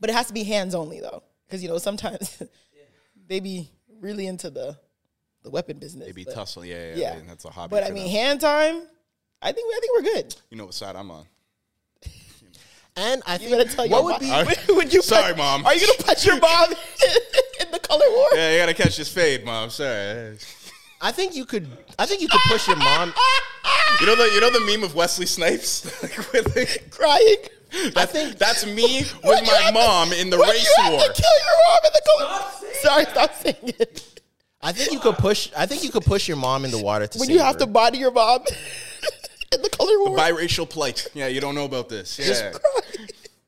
[0.00, 2.42] but it has to be hands only though, because you know sometimes
[3.28, 4.76] they be really into the
[5.42, 6.06] the weapon business.
[6.06, 6.36] They be tussling.
[6.36, 6.64] tussle.
[6.66, 7.22] Yeah, yeah, Yeah, yeah.
[7.26, 7.70] That's a hobby.
[7.70, 8.12] But I mean, them.
[8.12, 8.82] hand time.
[9.42, 10.36] I think I think we're good.
[10.50, 11.26] you know what side I'm on.
[12.96, 14.46] And I You think better tell your what would mom.
[14.46, 15.66] be would you Sorry, punch- Mom.
[15.66, 16.70] Are you gonna punch your mom
[17.60, 18.28] in the color war?
[18.34, 19.70] Yeah, you gotta catch this fade, mom.
[19.70, 20.36] Sorry.
[21.00, 21.66] I think you could
[21.98, 23.12] I think you could push your mom
[24.00, 25.84] You know the you know the meme of Wesley Snipes?
[26.02, 27.36] Like, with the- Crying.
[27.92, 31.02] that's, that's me with my have to- mom in the race you have war.
[31.02, 32.74] To kill your mom in the color.
[32.74, 34.20] Sorry, stop saying it.
[34.62, 37.08] I think you could push I think you could push your mom in the water
[37.08, 37.60] to When save you have her.
[37.60, 38.44] to body your mom
[39.54, 40.16] in the color war.
[40.16, 41.06] Biracial plight.
[41.14, 42.18] Yeah, you don't know about this.
[42.24, 42.52] Yeah.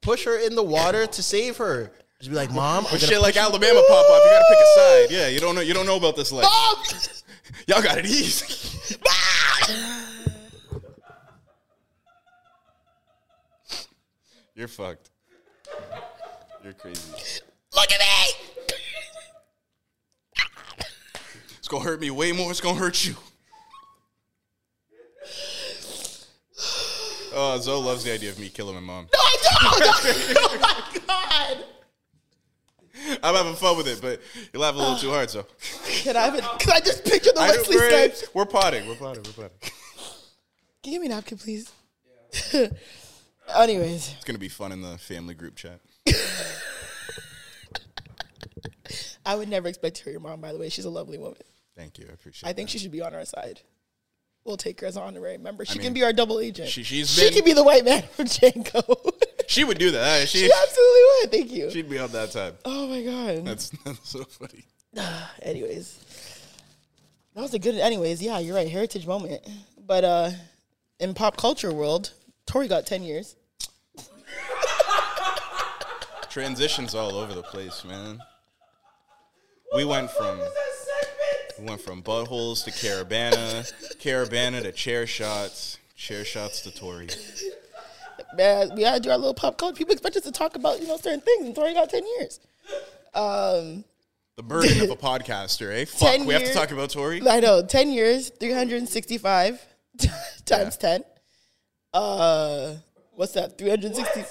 [0.00, 1.90] push her in the water to save her.
[2.18, 5.06] Just be like, Mom, we're shit like Alabama pop up, you gotta pick a side.
[5.10, 6.44] Yeah, you don't know you don't know about this life.
[6.44, 6.76] Mom!
[7.66, 8.78] Y'all got it easy.
[14.54, 15.10] You're fucked.
[16.64, 17.00] You're crazy.
[17.74, 18.56] Look at me!
[21.58, 22.50] It's gonna hurt me way more.
[22.50, 23.16] It's gonna hurt you.
[27.38, 29.08] Oh, Zoie loves the idea of me killing my mom.
[29.12, 30.36] No, I don't!
[30.38, 31.64] oh my god!
[33.22, 34.22] I'm having fun with it, but
[34.54, 35.46] you're laughing a little too hard, so.
[35.86, 36.44] Can I have it?
[36.58, 38.24] Can I just picture the I- Wesley we're, Snipes?
[38.32, 38.88] we're potting.
[38.88, 39.22] We're potting.
[39.24, 39.58] We're potting.
[40.82, 41.70] Can you give me a napkin, please?
[43.54, 45.80] Anyways, It's gonna be fun in the family group chat.
[49.26, 50.70] I would never expect to hear your mom, by the way.
[50.70, 51.36] She's a lovely woman.
[51.76, 52.06] Thank you.
[52.08, 52.50] I appreciate it.
[52.50, 52.72] I think that.
[52.72, 53.60] she should be on our side.
[54.46, 55.64] We'll take her as an honorary member.
[55.64, 56.68] She I can be our double agent.
[56.68, 59.12] she- she's she been- can be the white man from Django.
[59.48, 60.26] She would do that.
[60.28, 61.30] She, she absolutely would.
[61.30, 61.70] Thank you.
[61.70, 62.54] she'd be on that time.
[62.64, 63.44] oh my god.
[63.46, 64.64] That's, that's so funny.
[65.42, 65.98] anyways,
[67.34, 67.76] that was a good.
[67.76, 68.68] Anyways, yeah, you're right.
[68.68, 69.46] Heritage moment.
[69.86, 70.30] But uh,
[70.98, 72.12] in pop culture world,
[72.46, 73.36] Tory got ten years.
[76.28, 78.18] Transitions all over the place, man.
[79.74, 80.38] We went from
[81.58, 87.08] we went from buttholes to Caribana, Caribana to chair shots, chair shots to Tory.
[88.34, 89.76] Man, we gotta do our little pop culture.
[89.76, 92.40] People expect us to talk about you know certain things, and Tory got ten years.
[93.14, 93.84] Um,
[94.36, 95.84] The burden of a podcaster, eh?
[95.86, 97.26] Fuck, 10 we have to talk about Tory.
[97.26, 99.64] I know, ten years, three hundred and sixty-five
[100.44, 101.04] times ten.
[101.94, 102.74] Uh,
[103.14, 103.56] what's that?
[103.56, 104.24] Three hundred sixty.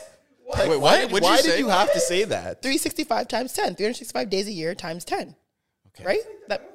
[0.58, 1.12] Wait, what?
[1.12, 2.62] What'd Why you did you have to say that?
[2.62, 3.76] 365 times 10.
[3.76, 5.36] 365 days a year times 10.
[5.88, 6.06] Okay.
[6.06, 6.20] Right?
[6.50, 6.75] That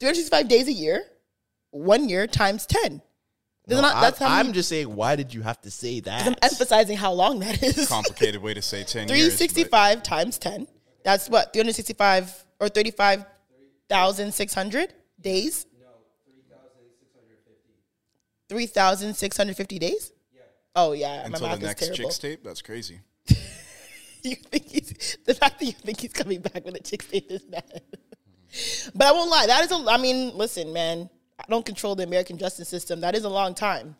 [0.00, 1.04] 365 days a year,
[1.70, 3.02] one year times 10.
[3.68, 6.00] No, not, that's I, how I'm many, just saying, why did you have to say
[6.00, 6.26] that?
[6.26, 7.88] I'm emphasizing how long that is.
[7.88, 9.36] Complicated way to say ten years.
[9.36, 10.66] 365 times 10.
[11.04, 11.52] That's what?
[11.52, 15.66] 365 or 35,600 days?
[15.78, 15.86] No,
[18.48, 18.48] 3,650.
[18.48, 20.12] 3,650 days?
[20.34, 20.40] Yeah.
[20.74, 21.26] Oh, yeah.
[21.26, 22.42] Until my the next is chicks tape.
[22.42, 23.00] That's crazy.
[24.24, 27.30] you think he's the fact that you think he's coming back with a chick tape
[27.30, 27.82] is bad.
[28.94, 29.84] But I won't lie, that is a.
[29.90, 31.08] I mean, listen, man,
[31.38, 33.00] I don't control the American justice system.
[33.00, 33.96] That is a long time.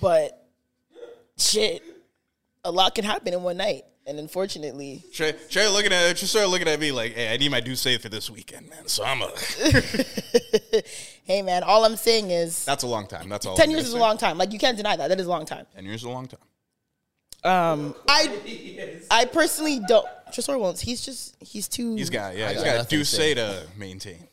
[0.00, 0.46] But
[1.38, 1.82] shit,
[2.64, 6.48] a lot can happen in one night, and unfortunately, Trey, Trey looking at just started
[6.48, 9.22] looking at me like, "Hey, I need my D'usse for this weekend, man." So I'm
[9.22, 9.30] a.
[11.24, 13.28] hey, man, all I'm saying is That's a long time.
[13.28, 13.56] That's all.
[13.56, 14.38] ten I'm years is a long time.
[14.38, 15.08] Like you can't deny that.
[15.08, 15.66] That is a long time.
[15.74, 16.40] Ten years is a long time.
[17.44, 20.06] Um, I, I personally don't.
[20.32, 20.80] Tresor won't.
[20.80, 21.94] He's just he's too.
[21.94, 22.46] He's got yeah.
[22.46, 23.34] I He's got got nothing due to say say.
[23.34, 24.26] to maintain.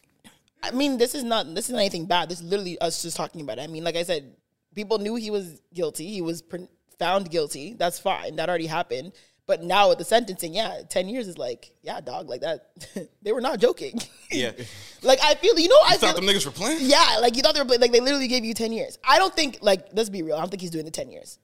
[0.63, 2.29] I mean, this is not this is not anything bad.
[2.29, 3.61] This is literally us just talking about it.
[3.63, 4.35] I mean, like I said,
[4.75, 6.07] people knew he was guilty.
[6.07, 6.57] He was pr-
[6.99, 7.73] found guilty.
[7.73, 8.35] That's fine.
[8.37, 9.13] That already happened.
[9.47, 12.69] But now with the sentencing, yeah, ten years is like, yeah, dog, like that.
[13.21, 13.99] they were not joking.
[14.31, 14.51] Yeah.
[15.03, 16.77] like I feel, you know, I I thought feel, them niggas were playing.
[16.81, 17.81] yeah, like you thought they were playing.
[17.81, 18.97] like they literally gave you ten years.
[19.03, 20.35] I don't think like let's be real.
[20.35, 21.37] I don't think he's doing the ten years.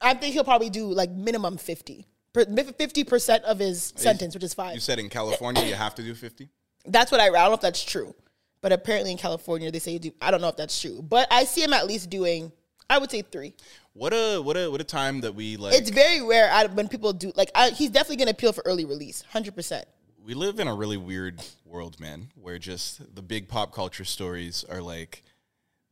[0.00, 2.06] I think he'll probably do like minimum fifty.
[2.34, 4.74] Fifty percent of his sentence, which is five.
[4.74, 6.48] You said in California you have to do fifty.
[6.86, 7.26] That's what I.
[7.26, 8.14] I don't know if that's true,
[8.62, 10.12] but apparently in California they say you do.
[10.20, 12.50] I don't know if that's true, but I see him at least doing.
[12.88, 13.54] I would say three.
[13.92, 15.74] What a what a what a time that we like.
[15.74, 17.50] It's very rare I, when people do like.
[17.54, 19.84] I, he's definitely going to appeal for early release, hundred percent.
[20.24, 24.64] we live in a really weird world, man, where just the big pop culture stories
[24.64, 25.22] are like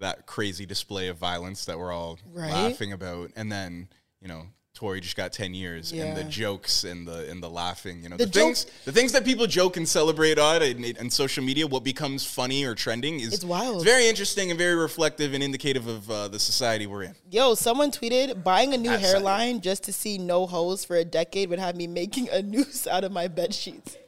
[0.00, 2.50] that crazy display of violence that we're all Right.
[2.52, 3.88] laughing about, and then
[4.20, 4.46] you know.
[4.72, 8.16] Tory just got ten years, and the jokes and the and the laughing, you know,
[8.16, 11.66] The the, things, the things that people joke and celebrate on and, and social media,
[11.66, 13.74] what becomes funny or trending is It's wild.
[13.74, 17.14] It's very interesting and very reflective and indicative of uh, the society we're in.
[17.30, 21.04] Yo, someone tweeted buying a new That's hairline just to see no holes for a
[21.04, 23.98] decade would have me making a noose out of my bed sheets.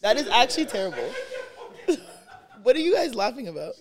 [0.00, 1.08] That is actually terrible.
[2.62, 3.74] what are you guys laughing about?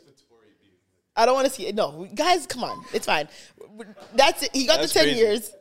[1.19, 1.75] I don't want to see it.
[1.75, 2.85] No, guys, come on.
[2.93, 3.27] It's fine.
[4.15, 4.51] That's it.
[4.53, 5.19] He got That's the 10 crazy.
[5.19, 5.51] years.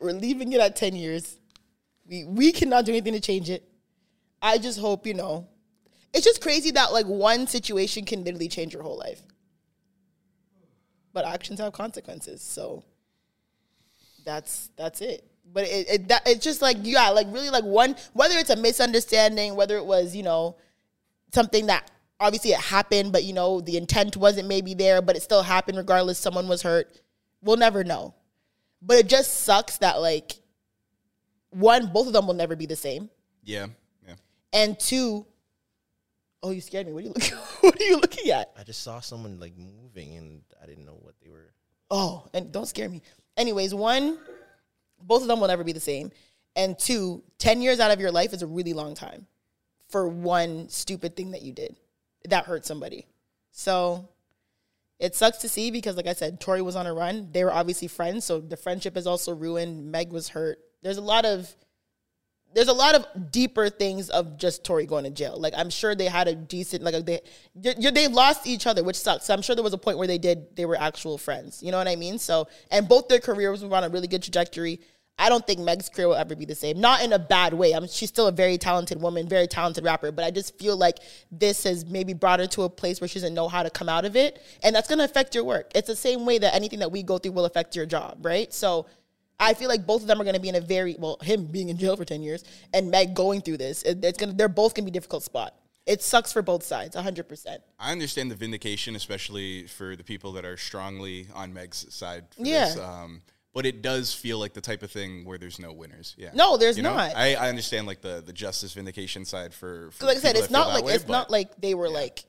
[0.00, 1.38] We're leaving it at 10 years.
[2.08, 3.68] We, we cannot do anything to change it.
[4.40, 5.48] I just hope, you know.
[6.14, 9.22] It's just crazy that like one situation can literally change your whole life.
[11.12, 12.42] but actions have consequences.
[12.42, 12.84] So
[14.24, 15.24] that's that's it.
[15.52, 18.56] But it, it that it's just like yeah, like really like one whether it's a
[18.56, 20.56] misunderstanding, whether it was you know
[21.34, 21.90] something that
[22.20, 25.78] obviously it happened, but you know the intent wasn't maybe there, but it still happened
[25.78, 26.18] regardless.
[26.18, 27.00] Someone was hurt.
[27.42, 28.14] We'll never know.
[28.82, 30.32] But it just sucks that like
[31.50, 33.08] one, both of them will never be the same,
[33.42, 33.66] Yeah.
[34.06, 34.14] Yeah.
[34.52, 35.26] and two,
[36.42, 36.92] oh, you scared me.
[36.92, 37.38] What are you looking?
[37.60, 38.52] what are you looking at?
[38.58, 41.52] I just saw someone like moving and I didn't know what they were.
[41.90, 43.02] Oh, and don't scare me.
[43.36, 44.18] Anyways, one,
[45.02, 46.10] both of them will never be the same.
[46.54, 49.26] And two, 10 years out of your life is a really long time
[49.88, 51.76] for one stupid thing that you did
[52.28, 53.06] that hurt somebody.
[53.52, 54.08] So
[54.98, 57.28] it sucks to see because, like I said, Tory was on a run.
[57.32, 58.24] They were obviously friends.
[58.24, 59.90] So the friendship is also ruined.
[59.92, 60.58] Meg was hurt.
[60.82, 61.54] There's a lot of.
[62.54, 65.38] There's a lot of deeper things of just Tory going to jail.
[65.38, 67.20] Like I'm sure they had a decent like they
[67.54, 69.26] they lost each other, which sucks.
[69.26, 71.62] So I'm sure there was a point where they did they were actual friends.
[71.62, 72.18] You know what I mean?
[72.18, 74.80] So and both their careers were on a really good trajectory.
[75.18, 76.80] I don't think Meg's career will ever be the same.
[76.80, 77.74] Not in a bad way.
[77.74, 80.12] I mean, she's still a very talented woman, very talented rapper.
[80.12, 80.98] But I just feel like
[81.32, 83.88] this has maybe brought her to a place where she doesn't know how to come
[83.88, 85.72] out of it, and that's going to affect your work.
[85.74, 88.52] It's the same way that anything that we go through will affect your job, right?
[88.52, 88.86] So.
[89.40, 91.44] I feel like both of them are going to be in a very well, him
[91.44, 92.42] being in jail for ten years
[92.74, 93.84] and Meg going through this.
[93.84, 95.54] It's gonna, they're both going to be a difficult spot.
[95.86, 97.62] It sucks for both sides, hundred percent.
[97.78, 102.24] I understand the vindication, especially for the people that are strongly on Meg's side.
[102.36, 102.64] Yeah.
[102.64, 102.78] This.
[102.78, 103.22] Um,
[103.54, 106.14] but it does feel like the type of thing where there's no winners.
[106.18, 106.30] Yeah.
[106.34, 106.94] No, there's You know?
[106.94, 107.16] not.
[107.16, 109.90] I, I understand like the, the justice vindication side for.
[109.92, 112.24] for like I said, it's not like way, it's not like they were like,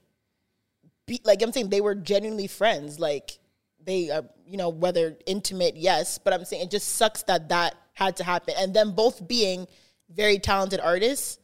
[1.06, 3.00] be, like I'm saying they were genuinely friends.
[3.00, 3.38] Like
[3.84, 7.76] they, are, you know, whether intimate, yes, but I'm saying it just sucks that that
[7.94, 9.68] had to happen, and them both being
[10.10, 11.38] very talented artists,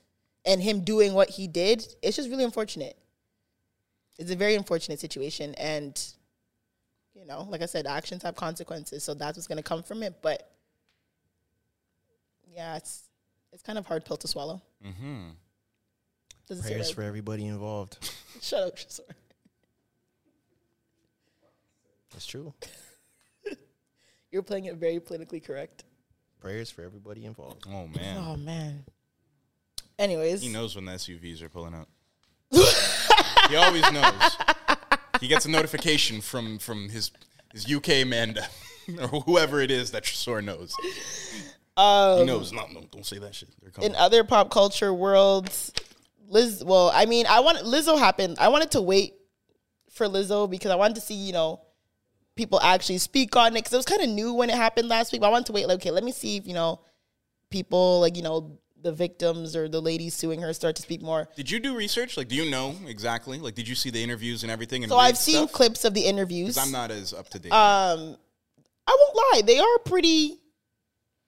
[0.45, 1.85] and him doing what he did.
[2.01, 2.97] It's just really unfortunate.
[4.17, 6.01] It's a very unfortunate situation, and
[7.25, 10.03] you know, like I said, actions have consequences, so that's what's going to come from
[10.03, 10.13] it.
[10.21, 10.47] But
[12.53, 13.09] yeah, it's
[13.51, 14.61] it's kind of hard pill to swallow.
[14.85, 15.29] Mm-hmm.
[16.47, 16.95] Doesn't Prayers right.
[16.95, 17.97] for everybody involved.
[18.41, 19.09] Shut up, sorry.
[22.11, 22.53] That's true.
[24.31, 25.83] You're playing it very politically correct.
[26.39, 27.65] Prayers for everybody involved.
[27.67, 28.85] Oh man, Oh man.
[29.97, 31.89] Anyways, he knows when the SUVs are pulling up.
[32.51, 34.37] he always knows.
[35.19, 37.11] He gets a notification from from his
[37.53, 38.37] his UK man
[38.99, 40.75] or whoever it is that Tresor knows.
[40.81, 41.41] he
[41.77, 42.51] um, knows.
[42.51, 43.49] No, no, don't say that shit.
[43.81, 45.71] In other pop culture worlds,
[46.27, 46.63] Liz.
[46.65, 48.37] Well, I mean, I want Lizzo happened.
[48.39, 49.13] I wanted to wait
[49.91, 51.61] for Lizzo because I wanted to see, you know,
[52.35, 55.11] people actually speak on it because it was kind of new when it happened last
[55.11, 55.21] week.
[55.21, 55.67] But I wanted to wait.
[55.67, 56.81] Like, okay, let me see if you know
[57.49, 61.27] people like you know the victims or the ladies suing her start to speak more.
[61.35, 62.15] Did you do research?
[62.15, 63.39] Like, do you know exactly?
[63.39, 64.83] Like, did you see the interviews and everything?
[64.83, 65.51] And So I've seen stuff?
[65.51, 66.57] clips of the interviews.
[66.57, 67.51] I'm not as up to date.
[67.51, 68.15] um
[68.87, 70.37] i won't lie they are pretty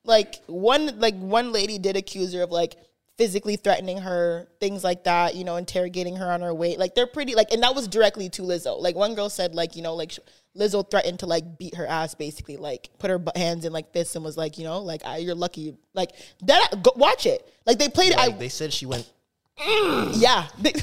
[0.06, 2.76] like one like one lady did accuse her of like
[3.18, 7.08] physically threatening her things like that you know interrogating her on her weight like they're
[7.08, 9.96] pretty like and that was directly to lizzo like one girl said like you know
[9.96, 10.12] like
[10.58, 14.16] lizzo threatened to like beat her ass basically like put her hands in like fists
[14.16, 16.12] and was like you know like I, you're lucky like
[16.42, 19.12] that go, watch it like they played it Like I, they said she went.
[19.60, 20.14] Mm.
[20.16, 20.48] yeah.
[20.60, 20.74] They,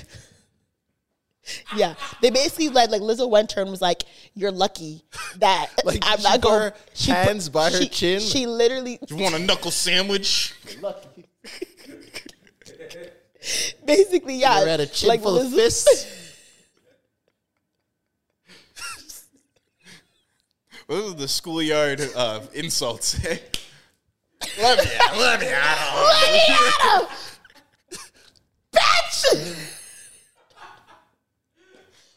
[1.77, 1.95] yeah.
[2.21, 5.03] They basically like like Lizzo went to her and was like, You're lucky
[5.39, 6.75] that Like, I'm she not put going her
[7.07, 8.21] hands by her she, chin?
[8.21, 10.55] She literally you want a knuckle sandwich?
[10.81, 11.27] Lucky.
[13.87, 14.61] basically yeah.
[14.61, 16.24] You're at a chin like full of fists.
[20.89, 23.23] Those are the schoolyard uh, insults.
[23.25, 23.59] let
[24.79, 25.17] me out.
[25.19, 26.05] Let me out.
[26.05, 27.09] Let me out.
[28.73, 29.71] Bitch!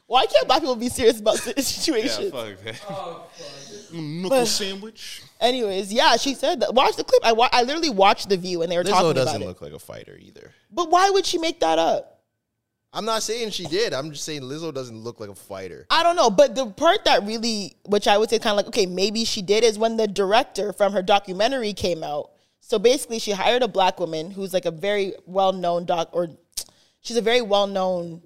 [0.07, 2.31] Why can't black people be serious about this Yeah, situation?
[2.31, 3.93] fuck that.
[3.93, 5.21] Knuckle sandwich.
[5.39, 6.73] Anyways, yeah, she said that.
[6.73, 7.23] Watch the clip.
[7.25, 9.25] I wa- I literally watched the view and they were Lizzo talking about it.
[9.25, 10.51] doesn't look like a fighter either.
[10.71, 12.16] But why would she make that up?
[12.97, 13.93] I'm not saying she did.
[13.93, 15.85] I'm just saying Lizzo doesn't look like a fighter.
[15.91, 18.67] I don't know, but the part that really, which I would say kind of like,
[18.69, 22.31] okay, maybe she did, is when the director from her documentary came out.
[22.59, 26.29] So basically, she hired a black woman who's like a very well known doc, or
[27.01, 28.23] she's a very well known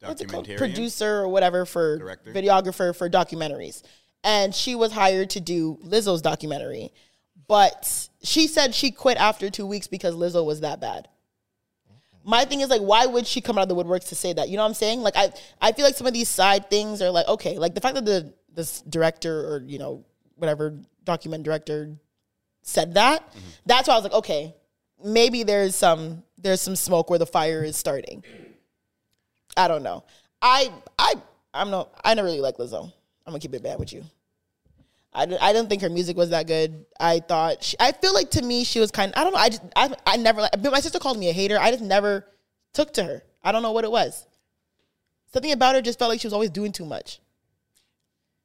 [0.00, 0.48] what's it called?
[0.56, 2.32] Producer or whatever for Director.
[2.32, 3.82] videographer for documentaries.
[4.24, 6.92] And she was hired to do Lizzo's documentary.
[7.46, 11.08] But she said she quit after two weeks because Lizzo was that bad.
[12.24, 14.48] My thing is like, why would she come out of the woodworks to say that?
[14.48, 15.00] You know what I'm saying?
[15.00, 17.80] Like, I I feel like some of these side things are like, okay, like the
[17.80, 20.04] fact that the this director or you know
[20.36, 21.96] whatever document director
[22.62, 23.48] said that, mm-hmm.
[23.66, 24.54] that's why I was like, okay,
[25.02, 28.24] maybe there's some there's some smoke where the fire is starting.
[29.56, 30.04] I don't know.
[30.42, 31.14] I I
[31.54, 32.84] I'm no I never really like Lizzo.
[32.84, 34.04] I'm gonna keep it bad with you.
[35.18, 36.84] I, d- I don't think her music was that good.
[37.00, 39.12] I thought she, I feel like to me she was kind.
[39.16, 39.38] I don't know.
[39.40, 40.48] I just I, I never.
[40.58, 41.58] But my sister called me a hater.
[41.60, 42.24] I just never
[42.72, 43.22] took to her.
[43.42, 44.26] I don't know what it was.
[45.32, 47.20] Something about her just felt like she was always doing too much.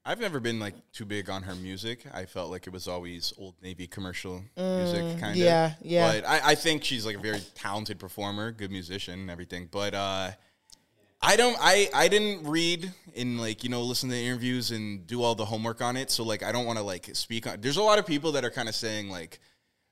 [0.05, 2.03] I've never been like too big on her music.
[2.13, 5.37] I felt like it was always old Navy commercial music kind of.
[5.37, 6.11] Mm, yeah, yeah.
[6.11, 9.69] But I, I think she's like a very talented performer, good musician, and everything.
[9.71, 10.31] But uh,
[11.23, 11.57] I don't.
[11.59, 15.35] I I didn't read and like you know listen to the interviews and do all
[15.35, 16.11] the homework on it.
[16.11, 17.61] So like I don't want to like speak on.
[17.61, 19.39] There's a lot of people that are kind of saying like,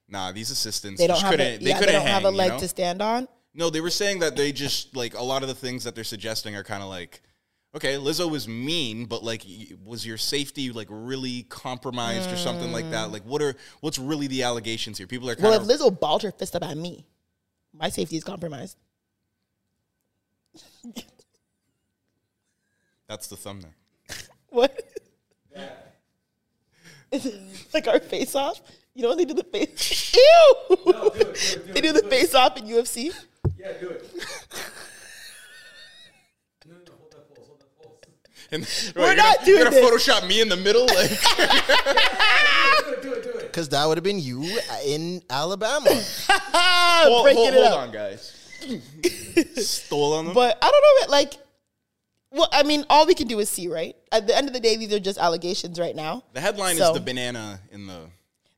[0.10, 1.48] nah, these assistants They don't have couldn't.
[1.48, 2.60] a, they yeah, couldn't they don't hang, have a you leg know?
[2.60, 3.28] to stand on.
[3.53, 6.03] No, they were saying that they just like a lot of the things that they're
[6.03, 7.22] suggesting are kind of like,
[7.76, 9.45] okay, Lizzo was mean, but like,
[9.86, 13.12] was your safety like really compromised or something like that?
[13.12, 15.08] Like, what are what's really the allegations here?
[15.08, 17.06] People are kind Well, if Lizzo balled her fist up at me,
[17.74, 18.78] my safety is compromised.
[23.11, 23.71] that's the thumbnail.
[24.49, 24.73] What?
[27.73, 28.61] like our face off.
[28.95, 30.13] You know when they do the face.
[30.15, 31.73] Ew.
[31.73, 33.11] they do the face off in UFC.
[38.53, 38.67] And
[38.97, 40.07] We're you're not gonna, doing You're gonna this.
[40.09, 41.09] Photoshop me in the middle, like
[43.43, 45.88] Because that would have been you in Alabama.
[45.89, 47.79] hold, Breaking hold, it hold up.
[47.79, 48.35] on, guys.
[49.65, 50.33] Stole on them.
[50.33, 51.11] But I don't know.
[51.13, 51.33] Like,
[52.32, 53.95] well, I mean, all we can do is see, right?
[54.12, 56.24] At the end of the day, these are just allegations right now.
[56.34, 58.08] the headline So- is the banana in the.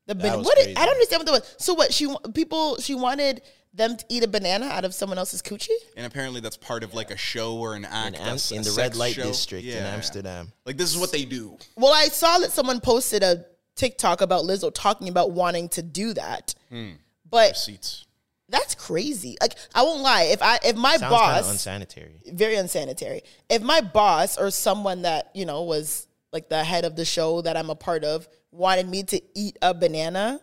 [0.05, 0.75] The That ban- what crazy.
[0.75, 1.55] I don't understand what that was.
[1.59, 3.41] So what she people she wanted
[3.73, 5.69] them to eat a banana out of someone else's coochie.
[5.95, 8.17] And apparently, that's part of like a show or an act.
[8.17, 9.23] in, Am- a in the red light show.
[9.23, 9.93] district in Yeah.
[9.93, 10.51] Amsterdam.
[10.65, 11.57] Like this is what they do.
[11.77, 13.45] Well, I saw that someone posted a
[13.77, 16.91] TikTok about Lizzo talking about wanting to do that, hmm.
[17.29, 18.03] but Receipts.
[18.53, 19.35] That's crazy.
[19.41, 22.21] Like I won't lie, if I if my Sounds boss unsanitary.
[22.31, 23.23] very unsanitary.
[23.49, 27.41] If my boss or someone that, you know, was like the head of the show
[27.41, 30.39] that I'm a part of wanted me to eat a banana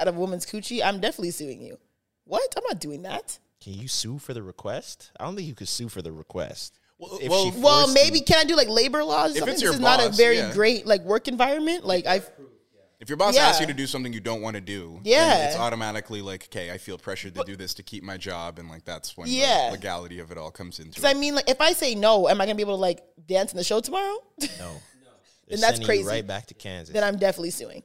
[0.00, 1.78] out of a woman's coochie, I'm definitely suing you.
[2.24, 2.54] What?
[2.56, 3.38] I'm not doing that.
[3.60, 5.10] Can you sue for the request?
[5.18, 6.78] I don't think you could sue for the request.
[6.98, 9.30] Well, well, Well, maybe you- can I do like labor laws?
[9.30, 9.52] or If something?
[9.54, 10.52] it's this your is not a very yeah.
[10.52, 11.84] great like work environment.
[11.86, 12.28] Like I've
[13.00, 13.46] If your boss Yeah.
[13.48, 15.28] asks you to do something you don't want to do, Yeah.
[15.36, 18.58] then it's automatically like, okay, I feel pressured to do this to keep my job,
[18.58, 19.66] and like that's when Yeah.
[19.66, 22.28] the legality of it all comes into because I mean, like if I say no,
[22.28, 24.16] am I gonna be able to like dance in the show tomorrow?
[24.40, 24.46] No.
[25.46, 26.02] They're Then that's crazy.
[26.02, 26.92] You right back to Kansas.
[26.92, 27.82] then I'm definitely suing.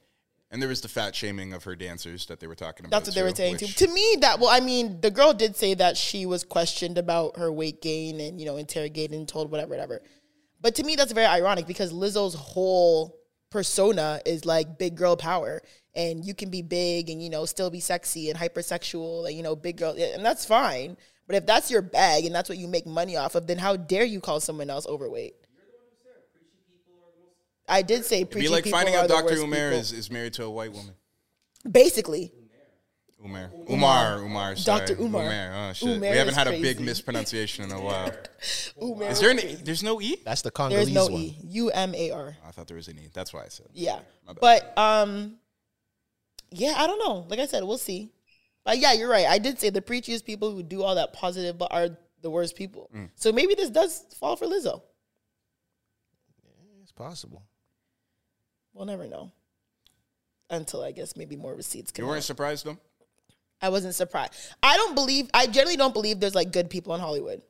[0.52, 2.92] And there was the fat shaming of her dancers that they were talking about.
[2.98, 3.88] That's what they were saying which- too.
[3.88, 7.38] To me, that well, I mean, the girl did say that she was questioned about
[7.38, 10.02] her weight gain and you know interrogated and told whatever, whatever.
[10.60, 13.16] But to me, that's very ironic because Lizzo's whole
[13.54, 15.62] persona is like big girl power,
[15.96, 19.44] and you can be big and you know still be sexy and hypersexual and you
[19.44, 20.98] know big girl, and that's fine.
[21.28, 23.78] But if that's your bag and that's what you make money off of, then how
[23.78, 25.36] dare you call someone else overweight?
[27.70, 29.36] I did say It'd preachy be like people finding are out Dr.
[29.36, 30.96] Umar is, is married to a white woman.
[31.72, 32.34] basically.
[33.24, 33.52] Umar.
[33.70, 34.18] Umar.
[34.20, 34.56] Umar.
[34.56, 34.86] Sorry.
[34.86, 35.02] Dr.
[35.02, 35.24] Umar.
[35.24, 35.70] Umar.
[35.70, 35.90] Oh, shit.
[35.90, 38.12] Umar we haven't is had a big mispronunciation in a while.
[38.82, 39.56] Umar Is there an E?
[39.64, 40.18] There's no E?
[40.26, 41.14] That's the There's Congolese no one.
[41.22, 41.38] E.
[41.50, 42.36] U M A R.
[42.46, 43.10] I thought there was an E.
[43.14, 43.68] That's why I said.
[43.74, 44.00] Yeah.
[44.42, 45.36] But um
[46.52, 47.26] yeah, I don't know.
[47.30, 48.12] Like I said, we'll see.
[48.64, 49.26] But yeah, you're right.
[49.26, 51.90] I did say the preachiest people who do all that positive but are
[52.22, 52.90] the worst people.
[52.96, 53.10] Mm.
[53.16, 54.82] So maybe this does fall for Lizzo.
[56.82, 57.44] It's possible.
[58.74, 59.32] We'll never know.
[60.50, 62.24] Until I guess maybe more receipts come You weren't out.
[62.24, 62.78] surprised though?
[63.64, 64.34] I wasn't surprised.
[64.62, 67.42] I don't believe I generally don't believe there's like good people in Hollywood.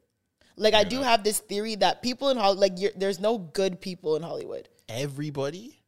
[0.56, 3.81] Like I do have this theory that people in Hollywood like you're, there's no good
[3.81, 4.69] people in Hollywood.
[4.88, 5.80] Everybody?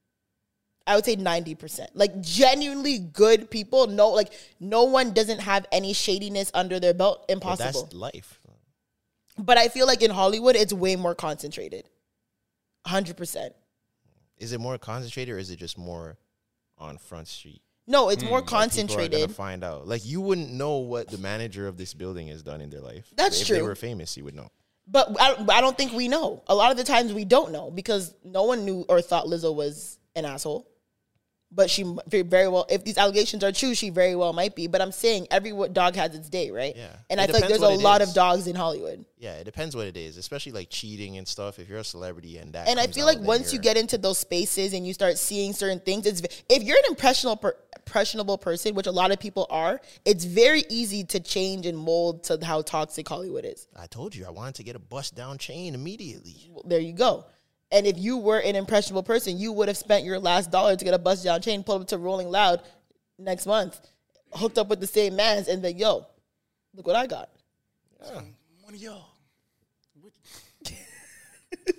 [0.88, 1.90] I would say 90%.
[1.94, 3.86] Like genuinely good people.
[3.86, 7.26] No, like no one doesn't have any shadiness under their belt.
[7.30, 7.84] Well, Impossible.
[7.84, 8.42] that's life.
[9.38, 11.88] but I feel like in Hollywood, it's way more concentrated.
[12.88, 13.52] 100%.
[14.38, 16.18] Is it more concentrated or is it just more
[16.80, 17.62] on Front Street?
[17.88, 19.32] No, it's hmm, more people are concentrated.
[19.32, 19.88] find out.
[19.88, 23.08] Like you wouldn't know what the manager of this building has done in their life.
[23.16, 23.56] That's true.
[23.56, 24.50] if they were famous, you would know.
[24.88, 26.44] But I, I don't think we know.
[26.48, 29.54] A lot of the times we don't know because no one knew or thought Lizzo
[29.54, 30.68] was an asshole.
[31.52, 34.68] But she very, well, if these allegations are true, she very well might be.
[34.68, 36.76] But I'm saying every dog has its day, right?
[36.76, 36.88] Yeah.
[37.10, 38.10] And It I feel like there's a lot is.
[38.10, 39.06] of dogs in Hollywood.
[39.18, 41.58] Yeah, it depends what it is, especially like cheating and stuff.
[41.58, 44.18] If you're a celebrity and that, and I feel like once you get into those
[44.18, 48.76] spaces and you start seeing certain things, it's if you're an impressionable per, impressionable person,
[48.76, 52.62] which a lot of people are, it's very easy to change and mold to how
[52.64, 53.68] toxic Hollywood is.
[53.76, 56.50] I told you I wanted to get a bust down chain immediately.
[56.52, 57.26] Well, there you go.
[57.76, 60.86] And if you were an impressionable person, you would have spent your last dollar to
[60.86, 62.62] get a bust down chain, pulled up to Rolling Loud
[63.20, 63.78] next month,
[64.32, 66.08] hooked up with the same man's, and then yo,
[66.74, 67.30] look what I got.
[68.00, 69.08] One of y'all.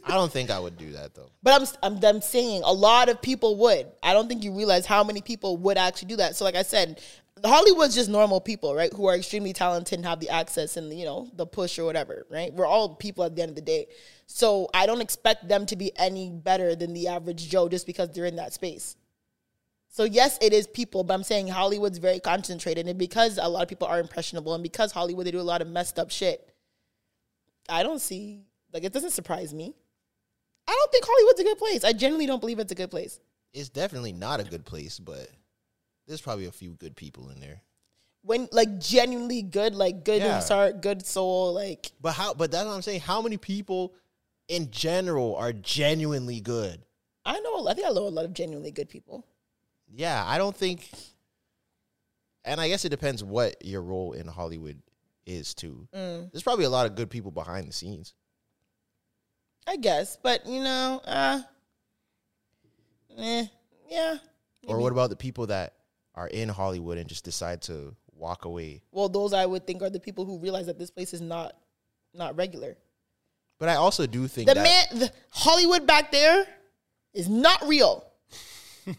[0.04, 1.30] I don't think I would do that though.
[1.42, 3.86] But I'm, I'm I'm saying a lot of people would.
[4.02, 6.36] I don't think you realize how many people would actually do that.
[6.36, 7.00] So like I said,
[7.44, 8.92] Hollywood's just normal people, right?
[8.92, 12.26] Who are extremely talented and have the access and you know the push or whatever,
[12.30, 12.52] right?
[12.52, 13.88] We're all people at the end of the day.
[14.26, 18.10] So I don't expect them to be any better than the average Joe just because
[18.10, 18.96] they're in that space.
[19.88, 23.62] So yes, it is people, but I'm saying Hollywood's very concentrated, and because a lot
[23.62, 26.52] of people are impressionable, and because Hollywood they do a lot of messed up shit.
[27.68, 29.74] I don't see like it doesn't surprise me.
[30.68, 31.84] I don't think Hollywood's a good place.
[31.84, 33.20] I genuinely don't believe it's a good place.
[33.52, 35.28] It's definitely not a good place, but
[36.06, 37.62] there's probably a few good people in there.
[38.22, 40.46] When like genuinely good, like good Yeah.
[40.46, 42.34] heart, good soul, like But how?
[42.34, 43.00] But that's what I'm saying.
[43.00, 43.94] How many people
[44.48, 46.82] in general are genuinely good?
[47.24, 47.66] I know.
[47.68, 49.24] I think I know a lot of genuinely good people.
[49.88, 50.90] Yeah, I don't think.
[52.44, 54.80] And I guess it depends what your role in Hollywood
[55.24, 55.88] is too.
[55.92, 56.30] Mm.
[56.30, 58.14] There's probably a lot of good people behind the scenes.
[59.66, 61.42] I guess, but you know, uh,
[63.18, 63.46] eh,
[63.88, 64.18] yeah.
[64.68, 65.74] Or what about the people that
[66.16, 68.82] are in Hollywood and just decide to walk away?
[68.90, 71.54] Well, those I would think are the people who realize that this place is not
[72.14, 72.76] not regular.
[73.58, 76.46] But I also do think The that man, the Hollywood back there
[77.14, 78.04] is not real.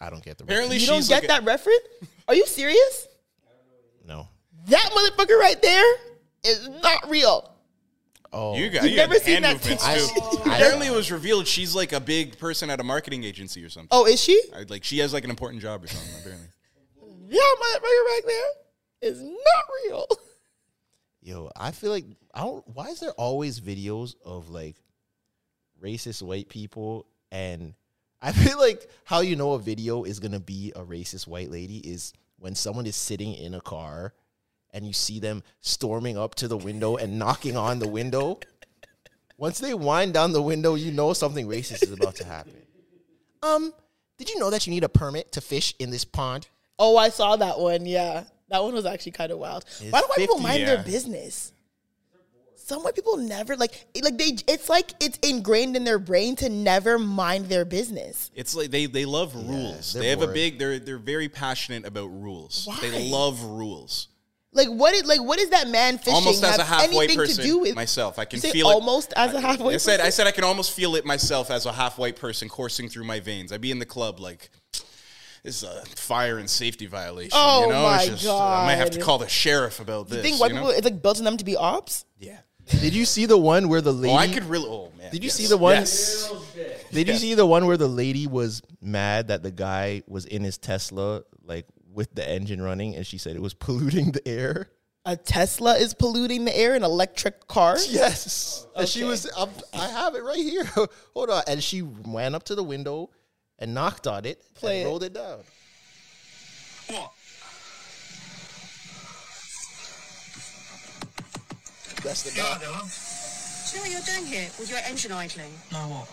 [0.00, 1.80] I don't get the Apparently, You don't like get a- that reference?
[2.28, 3.08] Are you serious?
[4.04, 4.28] no.
[4.68, 5.96] That motherfucker right there
[6.44, 7.55] is not real.
[8.32, 10.42] Oh, You got You've you got never seen hand that movements TikTok?
[10.44, 10.50] too.
[10.50, 13.88] Apparently, it was revealed she's like a big person at a marketing agency or something.
[13.90, 14.40] Oh, is she?
[14.54, 16.12] I- Like she has like an important job or something.
[16.20, 16.48] Apparently,
[17.30, 20.06] That motherfucker back there is not real.
[21.22, 22.04] Yo, I feel like
[22.34, 22.66] I don't.
[22.68, 24.76] Why is there always videos of like
[25.82, 27.06] racist white people?
[27.32, 27.74] And
[28.22, 31.78] I feel like how you know a video is gonna be a racist white lady
[31.78, 34.12] is when someone is sitting in a car
[34.76, 38.38] and you see them storming up to the window and knocking on the window.
[39.38, 42.52] Once they wind down the window, you know something racist is about to happen.
[43.42, 43.72] Um,
[44.18, 46.48] did you know that you need a permit to fish in this pond?
[46.78, 47.86] Oh, I saw that one.
[47.86, 49.64] Yeah, that one was actually kind of wild.
[49.90, 51.52] Why do white people 50, mind their business?
[52.56, 54.36] Some white people never like it- like they.
[54.48, 58.30] It's like it's ingrained in their brain to never mind their business.
[58.34, 59.92] it's like they they love rules.
[59.92, 60.58] they're They have a big.
[60.58, 62.64] They're they're very passionate about rules.
[62.66, 62.78] Why?
[62.80, 64.08] They love rules.
[64.56, 67.10] Like what is like what is that man fishing almost as have a half white
[67.10, 68.18] anything person to do with myself.
[68.18, 68.74] I can You say feel it.
[68.74, 69.74] almost as a half white.
[69.74, 72.48] I said I said I can almost feel it myself as a half white person
[72.48, 73.52] coursing through my veins.
[73.52, 74.50] I'd be in the club like
[75.44, 77.32] this is a fire and safety violation.
[77.34, 77.82] Oh you know?
[77.82, 80.16] my it's just, I might have to call the sheriff about this.
[80.16, 80.62] You think white you know?
[80.62, 80.76] people?
[80.76, 82.04] It's like built in them to be ops.
[82.18, 82.38] Yeah.
[82.66, 84.12] Did you see the one where the lady?
[84.12, 84.68] Oh, I could really.
[84.68, 85.12] Oh man.
[85.12, 85.36] Did you yes.
[85.36, 85.76] see the one?
[85.76, 86.32] Yes.
[86.90, 90.42] Did you see the one where the lady was mad that the guy was in
[90.42, 91.66] his Tesla, like
[91.96, 94.68] with the engine running, and she said it was polluting the air?
[95.04, 96.74] A Tesla is polluting the air.
[96.74, 97.76] An electric car.
[97.88, 98.66] Yes.
[98.76, 100.64] And she was, I'm, I have it right here.
[101.14, 101.42] Hold on.
[101.48, 103.10] And she ran up to the window
[103.58, 104.90] and knocked on it Play and it.
[104.90, 105.38] rolled it down.
[106.88, 107.12] What?
[112.02, 112.60] That's the Yeah, dog.
[112.62, 113.70] Dylan.
[113.72, 115.52] Do you know what you're doing here with your engine idling?
[115.72, 116.08] No, what?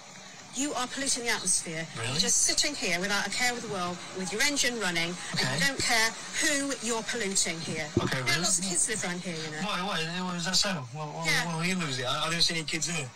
[0.55, 1.85] You are polluting the atmosphere.
[1.97, 2.19] Really?
[2.19, 5.53] Just sitting here without a care of the world, with your engine running, and Okay.
[5.57, 6.09] you don't care
[6.45, 7.87] who you're polluting here.
[7.97, 8.37] Okay, really?
[8.37, 9.65] lots of kids live around here, you know.
[9.65, 10.75] Why, why, what does that say?
[10.93, 11.63] Well, Yeah.
[11.63, 12.05] you lose it.
[12.05, 13.09] I, I don't see any kids here.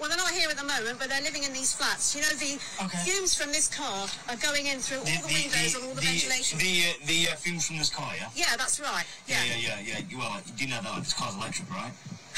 [0.00, 2.16] Well, they're not here at the moment, but they're living in these flats.
[2.16, 2.98] You know, the Okay.
[3.04, 6.58] fumes from this car are going in through all the, windows and all the, ventilation.
[6.58, 8.30] the, uh, the uh, fumes from this car, yeah?
[8.34, 9.04] yeah, that's right.
[9.28, 9.44] Yeah.
[9.44, 10.18] yeah, yeah, yeah.
[10.18, 11.92] Well, you do know that this car's electric, right?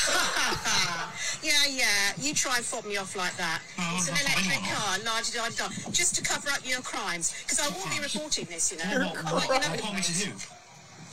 [1.43, 2.13] yeah, yeah.
[2.19, 3.61] You try and fob me off like that.
[3.79, 6.51] No, it's an I'm not fobbing electric you car, large da da, just to cover
[6.51, 7.35] up your crimes.
[7.43, 9.07] Because I will be reporting this, you know.
[9.07, 9.85] What, I'll you know.
[9.85, 10.31] want me to do?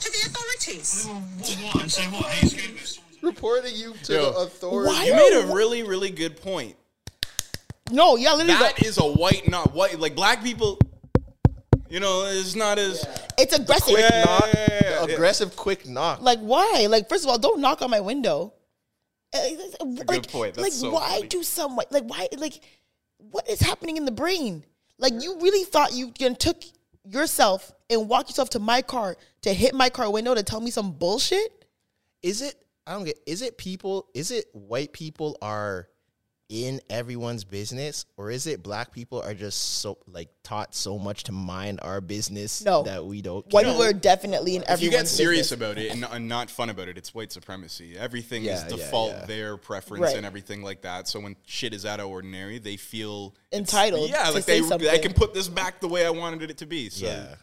[0.00, 1.04] To the authorities.
[1.06, 1.82] Well, what, what?
[1.82, 2.26] And say what?
[2.26, 2.76] Hey.
[3.22, 4.32] Reporting you to Yo.
[4.32, 4.88] the authority.
[4.88, 6.76] Why You made a really really good point.
[7.90, 8.58] No, yeah, literally.
[8.58, 9.98] That is a white, not white.
[9.98, 10.78] Like black people,
[11.88, 13.04] you know, is not as.
[13.36, 13.98] it's aggressive.
[13.98, 15.06] Yeah, yeah, knock, yeah, yeah, yeah.
[15.06, 16.22] the aggressive quick knock.
[16.22, 16.86] Like why?
[16.88, 18.54] Like first of all, don't knock on my window.
[19.32, 19.38] Uh,
[19.80, 20.54] Like, good point.
[20.54, 21.28] That's like so why funny.
[21.28, 22.60] do some white- like why like
[23.18, 24.64] what is happening in the brain?
[24.98, 26.62] Like you really thought you can took
[27.04, 30.70] yourself and walk yourself to my car to hit my car window to tell me
[30.70, 31.64] some bullshit?
[32.22, 32.54] Is it?
[32.86, 33.18] I don't get.
[33.26, 34.08] Is it people?
[34.14, 35.88] Is it white people are
[36.50, 41.22] in everyone's business, or is it black people are just so like taught so much
[41.24, 42.82] to mind our business No.
[42.82, 43.46] that we don't?
[43.52, 45.70] White people are definitely in If you get serious business.
[45.70, 47.96] about it and, and not fun about it, it's white supremacy.
[47.96, 49.26] Everything Yeah, is default, yeah.
[49.26, 50.16] their preference Right.
[50.16, 51.06] and everything like that.
[51.06, 54.90] So when shit is out of ordinary, they feel Entitled Yeah, to like say they,
[54.90, 56.90] I can put this back the way I wanted it to be.
[56.90, 57.06] So.
[57.06, 57.34] Yeah.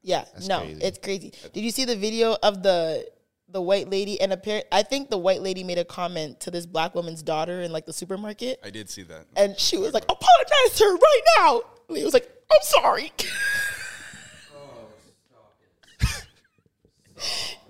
[0.00, 0.80] Yeah, no, crazy.
[0.82, 1.32] it's crazy.
[1.52, 3.04] Did you see the video of the
[3.50, 4.66] the white lady and apparent.
[4.70, 7.86] I think the white lady made a comment to this black woman's daughter in like
[7.86, 9.26] the supermarket, I did see that.
[9.36, 13.12] and she was like, "Apologize to her right now." And he was like, "I'm sorry."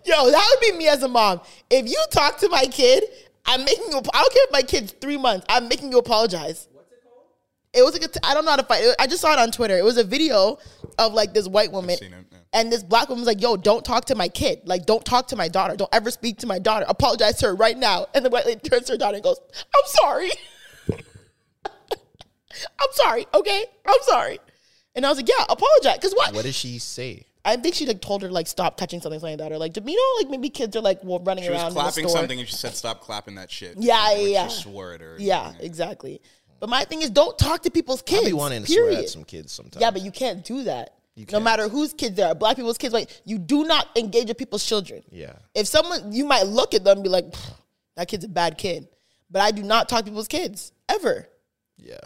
[0.05, 1.41] Yo, that would be me as a mom.
[1.71, 3.05] If you talk to my kid,
[3.47, 3.99] I'm making you.
[3.99, 5.47] I don't care if my kid's three months.
[5.49, 6.67] I'm making you apologize.
[6.73, 7.25] What's it called?
[7.75, 8.85] It was like a t- I don't know how to fight.
[8.99, 9.77] I just saw it on Twitter.
[9.77, 10.59] It was a video
[10.99, 12.28] of like this white woman, seen it, yeah.
[12.53, 14.63] And this black woman was like, "Yo, don't talk to my kid.
[14.65, 15.77] Like, don't talk to my daughter.
[15.77, 16.87] Don't ever speak to my daughter.
[16.89, 19.39] Apologize to her right now." And the white lady turns to her daughter and goes,
[19.55, 20.31] "I'm sorry.
[21.71, 23.27] I'm sorry.
[23.35, 24.39] Okay, I'm sorry."
[24.95, 25.97] And I was like, "Yeah, apologize.
[25.97, 26.35] Because what?
[26.35, 27.25] What did she say?
[27.45, 29.77] I think she like told her like stop touching something something like that, or like
[29.77, 32.09] you know like maybe kids are like well running She around was in the clapping
[32.09, 32.19] store.
[32.19, 34.49] something and she said, "Stop clapping that shit." Yeah, Or yeah, yeah.
[34.49, 35.17] She swore at her.
[35.19, 36.21] Yeah, exactly.
[36.61, 38.23] But my thing is, don't talk to people's kids.
[38.27, 38.93] I be wanting to period.
[38.95, 39.81] swear at some kids sometimes.
[39.81, 40.95] Yeah, but you can't do that.
[41.33, 44.39] No matter whose kids they are, black people's kids, like you do not engage with
[44.39, 45.03] people's children.
[45.11, 45.33] Yeah.
[45.55, 47.27] If someone, you might look at them and be like,
[47.97, 48.89] that kid's a bad kid.
[49.31, 51.29] But I do not talk to people's kids ever
[51.77, 51.99] Yeah.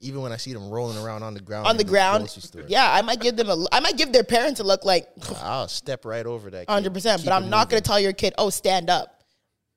[0.00, 2.36] Even when I see them rolling around on the ground on the in ground.
[2.66, 5.68] Yeah, I might give them a, I might give their parents a look like, I'll
[5.68, 6.66] step right over that.
[6.66, 6.72] kid.
[6.72, 7.24] hundred percent.
[7.24, 9.24] But I'm not gonna tell your kid, oh, stand up,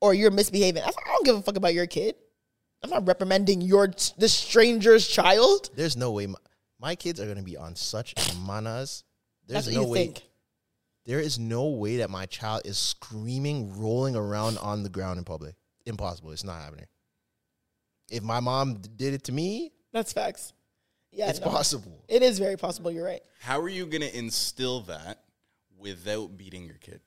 [0.01, 0.84] or you're misbehaving.
[0.84, 2.15] I don't give a fuck about your kid.
[2.84, 3.88] I'm not reprimanding your
[4.18, 5.69] the stranger's child.
[5.76, 6.38] There's no way my,
[6.80, 9.04] my kids are gonna be on such manas.
[9.45, 9.98] There's That's what no you way.
[10.06, 10.24] think.
[11.06, 15.24] There is no way that my child is screaming, rolling around on the ground in
[15.24, 15.56] public.
[15.86, 16.32] Impossible.
[16.32, 16.88] It's not happening.
[18.10, 20.54] If my mom did it to me, That's facts.
[21.12, 21.48] Yeah, it's no.
[21.48, 22.04] possible.
[22.10, 22.91] It is very possible.
[22.91, 23.22] You're right.
[23.40, 25.24] How are you gonna instill that
[25.78, 26.99] without beating your kid?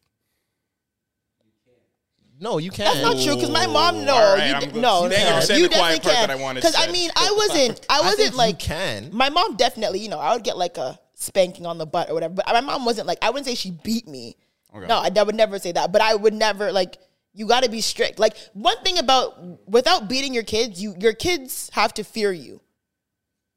[2.43, 2.93] No, you can't.
[2.95, 4.05] That's not true because my mom.
[4.05, 4.81] No, All right, you, I'm d- good.
[4.81, 6.29] no, Thank you no, for saying you the quiet definitely part can.
[6.29, 6.93] that I wanted Because I said.
[6.93, 7.87] mean, I wasn't.
[7.91, 9.11] I I wasn't think like you can.
[9.13, 10.01] My mom definitely.
[10.01, 12.35] You know, I would get like a spanking on the butt or whatever.
[12.35, 13.19] But my mom wasn't like.
[13.23, 14.37] I wouldn't say she beat me.
[14.75, 14.87] Okay.
[14.87, 15.93] No, I, I would never say that.
[15.93, 16.97] But I would never like.
[17.33, 18.19] You got to be strict.
[18.19, 22.61] Like one thing about without beating your kids, you your kids have to fear you.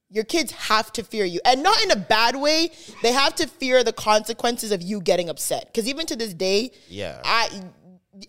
[0.10, 2.70] Your kids have to fear you, and not in a bad way.
[3.02, 5.66] They have to fear the consequences of you getting upset.
[5.68, 7.20] Because even to this day, Yeah.
[7.26, 7.50] I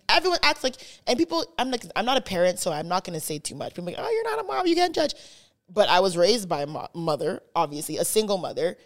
[0.09, 0.75] everyone acts like,
[1.07, 1.45] and people.
[1.57, 3.73] I'm like, I'm not a parent, so I'm not going to say too much.
[3.73, 5.13] People are like, oh, you're not a mom, you can't judge.
[5.69, 8.77] But I was raised by a mo- mother, obviously a single mother.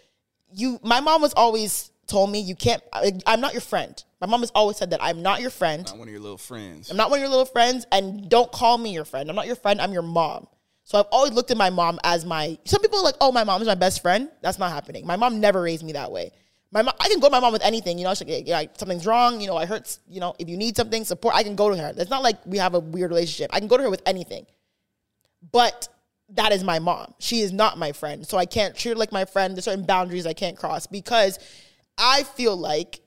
[0.52, 2.82] You, my mom was always told me you can't.
[2.92, 4.02] I, I'm not your friend.
[4.20, 5.86] My mom has always said that I'm not your friend.
[5.86, 6.90] Not one of your little friends.
[6.90, 9.30] I'm not one of your little friends, and don't call me your friend.
[9.30, 9.80] I'm not your friend.
[9.80, 10.46] I'm your mom.
[10.84, 12.58] So I've always looked at my mom as my.
[12.64, 14.28] Some people are like, oh, my mom is my best friend.
[14.42, 15.06] That's not happening.
[15.06, 16.32] My mom never raised me that way.
[16.72, 17.98] My mom, I can go to my mom with anything.
[17.98, 19.40] You know, like, yeah, something's wrong.
[19.40, 19.98] You know, I hurt.
[20.08, 21.34] You know, if you need something, support.
[21.34, 21.92] I can go to her.
[21.96, 23.50] It's not like we have a weird relationship.
[23.52, 24.46] I can go to her with anything.
[25.50, 25.88] But
[26.34, 27.14] that is my mom.
[27.18, 28.26] She is not my friend.
[28.26, 29.56] So I can't treat her like my friend.
[29.56, 31.38] There's certain boundaries I can't cross because
[31.98, 33.00] I feel like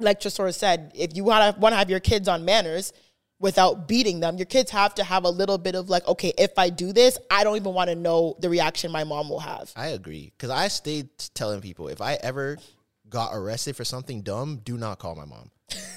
[0.00, 2.92] like Tresor said, if you want to want to have your kids on manners
[3.38, 6.58] without beating them, your kids have to have a little bit of like, okay, if
[6.58, 9.72] I do this, I don't even want to know the reaction my mom will have.
[9.76, 12.58] I agree because I stayed telling people if I ever
[13.10, 15.50] got arrested for something dumb, do not call my mom.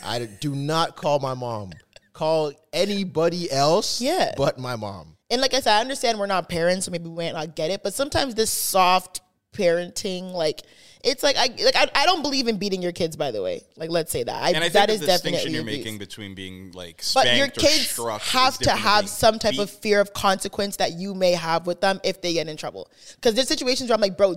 [0.03, 1.71] I do not call my mom.
[2.13, 4.33] Call anybody else, Yeah.
[4.37, 5.17] but my mom.
[5.31, 7.71] And like I said, I understand we're not parents, so maybe we might not get
[7.71, 7.81] it.
[7.81, 9.21] But sometimes this soft
[9.53, 10.61] parenting, like
[11.03, 13.15] it's like I like I, I don't believe in beating your kids.
[13.15, 14.43] By the way, like let's say that.
[14.43, 15.77] I, and I think that the is distinction definitely you're abuse.
[15.77, 19.51] making between being like But spanked your or kids struck have to have some type
[19.53, 19.59] beat.
[19.61, 22.89] of fear of consequence that you may have with them if they get in trouble.
[23.15, 24.35] Because there's situations where I'm like, bro,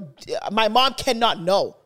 [0.51, 1.77] my mom cannot know.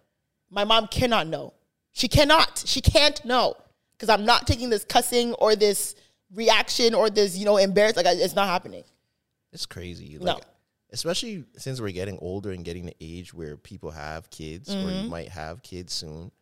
[0.50, 1.52] My mom cannot know.
[1.92, 2.62] She cannot.
[2.66, 3.54] She can't know.
[3.96, 5.94] Because I'm not taking this cussing or this
[6.34, 7.96] reaction or this, you know, embarrassed.
[7.96, 8.84] Like, I- it's not happening.
[9.52, 10.16] It's crazy.
[10.20, 10.34] No.
[10.34, 10.44] Like,
[10.92, 15.04] Especially since we're getting older and getting the age where people have kids or Mm-hmm.
[15.04, 16.32] you might have kids soon.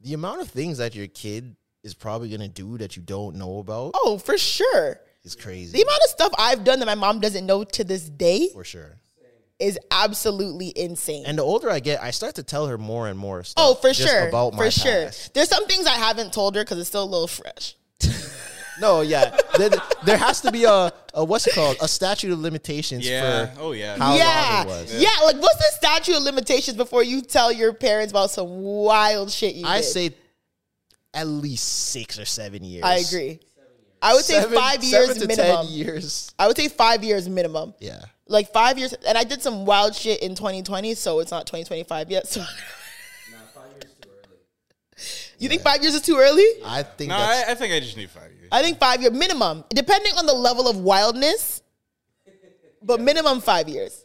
[0.00, 3.58] The amount of things that your kid is probably gonna do that you don't know
[3.58, 5.00] about Oh, for sure.
[5.24, 5.72] is crazy.
[5.76, 8.62] The amount of stuff I've done that my mom doesn't know to this day for
[8.62, 8.98] sure.
[9.62, 11.24] Is absolutely insane.
[11.26, 13.64] And the older I get, I start to tell her more and more stuff.
[13.64, 14.28] oh, for just sure.
[14.28, 15.04] About my for sure.
[15.06, 15.32] past.
[15.34, 17.76] There's some things I haven't told her because it's still a little fresh.
[18.80, 19.36] No, yeah.
[19.58, 19.70] there,
[20.06, 21.76] there has to be a, a what's it called?
[21.82, 23.46] A statute of limitations Yeah.
[23.54, 23.96] for Oh, yeah.
[23.98, 24.64] how yeah.
[24.66, 24.94] long it was.
[25.00, 29.30] Yeah, like what's the statute of limitations before you tell your parents about some wild
[29.30, 29.84] shit you I did?
[29.84, 30.14] say
[31.12, 32.82] at least six or seven years.
[32.82, 33.40] I agree.
[34.00, 35.66] I would say Seven- five years seven to minimum.
[35.66, 36.34] Ten years.
[36.38, 37.74] I would say five years minimum.
[37.78, 38.02] Yeah.
[38.28, 42.10] Like five years, and I did some wild shit in 2020, so it's not 2025
[42.10, 42.26] yet.
[42.28, 42.44] So,
[45.38, 46.44] you think five years is too early?
[46.64, 48.48] I think No, I, I think I just need five years.
[48.52, 51.62] I think five year minimum, depending on the level of wildness,
[52.82, 54.04] but minimum five years.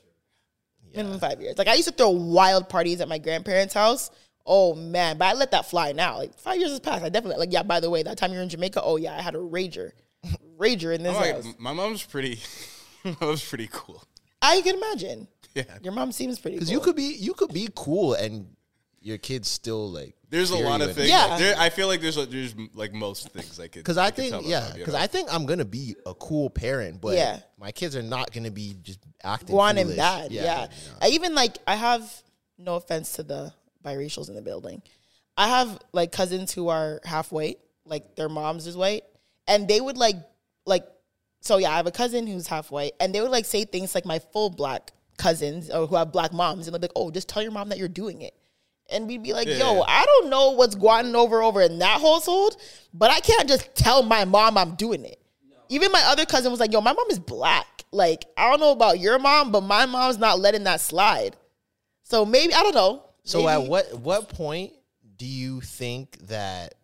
[0.95, 1.57] Minimum five years.
[1.57, 4.09] Like I used to throw wild parties at my grandparents' house.
[4.47, 6.17] Oh man, but I let that fly now.
[6.17, 7.03] Like five years has passed.
[7.03, 7.53] I definitely like.
[7.53, 7.63] Yeah.
[7.63, 8.81] By the way, that time you're in Jamaica.
[8.83, 9.91] Oh yeah, I had a rager,
[10.57, 11.53] rager in this I'm like, house.
[11.59, 12.39] my mom's pretty.
[13.21, 14.03] my was pretty cool.
[14.41, 15.27] I can imagine.
[15.53, 15.63] Yeah.
[15.81, 16.57] Your mom seems pretty.
[16.57, 16.77] Because cool.
[16.77, 18.47] you could be you could be cool and
[19.01, 20.15] your kids still like.
[20.29, 21.09] There's a lot of things.
[21.09, 21.37] Yeah.
[21.37, 23.79] There, I feel like there's a, there's like most things I could.
[23.79, 24.99] Because I could think tell yeah, about, you because know?
[24.99, 27.39] I think I'm gonna be a cool parent, but Yeah.
[27.57, 29.97] my kids are not gonna be just acting one and foolish.
[29.97, 30.31] bad.
[30.31, 30.67] Yeah.
[31.01, 32.11] I even like I have
[32.57, 33.53] no offense to the
[33.83, 34.81] biracials in the building.
[35.37, 39.03] I have like cousins who are half white, like their moms is white,
[39.47, 40.17] and they would like
[40.65, 40.85] like
[41.41, 43.95] so yeah, I have a cousin who's half white, and they would like say things
[43.95, 47.29] like my full black cousins or who have black moms, and they're like, oh, just
[47.29, 48.33] tell your mom that you're doing it.
[48.89, 49.83] And we'd be like, yo, Yeah.
[49.87, 52.55] I don't know what's going over over in that household,
[52.93, 55.19] but I can't just tell my mom I'm doing it.
[55.69, 57.83] Even my other cousin was like, yo, my mom is black.
[57.91, 61.35] Like, I don't know about your mom, but my mom's not letting that slide.
[62.03, 63.03] So maybe, I don't know.
[63.23, 64.71] So Maybe- at what what point
[65.17, 66.75] do you think that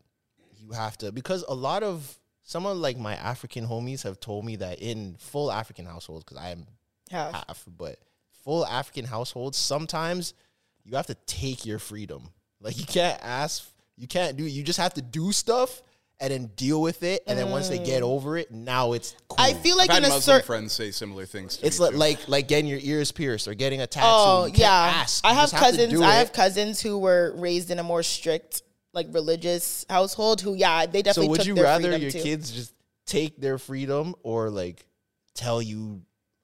[0.58, 4.46] you have to because a lot of some of like my African homies have told
[4.46, 6.66] me that in full African households because I am
[7.10, 7.34] Half.
[7.48, 7.98] half, but
[8.44, 10.34] full African households sometimes
[10.84, 12.30] you have to take your freedom.
[12.62, 13.68] Like you can't ask,
[13.98, 15.82] you can't do, you just have to do stuff
[16.20, 19.38] and then deal with it, and then once they get over it, now it's cool.
[19.38, 19.50] Mm.
[19.50, 20.46] I feel like I've in had a Muslim certain.
[20.46, 21.58] friends say similar things.
[21.58, 21.98] To it's me like, too.
[21.98, 24.06] like like getting your ears pierced or getting a tattoo.
[24.08, 25.26] Oh yeah, ask.
[25.26, 25.92] I You have cousins.
[25.92, 28.62] do I have cousins who were raised in a more strict,
[28.94, 30.42] like religious household.
[30.42, 31.26] Who, yeah, they definitely.
[31.26, 32.20] So would took you their rather your too.
[32.20, 32.74] kids just
[33.06, 34.86] take their freedom or like
[35.34, 36.02] tell you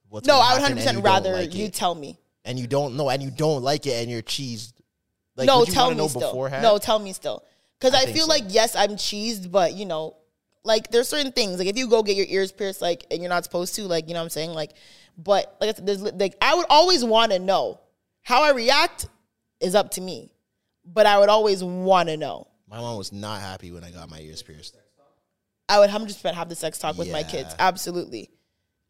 [0.10, 2.18] what's No, I would hundred percent rather like you tell me.
[2.46, 4.74] and you don't know and you don't like it and you're cheesed.
[5.36, 6.22] Like, no, tell me know still.
[6.22, 6.64] beforehand?
[6.64, 7.46] No, tell me still.
[7.80, 8.30] Because I I, feel so.
[8.30, 10.18] like yes, I'm cheesed, but you know,
[10.64, 11.60] like there's certain things.
[11.60, 14.08] Like if you go get your ears pierced, like and you're not supposed to, like
[14.08, 14.72] you know what I'm saying, like.
[15.18, 17.80] But like I said, there's like I would always want to know
[18.22, 19.08] how I react
[19.60, 20.32] is up to me,
[20.92, 22.48] but I would always want to know.
[22.70, 24.76] My mom was not happy when I got my ears pierced.
[25.68, 27.54] I would 100% have the sex talk with my kids.
[27.60, 28.30] Absolutely.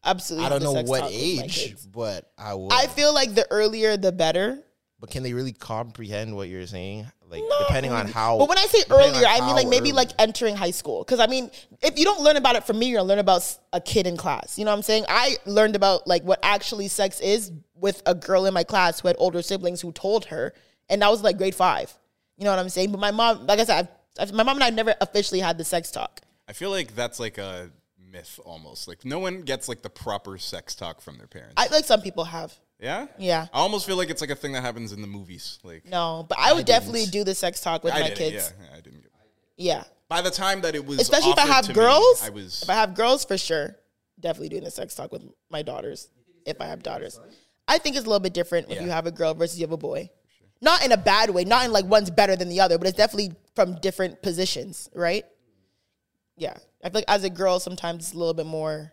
[0.02, 0.46] Absolutely.
[0.46, 1.86] I don't the know sex what talk with my age, kids.
[1.86, 2.72] but I would.
[2.72, 4.58] I feel like the earlier the better.
[4.98, 7.06] but can they really comprehend what you're saying?
[7.28, 8.38] Like depending on how.
[8.38, 9.92] But when I say depending on earlier, I mean how like maybe early.
[9.92, 11.04] like entering high school.
[11.04, 11.50] Because I mean,
[11.82, 14.06] if you don't learn about it from me, you're gonna learn about s- a kid
[14.06, 14.58] in class.
[14.58, 15.04] You know what I'm saying?
[15.08, 19.08] I learned about like what actually sex is with a girl in my class who
[19.08, 20.54] had older siblings who told her,
[20.90, 21.92] and that was like grade five.
[22.36, 22.90] You know what I'm saying?
[22.90, 23.88] But my mom, like I said,
[24.18, 26.20] I've, I've, my mom and I never officially had the sex talk.
[26.48, 27.70] I feel like that's like a
[28.10, 28.88] myth almost.
[28.88, 31.54] Like no one gets like the proper sex talk from their parents.
[31.56, 32.52] I like some people have.
[32.78, 33.46] yeah, Yeah.
[33.52, 35.58] I almost feel like it's like a thing that happens in the movies.
[35.62, 38.52] Like No, but I would definitely do the sex talk with I my kids.
[38.58, 39.02] Yeah, yeah, I didn't.
[39.02, 39.10] Get
[39.56, 39.84] yeah.
[40.08, 42.22] By the time that it was, especially if I have to me, girls.
[42.24, 42.62] I was.
[42.62, 43.76] if I have girls for sure,
[44.18, 46.08] definitely doing the sex talk with my daughters.
[46.46, 47.20] If I have daughters,
[47.68, 49.72] I think it's a little bit different if you have a girl versus you have
[49.72, 50.10] a boy.
[50.62, 52.96] Not in a bad way, not in like one's better than the other, but it's
[52.96, 55.24] definitely from different positions, right?
[56.36, 56.54] Yeah,
[56.84, 58.92] I feel like as a girl, sometimes it's a little bit more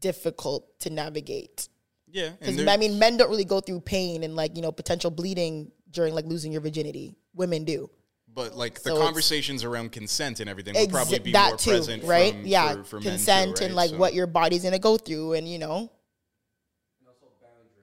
[0.00, 1.68] difficult to navigate
[2.12, 5.10] yeah, because I mean, men don't really go through pain and like you know potential
[5.10, 7.14] bleeding during like losing your virginity.
[7.34, 7.90] Women do.
[8.32, 11.70] but like the so conversations around consent and everything Exa- probably be that more too,
[11.70, 12.32] present, right?
[12.34, 14.96] from- yeah, for, for men too, consent and like So- what your body's gonna go
[14.96, 15.90] through, and you know,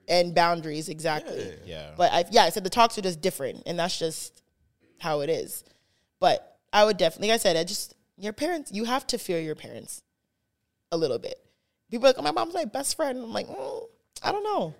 [0.08, 1.54] and boundaries exactly.
[1.64, 1.90] Yeah.
[1.96, 4.42] But I, yeah, I said the talks are just different, and that's just
[4.98, 5.64] how it is.
[6.20, 8.72] But I would definitely, like I said, I just your parents.
[8.72, 10.02] You have to fear your parents
[10.90, 11.38] a little bit.
[11.90, 13.18] People are like, oh, my mom's my best friend.
[13.18, 13.82] I'm like, mm,
[14.22, 14.74] I don't know.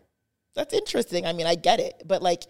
[0.55, 1.27] That's interesting.
[1.27, 2.45] I mean, I get it, but like.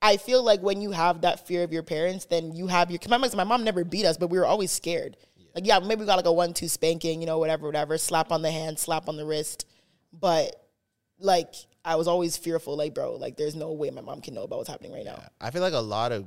[0.00, 3.00] I feel like when you have that fear of your parents, then you have your.
[3.00, 5.16] 'cause My mom, my mom never beat us, but we were always scared.
[5.56, 7.98] Like, yeah, maybe we got like a one-two spanking, you know, whatever, whatever.
[7.98, 9.66] Slap on the hand, slap on the wrist,
[10.12, 10.54] but
[11.18, 11.52] like
[11.88, 12.76] I was always fearful.
[12.76, 15.22] Like, bro, like there's no way my mom can know about what's happening right now.
[15.40, 16.26] I feel like a lot of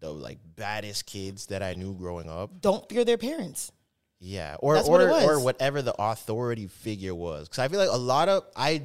[0.00, 2.60] the like baddest kids that I knew growing up.
[2.60, 3.72] Don't fear their parents.
[4.20, 7.48] Yeah, or That's or what or whatever the authority figure was.
[7.48, 8.82] Because I feel like a lot of I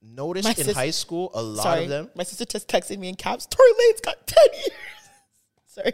[0.00, 2.10] noticed My in sis- high school a lot Sorry, of them.
[2.14, 3.46] my sister just texted me in caps.
[3.46, 4.68] Tory Lanez got ten years.
[5.66, 5.92] Sorry,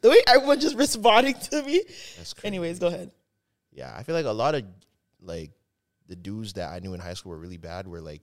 [0.00, 1.82] the way everyone just responding to me.
[2.16, 2.46] That's crazy.
[2.48, 3.10] Anyways, go ahead.
[3.72, 4.64] Yeah, I feel like a lot of
[5.20, 5.50] like
[6.08, 8.22] the dudes that I knew in high school were really bad were like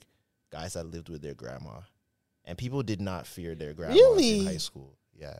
[0.55, 1.79] guys that lived with their grandma,
[2.45, 4.39] and people did not fear their grandma Really?
[4.39, 4.97] in high school.
[5.13, 5.39] Yeah,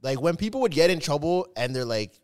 [0.00, 2.20] like when people would get in trouble and they're like,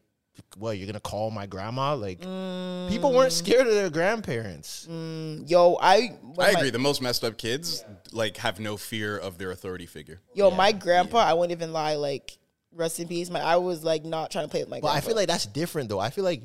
[0.57, 3.43] "Well, you're gonna call my grandma?" Like people weren't mm.
[3.45, 4.87] scared of their grandparents.
[4.89, 6.71] Mm, yo, I when I my- agree.
[6.71, 10.21] The most messed up kids like have no fear of their authority figure.
[10.35, 11.97] Yo, my grandpa, I wouldn't even lie.
[11.97, 12.39] Like,
[12.73, 13.29] rest in peace.
[13.29, 14.81] My, I was like not trying to play with my.
[14.81, 16.01] But I feel like that's different though.
[16.01, 16.43] I feel like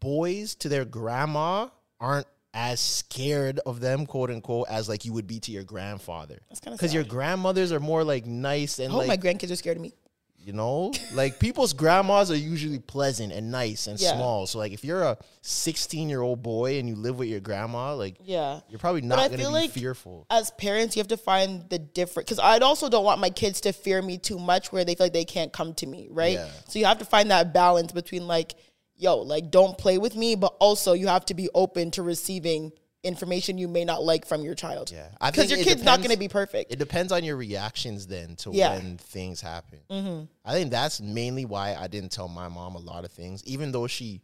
[0.00, 1.68] boys to their grandma
[1.98, 6.40] aren't as scared of them, quote unquote, as like you would be to your grandfather.
[6.48, 9.50] That's kinda because your grandmothers are more like nice I and hope like my grandkids
[9.52, 9.94] are scared of me.
[10.42, 14.16] you know, like people's grandmas are usually pleasant and nice and Yeah.
[14.16, 14.46] small.
[14.46, 17.94] So like if you're a 16 year old boy and you live with your grandma,
[17.94, 18.60] like Yeah.
[18.70, 20.26] you're probably not I gonna be feel like fearful.
[20.30, 23.60] As parents, you have to find the different because I also don't want my kids
[23.62, 26.32] to fear me too much where they feel like they can't come to me, right?
[26.38, 26.48] Yeah.
[26.68, 28.54] So you have to find that balance between like,
[29.00, 32.72] yo, like don't play with me, but also you have to be open to receiving
[33.02, 34.90] information you may not like from your child.
[34.92, 36.70] Yeah, Because your kid's not going to be perfect.
[36.70, 38.74] It depends on your reactions then to Yeah.
[38.76, 39.78] when things happen.
[39.90, 40.28] Mhm.
[40.44, 43.72] I think that's mainly why I didn't tell my mom a lot of things, even
[43.72, 44.20] though she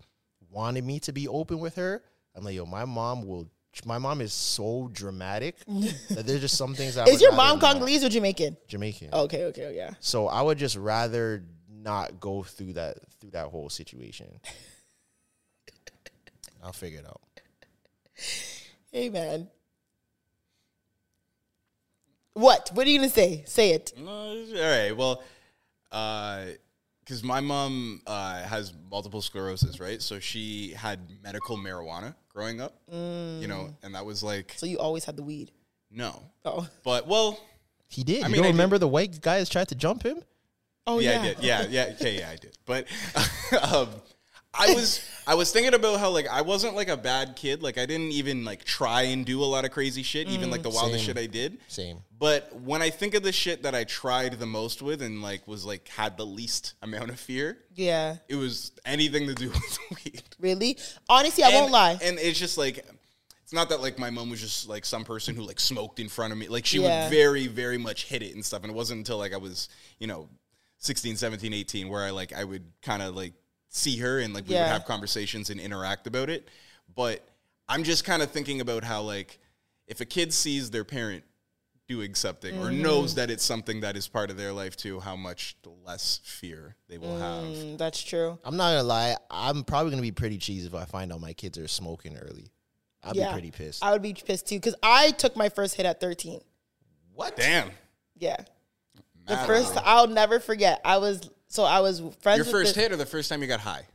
[0.51, 2.03] wanted me to be open with her.
[2.35, 3.49] I'm like, yo, my mom will.
[3.85, 5.57] My mom is so dramatic
[6.11, 6.97] that there's just some things.
[6.97, 8.57] I Is your mom Congolese or Jamaican?
[8.69, 9.11] Jamaican.
[9.13, 9.91] Okay, okay, yeah.
[10.01, 11.45] So I would just rather
[11.87, 14.39] not go through that through that whole situation.
[16.63, 17.23] I'll figure it out.
[18.93, 19.49] Hey, man.
[22.35, 22.71] What?
[22.75, 23.45] What are you going to say?
[23.47, 23.93] Say it.
[23.97, 24.93] No, all right.
[24.97, 25.23] Well,
[27.01, 30.03] because my mom uh, has multiple sclerosis, right?
[30.03, 34.79] So she had medical marijuana growing up, you know, and that was like So you
[34.79, 35.53] always had the weed.
[35.91, 36.23] no.
[36.45, 36.69] Oh.
[36.85, 37.41] But well,
[37.89, 38.25] He did.
[38.25, 40.23] I you mean, don't I did- remember the white guys tried to jump him?
[40.87, 41.21] Oh, yeah, yeah.
[41.21, 41.39] I did.
[41.43, 42.57] Yeah, yeah, okay, yeah, I did.
[42.65, 42.87] But
[43.73, 43.89] um,
[44.55, 47.63] I was I was thinking about how like I wasn't like a bad kid.
[47.63, 50.63] Like I didn't even like try and do a lot of crazy shit, even like
[50.63, 51.15] the wildest Same.
[51.17, 51.59] shit I did.
[51.69, 51.99] Same.
[52.19, 55.47] But when I think of the shit that I tried the most with and like
[55.47, 58.17] was like had the least amount of fear, Yeah.
[58.29, 60.23] it was anything to do with weed.
[60.39, 60.79] Really?
[61.09, 61.99] Honestly, I And- won't lie.
[62.03, 62.79] And it's just like
[63.43, 66.09] it's not that like my mom was just like some person who like smoked in
[66.09, 66.49] front of me.
[66.49, 67.05] Like she Yeah.
[67.05, 69.69] would very very much hit it and stuff and it wasn't until like I was,
[69.99, 70.29] you know,
[70.79, 73.33] 16, 17, 18 where I like I would kind of like
[73.69, 74.63] see her and like we Yeah.
[74.65, 76.49] would have conversations and interact about it.
[76.95, 77.27] But
[77.69, 79.39] I'm just kind of thinking about how like
[79.87, 81.25] if a kid sees their parent
[81.89, 82.81] doing something or Mhm.
[82.83, 86.75] knows that it's something that is part of their life too, how much less fear
[86.89, 87.45] they will have.
[87.45, 88.39] Mm, that's true.
[88.45, 89.17] I'm not gonna lie.
[89.31, 92.51] I'm probably gonna be pretty cheesy if I find out my kids are smoking early.
[93.05, 93.29] I'd yeah.
[93.29, 93.85] be pretty pissed.
[93.85, 96.41] I would be pissed too because I took my first hit at 13.
[97.15, 97.37] what?
[97.37, 97.71] Damn.
[98.19, 98.37] Yeah.
[99.27, 99.77] The first.
[99.85, 100.81] I'll never forget.
[100.85, 103.49] I was, so I was friends Your first this- hit or the first time you
[103.49, 103.87] got high?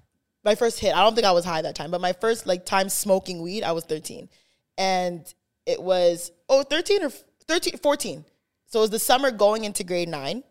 [0.43, 0.95] my first hit.
[0.95, 3.63] I don't think I was high that time, but my first like time smoking weed,
[3.63, 4.27] I was 13.
[4.77, 5.31] And
[5.65, 7.09] it was oh 13 or
[7.47, 8.25] 13 14.
[8.65, 10.43] So it was the summer going into grade 9.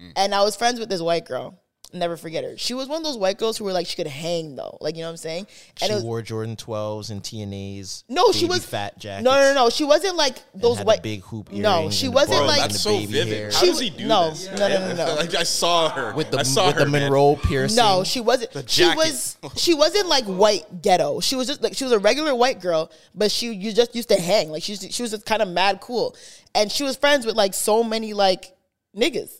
[0.00, 0.12] Mm.
[0.16, 1.60] And I was friends with this white girl.
[1.94, 2.58] Never forget her.
[2.58, 4.76] She was one of those white girls who were like she could hang though.
[4.80, 5.46] Like you know what I'm saying?
[5.76, 8.02] She And it was wore Jordan 12s and TNAs.
[8.08, 9.24] no, she was fat jackets.
[9.24, 9.70] No, no, no.
[9.70, 12.80] She wasn't like those had white big hoop No, she and wasn't bro- like That's
[12.80, 13.32] so baby vivid.
[13.32, 13.50] hair.
[13.52, 14.46] How She does he was- do no, this?
[14.50, 15.14] no, no, no, no.
[15.20, 17.02] like I saw her with the I saw with her, the man.
[17.04, 17.76] Monroe piercing.
[17.76, 18.50] No, she wasn't.
[18.50, 19.36] The she was.
[19.56, 21.20] She wasn't like white ghetto.
[21.20, 24.08] She was just like she was a regular white girl, but she you just used
[24.08, 24.50] to hang.
[24.50, 26.16] Like she she was just kind of mad cool,
[26.56, 28.56] and she was friends with like so many like
[28.96, 29.30] niggas.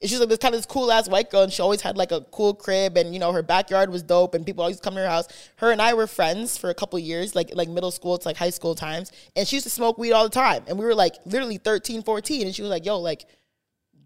[0.00, 1.80] And she was like this kind of this cool ass white girl, and she always
[1.80, 4.78] had like a cool crib, and you know her backyard was dope, and people always
[4.78, 5.26] come to her house.
[5.56, 8.36] Her and I were friends for a couple years, like like middle school to like
[8.36, 10.94] high school times, and she used to smoke weed all the time, and we were
[10.94, 13.26] like literally 13, 14, and she was like, "Yo, like."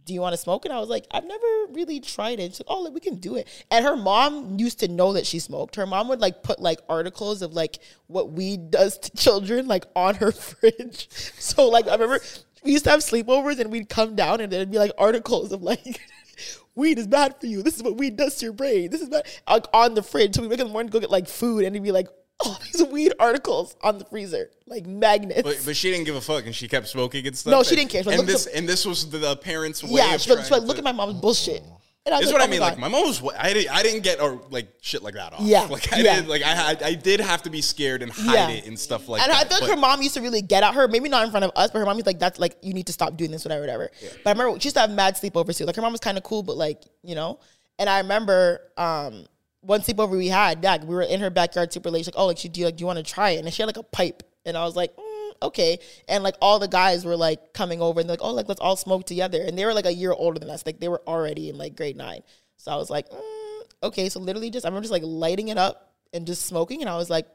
[0.05, 0.65] do you want to smoke?
[0.65, 2.53] And I was like, I've never really tried it.
[2.53, 3.47] She's like, oh, like, we can do it.
[3.71, 5.77] And her mom used to know that she smoked.
[5.77, 7.79] Her mom would like put like articles of like
[8.09, 11.09] what weed does to children like on her fridge.
[11.11, 12.21] So like I remember
[12.65, 15.63] we used to have sleepovers and we'd come down and there'd be like articles of
[15.63, 16.01] like
[16.75, 17.63] weed is bad for you.
[17.63, 18.91] This is what weed does to your brain.
[18.91, 20.35] This is bad like on the fridge.
[20.37, 21.93] So we wake up in the morning to go get like food and it'd be
[21.93, 22.09] like
[22.45, 25.43] oh, all these weed articles on the freezer, like magnets.
[25.43, 27.51] But, but she didn't give a fuck, and she kept smoking and stuff.
[27.51, 28.03] No, she didn't care.
[28.07, 30.41] And this look- and this was the, parents' way yeah, of she was, trying she
[30.41, 31.63] was like, to- look at my mom's bullshit.
[32.05, 32.59] And I was This is like, what oh I mean.
[32.61, 32.67] God.
[32.73, 33.23] Like my mom was.
[33.39, 33.71] I didn't.
[33.73, 35.41] I didn't get or like shit like that off.
[35.43, 36.17] Yeah, Like I yeah.
[36.21, 36.29] did.
[36.29, 36.83] Like I had.
[36.83, 38.49] I did have to be scared and hide Yeah.
[38.51, 39.47] it and stuff like and that.
[39.47, 41.31] I feel like but- her mom used to really get at her, maybe not in
[41.31, 43.31] front of us, but her mom was like, "That's like you need to stop doing
[43.31, 44.09] this, whatever, whatever." Yeah.
[44.25, 45.65] But I remember she used to have mad sleepovers too.
[45.65, 47.39] Like her mom was kind of cool, but like you know.
[47.79, 49.25] And I remember um,
[49.61, 52.01] one sleepover we had, yeah, we were in her backyard super late.
[52.01, 53.55] She's like, "Oh, like, she, do you like, do you want to try it?" And
[53.55, 55.03] she had like a pipe, and I was like, mm,
[55.43, 55.79] "Okay."
[56.09, 58.61] And like all the guys were like coming over and they're like, "Oh, like let's
[58.61, 61.03] all smoke together." And they were like a year older than us, like they were
[61.07, 62.23] already in like grade nine.
[62.57, 65.59] So I was like, mm, "Okay." So literally, just I remember just like lighting it
[65.59, 67.27] up and just smoking, and I was like.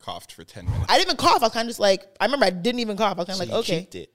[0.00, 0.86] coughed for ten minutes.
[0.88, 1.42] I didn't even cough.
[1.42, 3.18] I was kind of just like, I remember I didn't even cough.
[3.18, 4.10] I was kind So of you like, okay, cheeked it.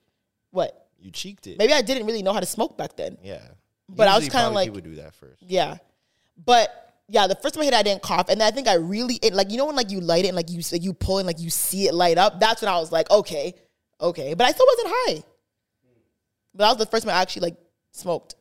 [0.52, 0.88] what?
[0.98, 1.60] You cheeked it.
[1.60, 3.18] Maybe I didn't really know how to smoke back then.
[3.24, 3.42] Yeah.
[3.88, 5.44] But I was kinda like- people would do that first.
[5.44, 5.78] Yeah,
[6.44, 8.68] but yeah, the first time I hit, it, I didn't cough, and then I think
[8.68, 10.84] I really it, like you know when like you light it and like you like
[10.84, 12.40] you pull and like you see it light up.
[12.40, 13.54] That's when I was like, okay,
[14.02, 15.24] okay, but I still wasn't high.
[16.54, 17.58] But that was the first time I actually like
[17.92, 18.36] smoked.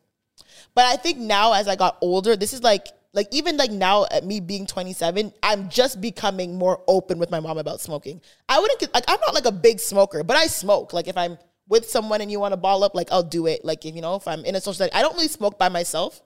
[0.74, 4.06] But I think now as I got older, this is like like even like now
[4.10, 8.20] at me being 27, I'm just becoming more open with my mom about smoking.
[8.48, 10.92] I wouldn't like I'm not like a big smoker, but I smoke.
[10.92, 11.38] Like if I'm
[11.68, 13.64] with someone and you want to ball up, like I'll do it.
[13.64, 14.88] Like if you know if I'm in a social.
[14.92, 16.22] I don't really smoke by myself.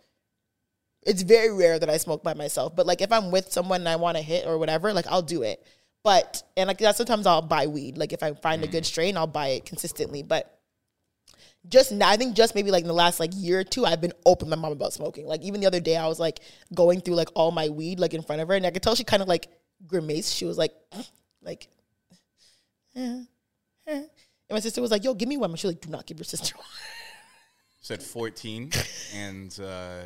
[1.08, 3.88] It's very rare that I smoke by myself, but like if I'm with someone and
[3.88, 5.66] I want to hit or whatever, like I'll do it.
[6.04, 7.96] But and like that sometimes I'll buy weed.
[7.96, 10.22] Like if I find a good strain, I'll buy it consistently.
[10.22, 10.58] But
[11.66, 14.02] just now, I think just maybe like in the last like year or two, I've
[14.02, 15.26] been open my mom about smoking.
[15.26, 16.40] Like even the other day, I was like
[16.74, 18.94] going through like all my weed like in front of her, and I could tell
[18.94, 19.48] she kind of like
[19.86, 20.34] grimaced.
[20.34, 20.72] She was like,
[21.42, 21.68] like,
[22.94, 23.22] eh,
[23.86, 23.94] eh.
[23.94, 24.08] and
[24.50, 26.24] my sister was like, "Yo, give me one." She was like, "Do not give your
[26.24, 26.66] sister one."
[27.80, 28.70] Said 14
[29.14, 30.00] and uh,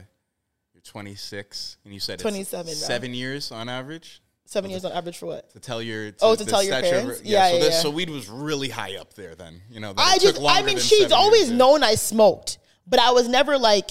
[0.85, 2.73] you're 26 and you said it's 27 now.
[2.73, 5.49] seven years on average Seven years on average for what?
[5.51, 7.23] to tell your Oh, to tell your statute of- parents?
[7.25, 7.81] yeah, Yeah, so, yeah, this, yeah.
[7.81, 11.13] so weed was really high up there then you know I just, I mean, she's
[11.13, 13.91] always known I smoked, but I was never like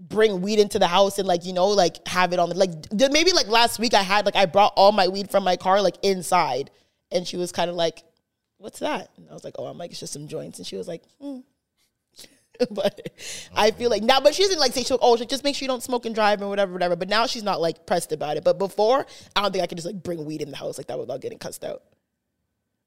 [0.00, 2.70] bring weed into the house and like you know like have it on the like
[3.10, 5.82] maybe like last week I had like I brought all my weed from my car
[5.82, 6.70] like inside,
[7.10, 8.04] and she was kind of like,
[8.58, 10.76] "What's that?" And I was like, "Oh, I'm like it's just some joints," and she
[10.76, 11.40] was like, hmm.
[12.70, 13.10] but
[13.54, 15.68] I feel like now, but she doesn't like say, she'll, oh, just make sure you
[15.68, 16.96] don't smoke and drive and whatever, whatever.
[16.96, 18.44] But now she's not like pressed about it.
[18.44, 19.06] But before,
[19.36, 21.20] I don't think I could just like bring weed in the house like that without
[21.20, 21.82] getting cussed out.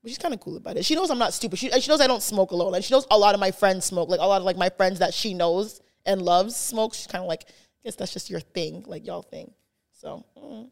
[0.02, 0.86] But she's kind of cool about it.
[0.86, 1.60] She knows I'm not stupid.
[1.60, 2.74] She, she knows I don't smoke alone.
[2.76, 4.10] And she knows a lot of my friends smoke.
[4.10, 6.94] Like a lot of like my friends that she knows and loves smoke.
[6.94, 7.46] She's kind of like,
[7.84, 9.54] guess that's just your thing, like y'all thing.
[9.92, 10.70] So mm,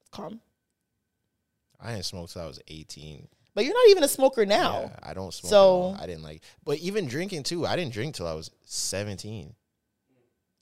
[0.00, 0.40] it's calm.
[1.80, 3.28] I didn't smoke till I was 18.
[3.58, 4.82] But you're not even a smoker now.
[4.82, 5.50] Yeah, I don't smoke.
[5.50, 6.42] So- So I didn't like.
[6.64, 9.52] But even drinking too, I didn't drink till I was 17.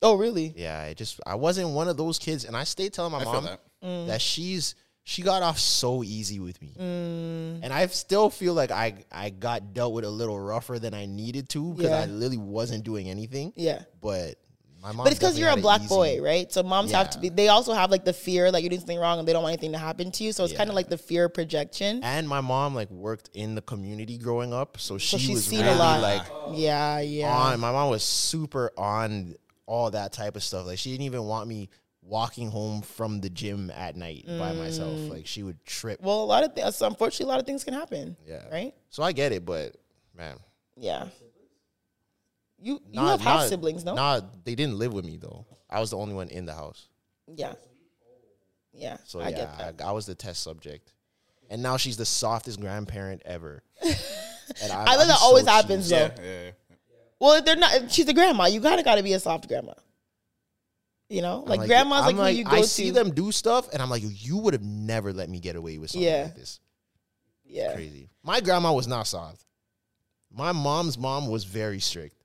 [0.01, 0.51] Oh, really?
[0.57, 3.23] Yeah, I just I wasn't one of those kids, and I stayed telling my I
[3.23, 3.59] mom that.
[3.83, 4.07] Mm.
[4.07, 7.59] that she's she got off so easy with me, Mm.
[7.61, 11.05] and I still feel like I I got dealt with a little rougher than I
[11.05, 12.01] needed to because Yeah.
[12.01, 13.53] I literally wasn't doing anything.
[13.55, 13.83] Yeah.
[14.01, 14.39] But
[14.81, 15.03] my mom.
[15.05, 16.51] But it's because you're a black boy, right?
[16.51, 17.29] So moms have to be.
[17.29, 19.53] They also have like the fear that you're doing something wrong and they don't want
[19.53, 20.31] anything to happen to you.
[20.31, 22.01] So it's kind of like the fear projection.
[22.03, 25.45] And my mom like worked in the community growing up, so she So she's was
[25.45, 26.01] seen really a lot.
[26.01, 26.21] like
[26.53, 27.35] yeah, yeah.
[27.35, 27.59] on.
[27.59, 29.35] My mom was super on
[29.65, 30.65] all that type of stuff.
[30.65, 31.69] Like she didn't even want me
[32.01, 34.93] walking home from the gym at night by myself.
[34.93, 35.09] Mm.
[35.09, 35.99] Like she would trip.
[36.01, 36.81] Well, a lot of things.
[36.81, 38.15] Unfortunately, a lot of things can happen.
[38.25, 38.47] Yeah.
[38.49, 38.73] Right.
[38.89, 39.75] So I get it, but
[40.15, 40.37] man,
[40.77, 41.07] Yeah.
[42.59, 43.93] You you Nah, have half nah, siblings, no?
[43.93, 45.45] Nah, they didn't live with me though.
[45.69, 46.87] I was the only one in the house.
[47.35, 47.53] Yeah.
[48.73, 48.97] Yeah.
[49.05, 49.85] So I yeah, get that.
[49.85, 50.93] I, I was the test subject.
[51.49, 53.63] And now she's the softest grandparent ever.
[54.61, 56.23] And I think that always happens, yeah, though.
[56.23, 56.51] yeah, yeah.
[57.19, 57.91] Well, they're not.
[57.91, 58.45] She's a grandma.
[58.45, 59.73] You gotta gotta be a soft grandma.
[61.09, 62.67] You know, I'm like, grandma's I'm like, who you go I to.
[62.67, 65.77] see them do stuff, and I'm like, you would have never let me get away
[65.77, 66.23] with something Yeah.
[66.23, 66.61] like this.
[67.43, 67.73] Yeah.
[67.73, 68.09] Crazy.
[68.23, 69.43] My grandma was not soft.
[70.31, 72.15] My mom's mom was very strict.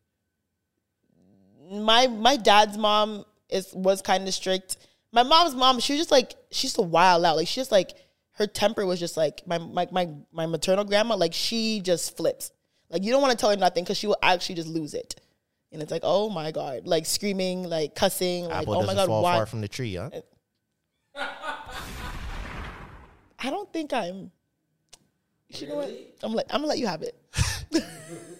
[1.73, 4.77] My my dad's mom is was kind of strict.
[5.13, 7.37] My mom's mom, she was just like she's a wild out.
[7.37, 7.95] Like she just like
[8.33, 11.17] her temper was just like my my my, my maternal grandma.
[11.17, 12.53] Like she just flips.
[12.91, 15.19] Like you don't want to tell her nothing because she will actually just lose it.
[15.73, 19.07] And it's like, oh my god, like screaming, like cussing, like Apple oh my god,
[19.07, 19.37] fall why?
[19.37, 20.11] far from the tree, huh?
[23.39, 24.31] I don't think I'm.
[25.49, 25.91] You know what?
[26.23, 27.17] I'm like I'm gonna let you have it.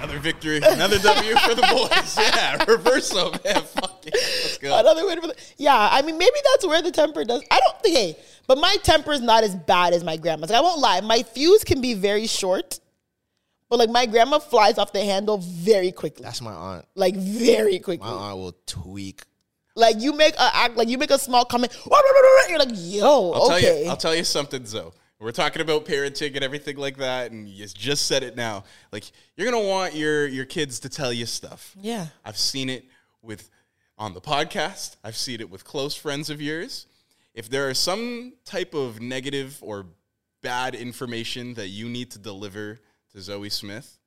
[0.00, 2.16] Another victory, another W for the boys.
[2.16, 3.62] Yeah, reverso, man.
[3.62, 4.14] Fuck it.
[4.14, 4.78] Let's go.
[4.78, 5.54] Another way to put it.
[5.58, 7.42] Yeah, I mean, maybe that's where the temper does.
[7.50, 8.16] I don't think, hey,
[8.46, 10.48] but my temper is not as bad as my grandma's.
[10.48, 11.02] Like, I won't lie.
[11.02, 12.80] My fuse can be very short,
[13.68, 16.24] but like my grandma flies off the handle very quickly.
[16.24, 16.86] That's my aunt.
[16.94, 18.08] Like very quickly.
[18.08, 19.22] My aunt will tweak.
[19.76, 21.76] Like you make a act, like you make a small comment.
[22.48, 23.60] You're like, yo, I'll okay.
[23.60, 23.90] tell you.
[23.90, 24.92] I'll tell you something, Zoie.
[25.20, 28.64] We're talking about parenting and everything like that, and you just said it now.
[28.90, 29.04] Like
[29.36, 31.76] you're gonna want your your kids to tell you stuff.
[31.78, 32.06] Yeah.
[32.24, 32.86] I've seen it
[33.20, 33.50] with
[33.98, 34.96] on the podcast.
[35.04, 36.86] I've seen it with close friends of yours.
[37.34, 39.84] If there are some type of negative or
[40.42, 42.80] bad information that you need to deliver
[43.12, 43.98] to Zoie Smith,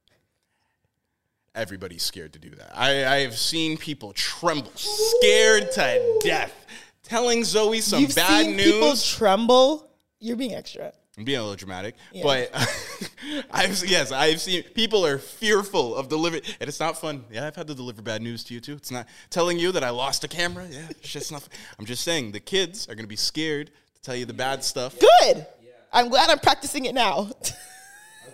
[1.53, 2.71] everybody's scared to do that.
[2.75, 6.65] I, I have seen people tremble, scared to death,
[7.03, 8.71] telling Zoie some You've bad seen news.
[8.71, 9.89] people tremble.
[10.19, 10.91] You're being extra.
[11.17, 12.23] I'm being a little dramatic, Yeah.
[12.23, 12.51] but
[13.51, 17.23] I've yes, I've seen people are fearful of delivering, and it's not fun.
[17.31, 18.73] Yeah, I've had to deliver bad news to you too.
[18.73, 20.65] It's not telling you that I lost a camera.
[20.71, 21.47] Yeah, it's just not.
[21.77, 24.97] I'm just saying the kids are gonna be scared to tell you the bad stuff.
[24.99, 25.37] Good.
[25.61, 25.69] Yeah.
[25.91, 27.11] I'm glad I'm practicing it now.
[27.17, 27.29] I was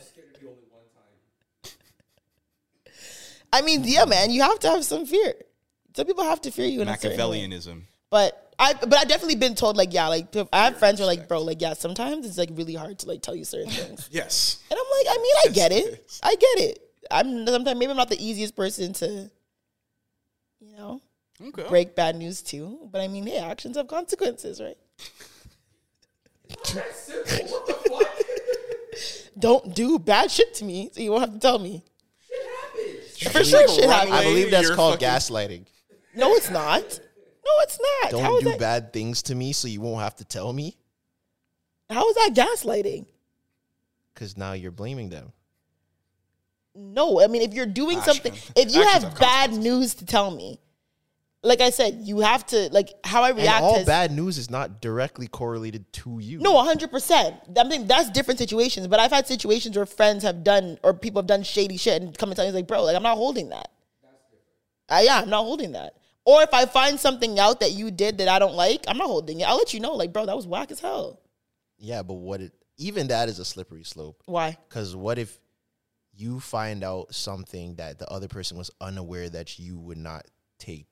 [0.08, 2.94] scared of you only one time.
[3.52, 5.34] I mean, yeah, man, you have to have some fear.
[5.96, 7.42] Some people have to fear you in a certain way.
[7.50, 7.82] Machiavellianism.
[8.10, 11.08] But I, but I've definitely been told like, yeah, like I have friends who are
[11.08, 14.10] like, bro, like, yeah, sometimes it's like really hard to like tell you certain things.
[14.20, 14.62] Yes.
[14.70, 16.20] And I'm like, I mean, I get it.
[16.22, 16.82] I get it.
[17.10, 19.32] I'm sometimes maybe I'm not the easiest person to,
[20.60, 21.02] you know.
[21.42, 21.64] Okay.
[21.70, 22.90] break bad news too.
[22.92, 24.78] But I mean, hey, actions have consequences, right?
[29.40, 31.86] Don't do bad shit to me, so you won't have to tell me.
[33.16, 33.32] Shit happens.
[33.32, 34.12] For sure, shit happens.
[34.12, 35.66] I believe that's You're called gaslighting.
[36.14, 37.00] No, it's not.
[37.58, 38.12] No, it's not.
[38.12, 38.60] Don't How is do that?
[38.60, 40.78] bad things to me so you won't have to tell me
[41.90, 43.06] How is that gaslighting?
[44.14, 45.32] because now you're blaming them.
[46.76, 48.18] No, I mean if you're doing Actions.
[48.18, 50.60] something, if you Actions have have bad news to tell me,
[51.42, 53.64] like I said, you have to like how I And react.
[53.64, 56.40] all has- bad news is not directly correlated to you.
[56.40, 57.36] No, hundred percent.
[57.58, 58.88] I mean that's different situations.
[58.88, 62.16] But I've had situations where friends have done or people have done shady shit and
[62.18, 63.72] come and tell me like, bro, like I'm not holding that.
[64.90, 65.94] Uh, yeah, I'm not holding that.
[66.26, 69.08] Or if I find something out that you did that I don't like, I'm not
[69.08, 69.48] holding it.
[69.48, 71.22] I'll let you know, like, bro, that was whack as hell.
[71.78, 74.24] Yeah, but what it even that is a slippery slope.
[74.26, 74.58] Why?
[74.68, 75.38] Because what if
[76.14, 80.26] you find out something that the other person was unaware that you would not
[80.58, 80.88] take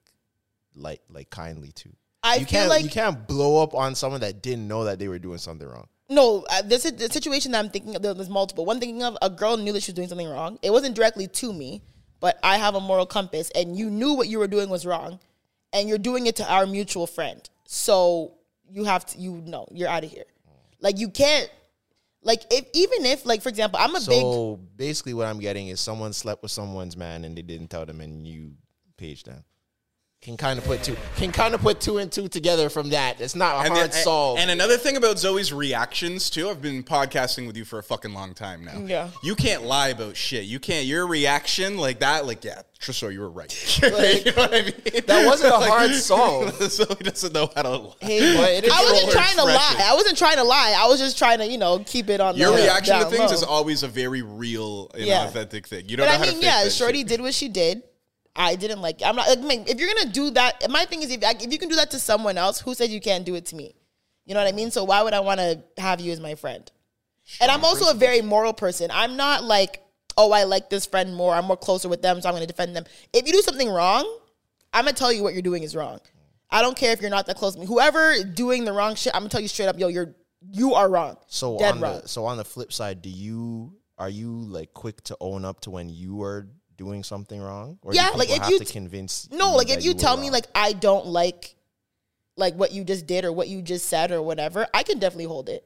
[0.76, 1.90] like like kindly to?
[2.24, 5.00] I you feel can't like you can't blow up on someone that didn't know that
[5.00, 5.88] they were doing something wrong.
[6.10, 8.02] No, uh, this is the situation that I'm thinking of.
[8.02, 8.66] There's multiple.
[8.66, 10.58] One thinking of a girl knew that she was doing something wrong.
[10.62, 11.82] It wasn't directly to me,
[12.20, 15.20] but I have a moral compass, and you knew what you were doing was wrong,
[15.74, 17.48] and you're doing it to our mutual friend.
[17.66, 18.34] So
[18.70, 20.26] you have to, you know, you're out of here.
[20.80, 21.50] Like you can't,
[22.22, 25.68] like if even if, like for example, I'm a big So basically, what I'm getting
[25.68, 28.54] is someone slept with someone's man and they didn't tell them, and you
[28.98, 29.44] paged them.
[30.20, 33.22] Can kind of put two can kind of put two and two together from that.
[33.22, 34.40] It's not And, hard then- solve.
[34.40, 38.14] and another thing about Zoie's reactions too, I've been podcasting with you for a fucking
[38.14, 38.80] long time now.
[38.84, 39.10] Yeah.
[39.24, 40.46] You can't lie about shit.
[40.46, 40.86] You can't.
[40.88, 43.54] Your reaction like that, like yeah, Tresor, you were right.
[43.84, 45.04] Like, you know what I mean?
[45.06, 46.52] that wasn't a hard solve.
[46.56, 47.94] Zoie doesn't know how to lie.
[48.02, 49.82] Hey, But it is I wasn't trying to lie.
[49.84, 50.76] I wasn't trying to lie.
[50.78, 52.36] I was just trying to, you know, keep it on.
[52.36, 53.36] Your the, reaction to things low.
[53.38, 55.26] is always a very real and Yeah.
[55.28, 55.88] authentic thing.
[55.88, 57.08] You don't But know I how to mean, yeah, Shorty shit.
[57.08, 57.84] did what she did.
[58.38, 59.02] I didn't like.
[59.04, 59.40] I'm not like.
[59.40, 61.76] I mean, if you're gonna do that, my thing is if if you can do
[61.76, 63.76] that to someone else, who said you can't do it to me?
[64.26, 64.72] You know what I mean?
[64.72, 66.70] So why would I want to have you as my friend?
[67.42, 68.90] and I'm also a very moral person.
[68.92, 69.82] I'm not like,
[70.18, 71.34] oh, I like this friend more.
[71.34, 72.86] I'm more closer with them, so I'm gonna defend them.
[73.14, 74.06] If you do something wrong,
[74.74, 76.00] I'm gonna tell you what you're doing is wrong.
[76.50, 77.66] I don't care if you're not that close to me.
[77.66, 80.16] Whoever doing the wrong shit, I'm gonna tell you straight up, yo, you're
[80.50, 81.18] you are wrong.
[81.28, 82.02] So dead on wrong.
[82.02, 85.62] the so on the flip side, do you are you like quick to own up
[85.62, 86.48] to when you are
[86.78, 87.80] doing something wrong?
[87.84, 90.28] Or Yeah, like, if have you to t- convince No, like if you tell me
[90.28, 90.34] wrong?
[90.34, 91.56] like I don't like
[92.36, 95.26] like what you just did or what you just said or whatever, I can definitely
[95.26, 95.64] hold it.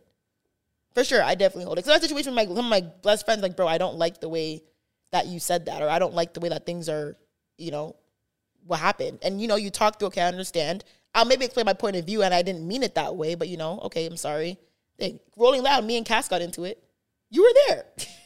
[0.94, 1.86] For sure, I definitely hold it.
[1.86, 4.20] So that situation with my some of my best friends, like, bro, I don't like
[4.20, 4.64] the way
[5.12, 7.18] that you said that, or I don't like the way that things are,
[7.58, 7.96] you know,
[8.66, 9.20] what happened.
[9.22, 10.84] And you know, you talk through, okay, I understand.
[11.14, 13.50] I'll maybe explain my point of view and I didn't mean it that way, but
[13.50, 14.58] you know, okay, I'm sorry.
[14.98, 16.82] Hey, Rolling Loud, me and Cass got into it.
[17.30, 17.86] You were there.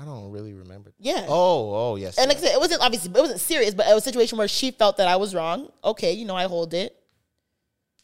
[0.00, 0.92] I don't really remember.
[0.98, 1.26] Yeah.
[1.28, 2.18] Oh, oh yes.
[2.18, 2.50] And like I yes.
[2.50, 4.98] said, it wasn't obviously, it wasn't serious, but it was a situation where she felt
[4.98, 5.72] that I was wrong.
[5.82, 6.94] Okay, you know, I hold it.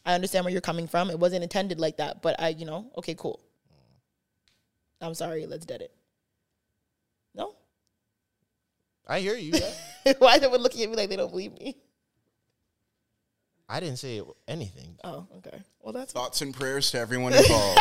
[0.05, 1.09] I understand where you're coming from.
[1.09, 3.39] It wasn't intended like that, but I, you know, okay, cool.
[4.99, 5.45] I'm sorry.
[5.45, 5.91] Let's dead it.
[7.33, 7.55] No,
[9.07, 9.53] I hear you.
[9.53, 10.13] yeah.
[10.19, 11.77] why they would looking at me like they don't believe me?
[13.69, 14.97] I didn't say anything.
[15.03, 15.59] Oh, okay.
[15.79, 17.79] Well, that's Thoughts and prayers to everyone involved.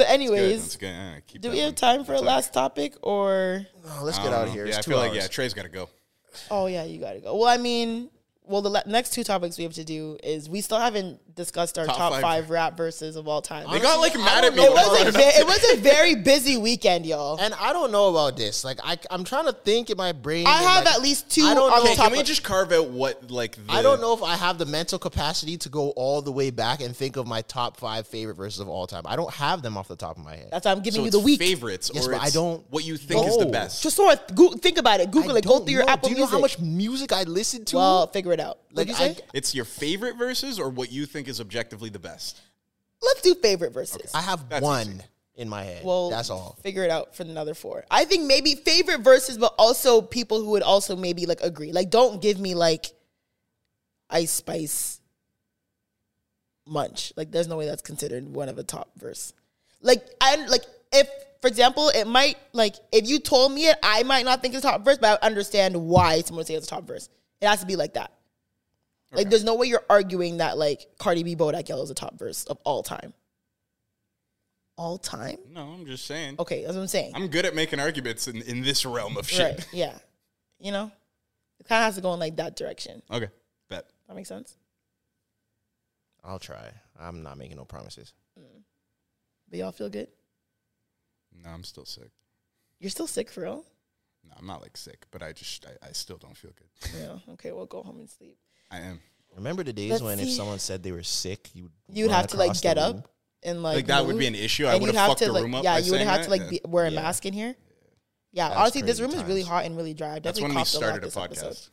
[0.00, 0.94] But anyways, that's good.
[0.94, 3.66] Uh, keep do that we have time for a last topic or?
[3.86, 4.64] Oh, let's get out of here.
[4.64, 5.10] Yeah, It's I feel hours.
[5.10, 5.90] like yeah, Trey's got to go.
[6.50, 7.36] Oh yeah, you gotta go.
[7.36, 8.08] Well, I mean,
[8.44, 11.78] well, the le- next two topics we have to do is we still haven't discussed
[11.78, 12.22] our Top top, five.
[12.22, 12.50] five.
[12.50, 13.70] rap verses of all time.
[13.70, 14.62] They got like mad at me.
[14.62, 17.38] it was a it ve- up it was a very busy weekend, y'all.
[17.40, 18.64] And I don't know about this.
[18.64, 20.46] Like I, I'm trying to think in my brain.
[20.46, 21.82] I have like, at least two I don't on know.
[21.84, 22.08] the Okay, top.
[22.10, 24.66] can we just carve out what like the, I don't know if I have the
[24.66, 28.34] mental capacity to go all the way back and think of my top five favorite
[28.36, 29.02] verses of all time.
[29.06, 30.48] I don't have them off the top of my head.
[30.52, 31.38] That's why I'm giving So you it's the week.
[31.40, 33.82] favorites, Yes, or but I don't what you think is the best.
[33.82, 35.10] Just sort of go, think about it.
[35.10, 35.44] Google I it.
[35.44, 35.92] Go don't through your know.
[35.92, 36.34] Apple Do you know Music.
[36.36, 37.76] how much music I listen to?
[37.76, 38.58] Well, figure it out.
[38.72, 39.10] like Like you say?
[39.10, 42.40] I, It's your favorite verses, or what you think is objectively the best.
[43.02, 44.10] Let's do favorite verses.
[44.14, 45.02] I have That's one easy.
[45.36, 45.82] in my head.
[45.84, 46.58] Well, that's all.
[46.62, 47.84] Figure it out for another four.
[47.90, 51.72] I think maybe favorite verses, but also people who would also maybe like agree.
[51.72, 52.86] Like, don't give me like
[54.10, 55.00] Ice Spice
[56.66, 57.14] Munch.
[57.16, 59.32] Like, there's no way that's considered one of a top verse.
[59.80, 61.08] Like, I like if,
[61.40, 64.62] for example, it might like if you told me it, I might not think it's
[64.62, 67.08] top verse, but I understand why someone would say it's a top verse.
[67.40, 68.12] It has to be like that.
[69.12, 72.18] Like, there's no way you're arguing that like Cardi B Bodak Yellow is a top
[72.18, 73.12] verse of all time.
[74.76, 75.38] All time?
[75.52, 76.36] No, I'm just saying.
[76.38, 77.12] Okay, that's what I'm saying.
[77.14, 79.58] I'm good at making arguments in, in this realm of shit.
[79.58, 79.68] Right.
[79.72, 79.98] Yeah.
[80.58, 80.92] You know,
[81.58, 83.02] it kind of has to go in like that direction.
[83.10, 83.28] Okay,
[83.68, 83.86] bet.
[84.08, 84.56] That makes sense.
[86.22, 86.70] I'll try.
[86.98, 88.12] I'm not making no promises.
[88.38, 88.62] Mm.
[89.48, 90.08] But y'all feel good?
[91.42, 92.10] No, I'm still sick.
[92.78, 93.64] You're still sick for real?
[94.24, 96.92] No, I'm not like sick, but I just I, I still don't feel good.
[96.98, 97.32] Yeah.
[97.34, 97.52] Okay.
[97.52, 98.36] Well, go home and sleep.
[98.70, 99.00] I am.
[99.36, 100.34] Remember the days Let's when if see.
[100.34, 102.76] someone said they were sick, you would You'd run have to like across the get
[102.76, 102.98] room?
[102.98, 103.10] up
[103.42, 104.66] and like Like, that would be an issue.
[104.66, 105.98] I And would've you'd have fucked to, the like, room up Yeah, by you would
[105.98, 107.00] saying have to that, like be, wear a Yeah.
[107.00, 107.56] mask in here.
[108.32, 109.48] Yeah, That's honestly, this crazy room is really times.
[109.50, 110.08] hot and really dry.
[110.08, 111.46] I That's definitely when we coughed a lot started a this podcast.
[111.46, 111.68] episode.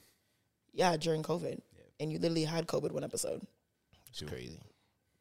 [0.74, 1.60] Yeah, during COVID,
[2.00, 3.46] and you literally had COVID one episode.
[4.10, 4.60] It's crazy.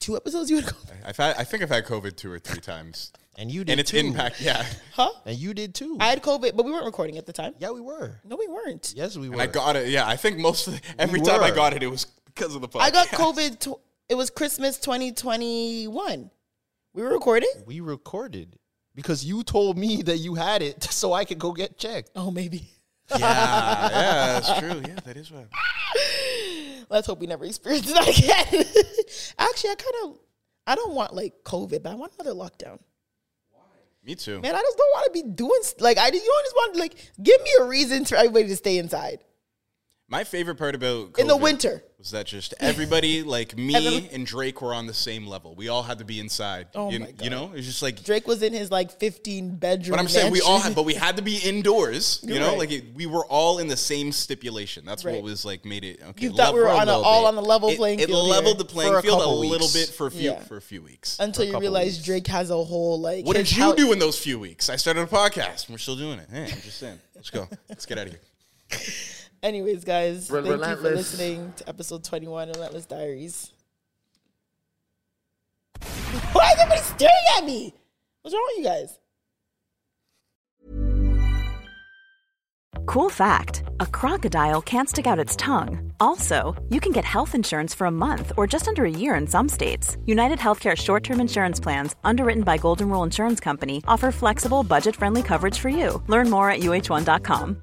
[0.07, 0.93] Two episodes you had COVID.
[1.05, 3.81] I've had I think I've had COVID two or three times, And you did and
[3.81, 3.97] it's too.
[3.99, 4.41] impact.
[4.41, 5.11] Yeah, Huh?
[5.24, 5.97] And you did too.
[5.99, 7.55] I had COVID, but we weren't recording at the time.
[7.59, 8.20] yeah, we were.
[8.24, 8.95] No, we weren't.
[8.97, 9.33] Yes, we were.
[9.35, 9.89] and I got it.
[9.89, 11.57] Yeah, I think most of the, every time I were.
[11.57, 12.81] got it, it was because of the podcast.
[12.83, 13.59] I got COVID.
[13.59, 16.31] Tw- it was Christmas 2021.
[16.95, 17.51] We were recording.
[17.66, 18.57] we recorded
[18.95, 22.11] because you told me that you had it, so I could go get checked.
[22.15, 22.70] Oh, maybe.
[23.11, 24.83] Yeah, yeah, that's true.
[24.87, 25.47] Yeah, that is right.
[26.89, 28.09] Let's hope we never experience that
[28.53, 28.65] again.
[29.39, 30.19] Actually, I kind of,
[30.67, 32.79] I don't want like COVID, but I want another lockdown.
[34.05, 34.41] Me too.
[34.41, 36.07] Man, I just don't want to be doing like I.
[36.07, 39.19] You don't just want like give me a reason for everybody to stay inside
[40.09, 41.83] My favorite part about in the winter.
[42.07, 45.57] Was that just everybody, like me then- and Drake, were on the same level.
[45.57, 46.69] We all had to be inside.
[46.74, 48.05] Oh you, my you know, it's just like.
[48.05, 49.91] Drake was in his like 15 bedroom.
[49.97, 52.20] But I'm saying we all had, but we had to be indoors.
[52.23, 52.59] You You're know, right.
[52.59, 54.85] like it, we were all in the same stipulation.
[54.85, 55.16] That's Right.
[55.16, 56.01] what was like made it.
[56.11, 57.28] Okay, You thought we were level- on a, little all bit.
[57.28, 58.65] on the level It, playing it field leveled here.
[58.65, 59.73] the playing For a field a couple little weeks.
[59.87, 60.41] bit for a few Yeah.
[60.45, 61.16] for a few weeks.
[61.19, 62.05] until you couple realize weeks.
[62.05, 63.27] Drake has a whole like.
[63.27, 64.70] what did you hou- do in those few weeks?
[64.70, 65.66] I started a podcast.
[65.66, 66.28] and We're still doing it.
[66.31, 67.01] Hey, I'm just saying.
[67.16, 67.49] Let's go.
[67.69, 68.20] Let's get out of here.
[69.47, 73.52] Anyways, guys, Re- thank you for listening to episode 21 of Relentless Diaries.
[76.32, 77.73] Why is everybody staring at me?
[78.23, 78.98] What's wrong with you guys?
[82.86, 85.93] Cool fact a crocodile can't stick out its tongue.
[86.01, 89.28] Also, you can get health insurance for a month or just under a year in
[89.28, 89.97] some states.
[90.06, 94.97] United Healthcare short term insurance plans, underwritten by Golden Rule Insurance Company, offer flexible, budget
[94.97, 96.02] friendly coverage for you.
[96.09, 97.62] Learn more at uh1.com.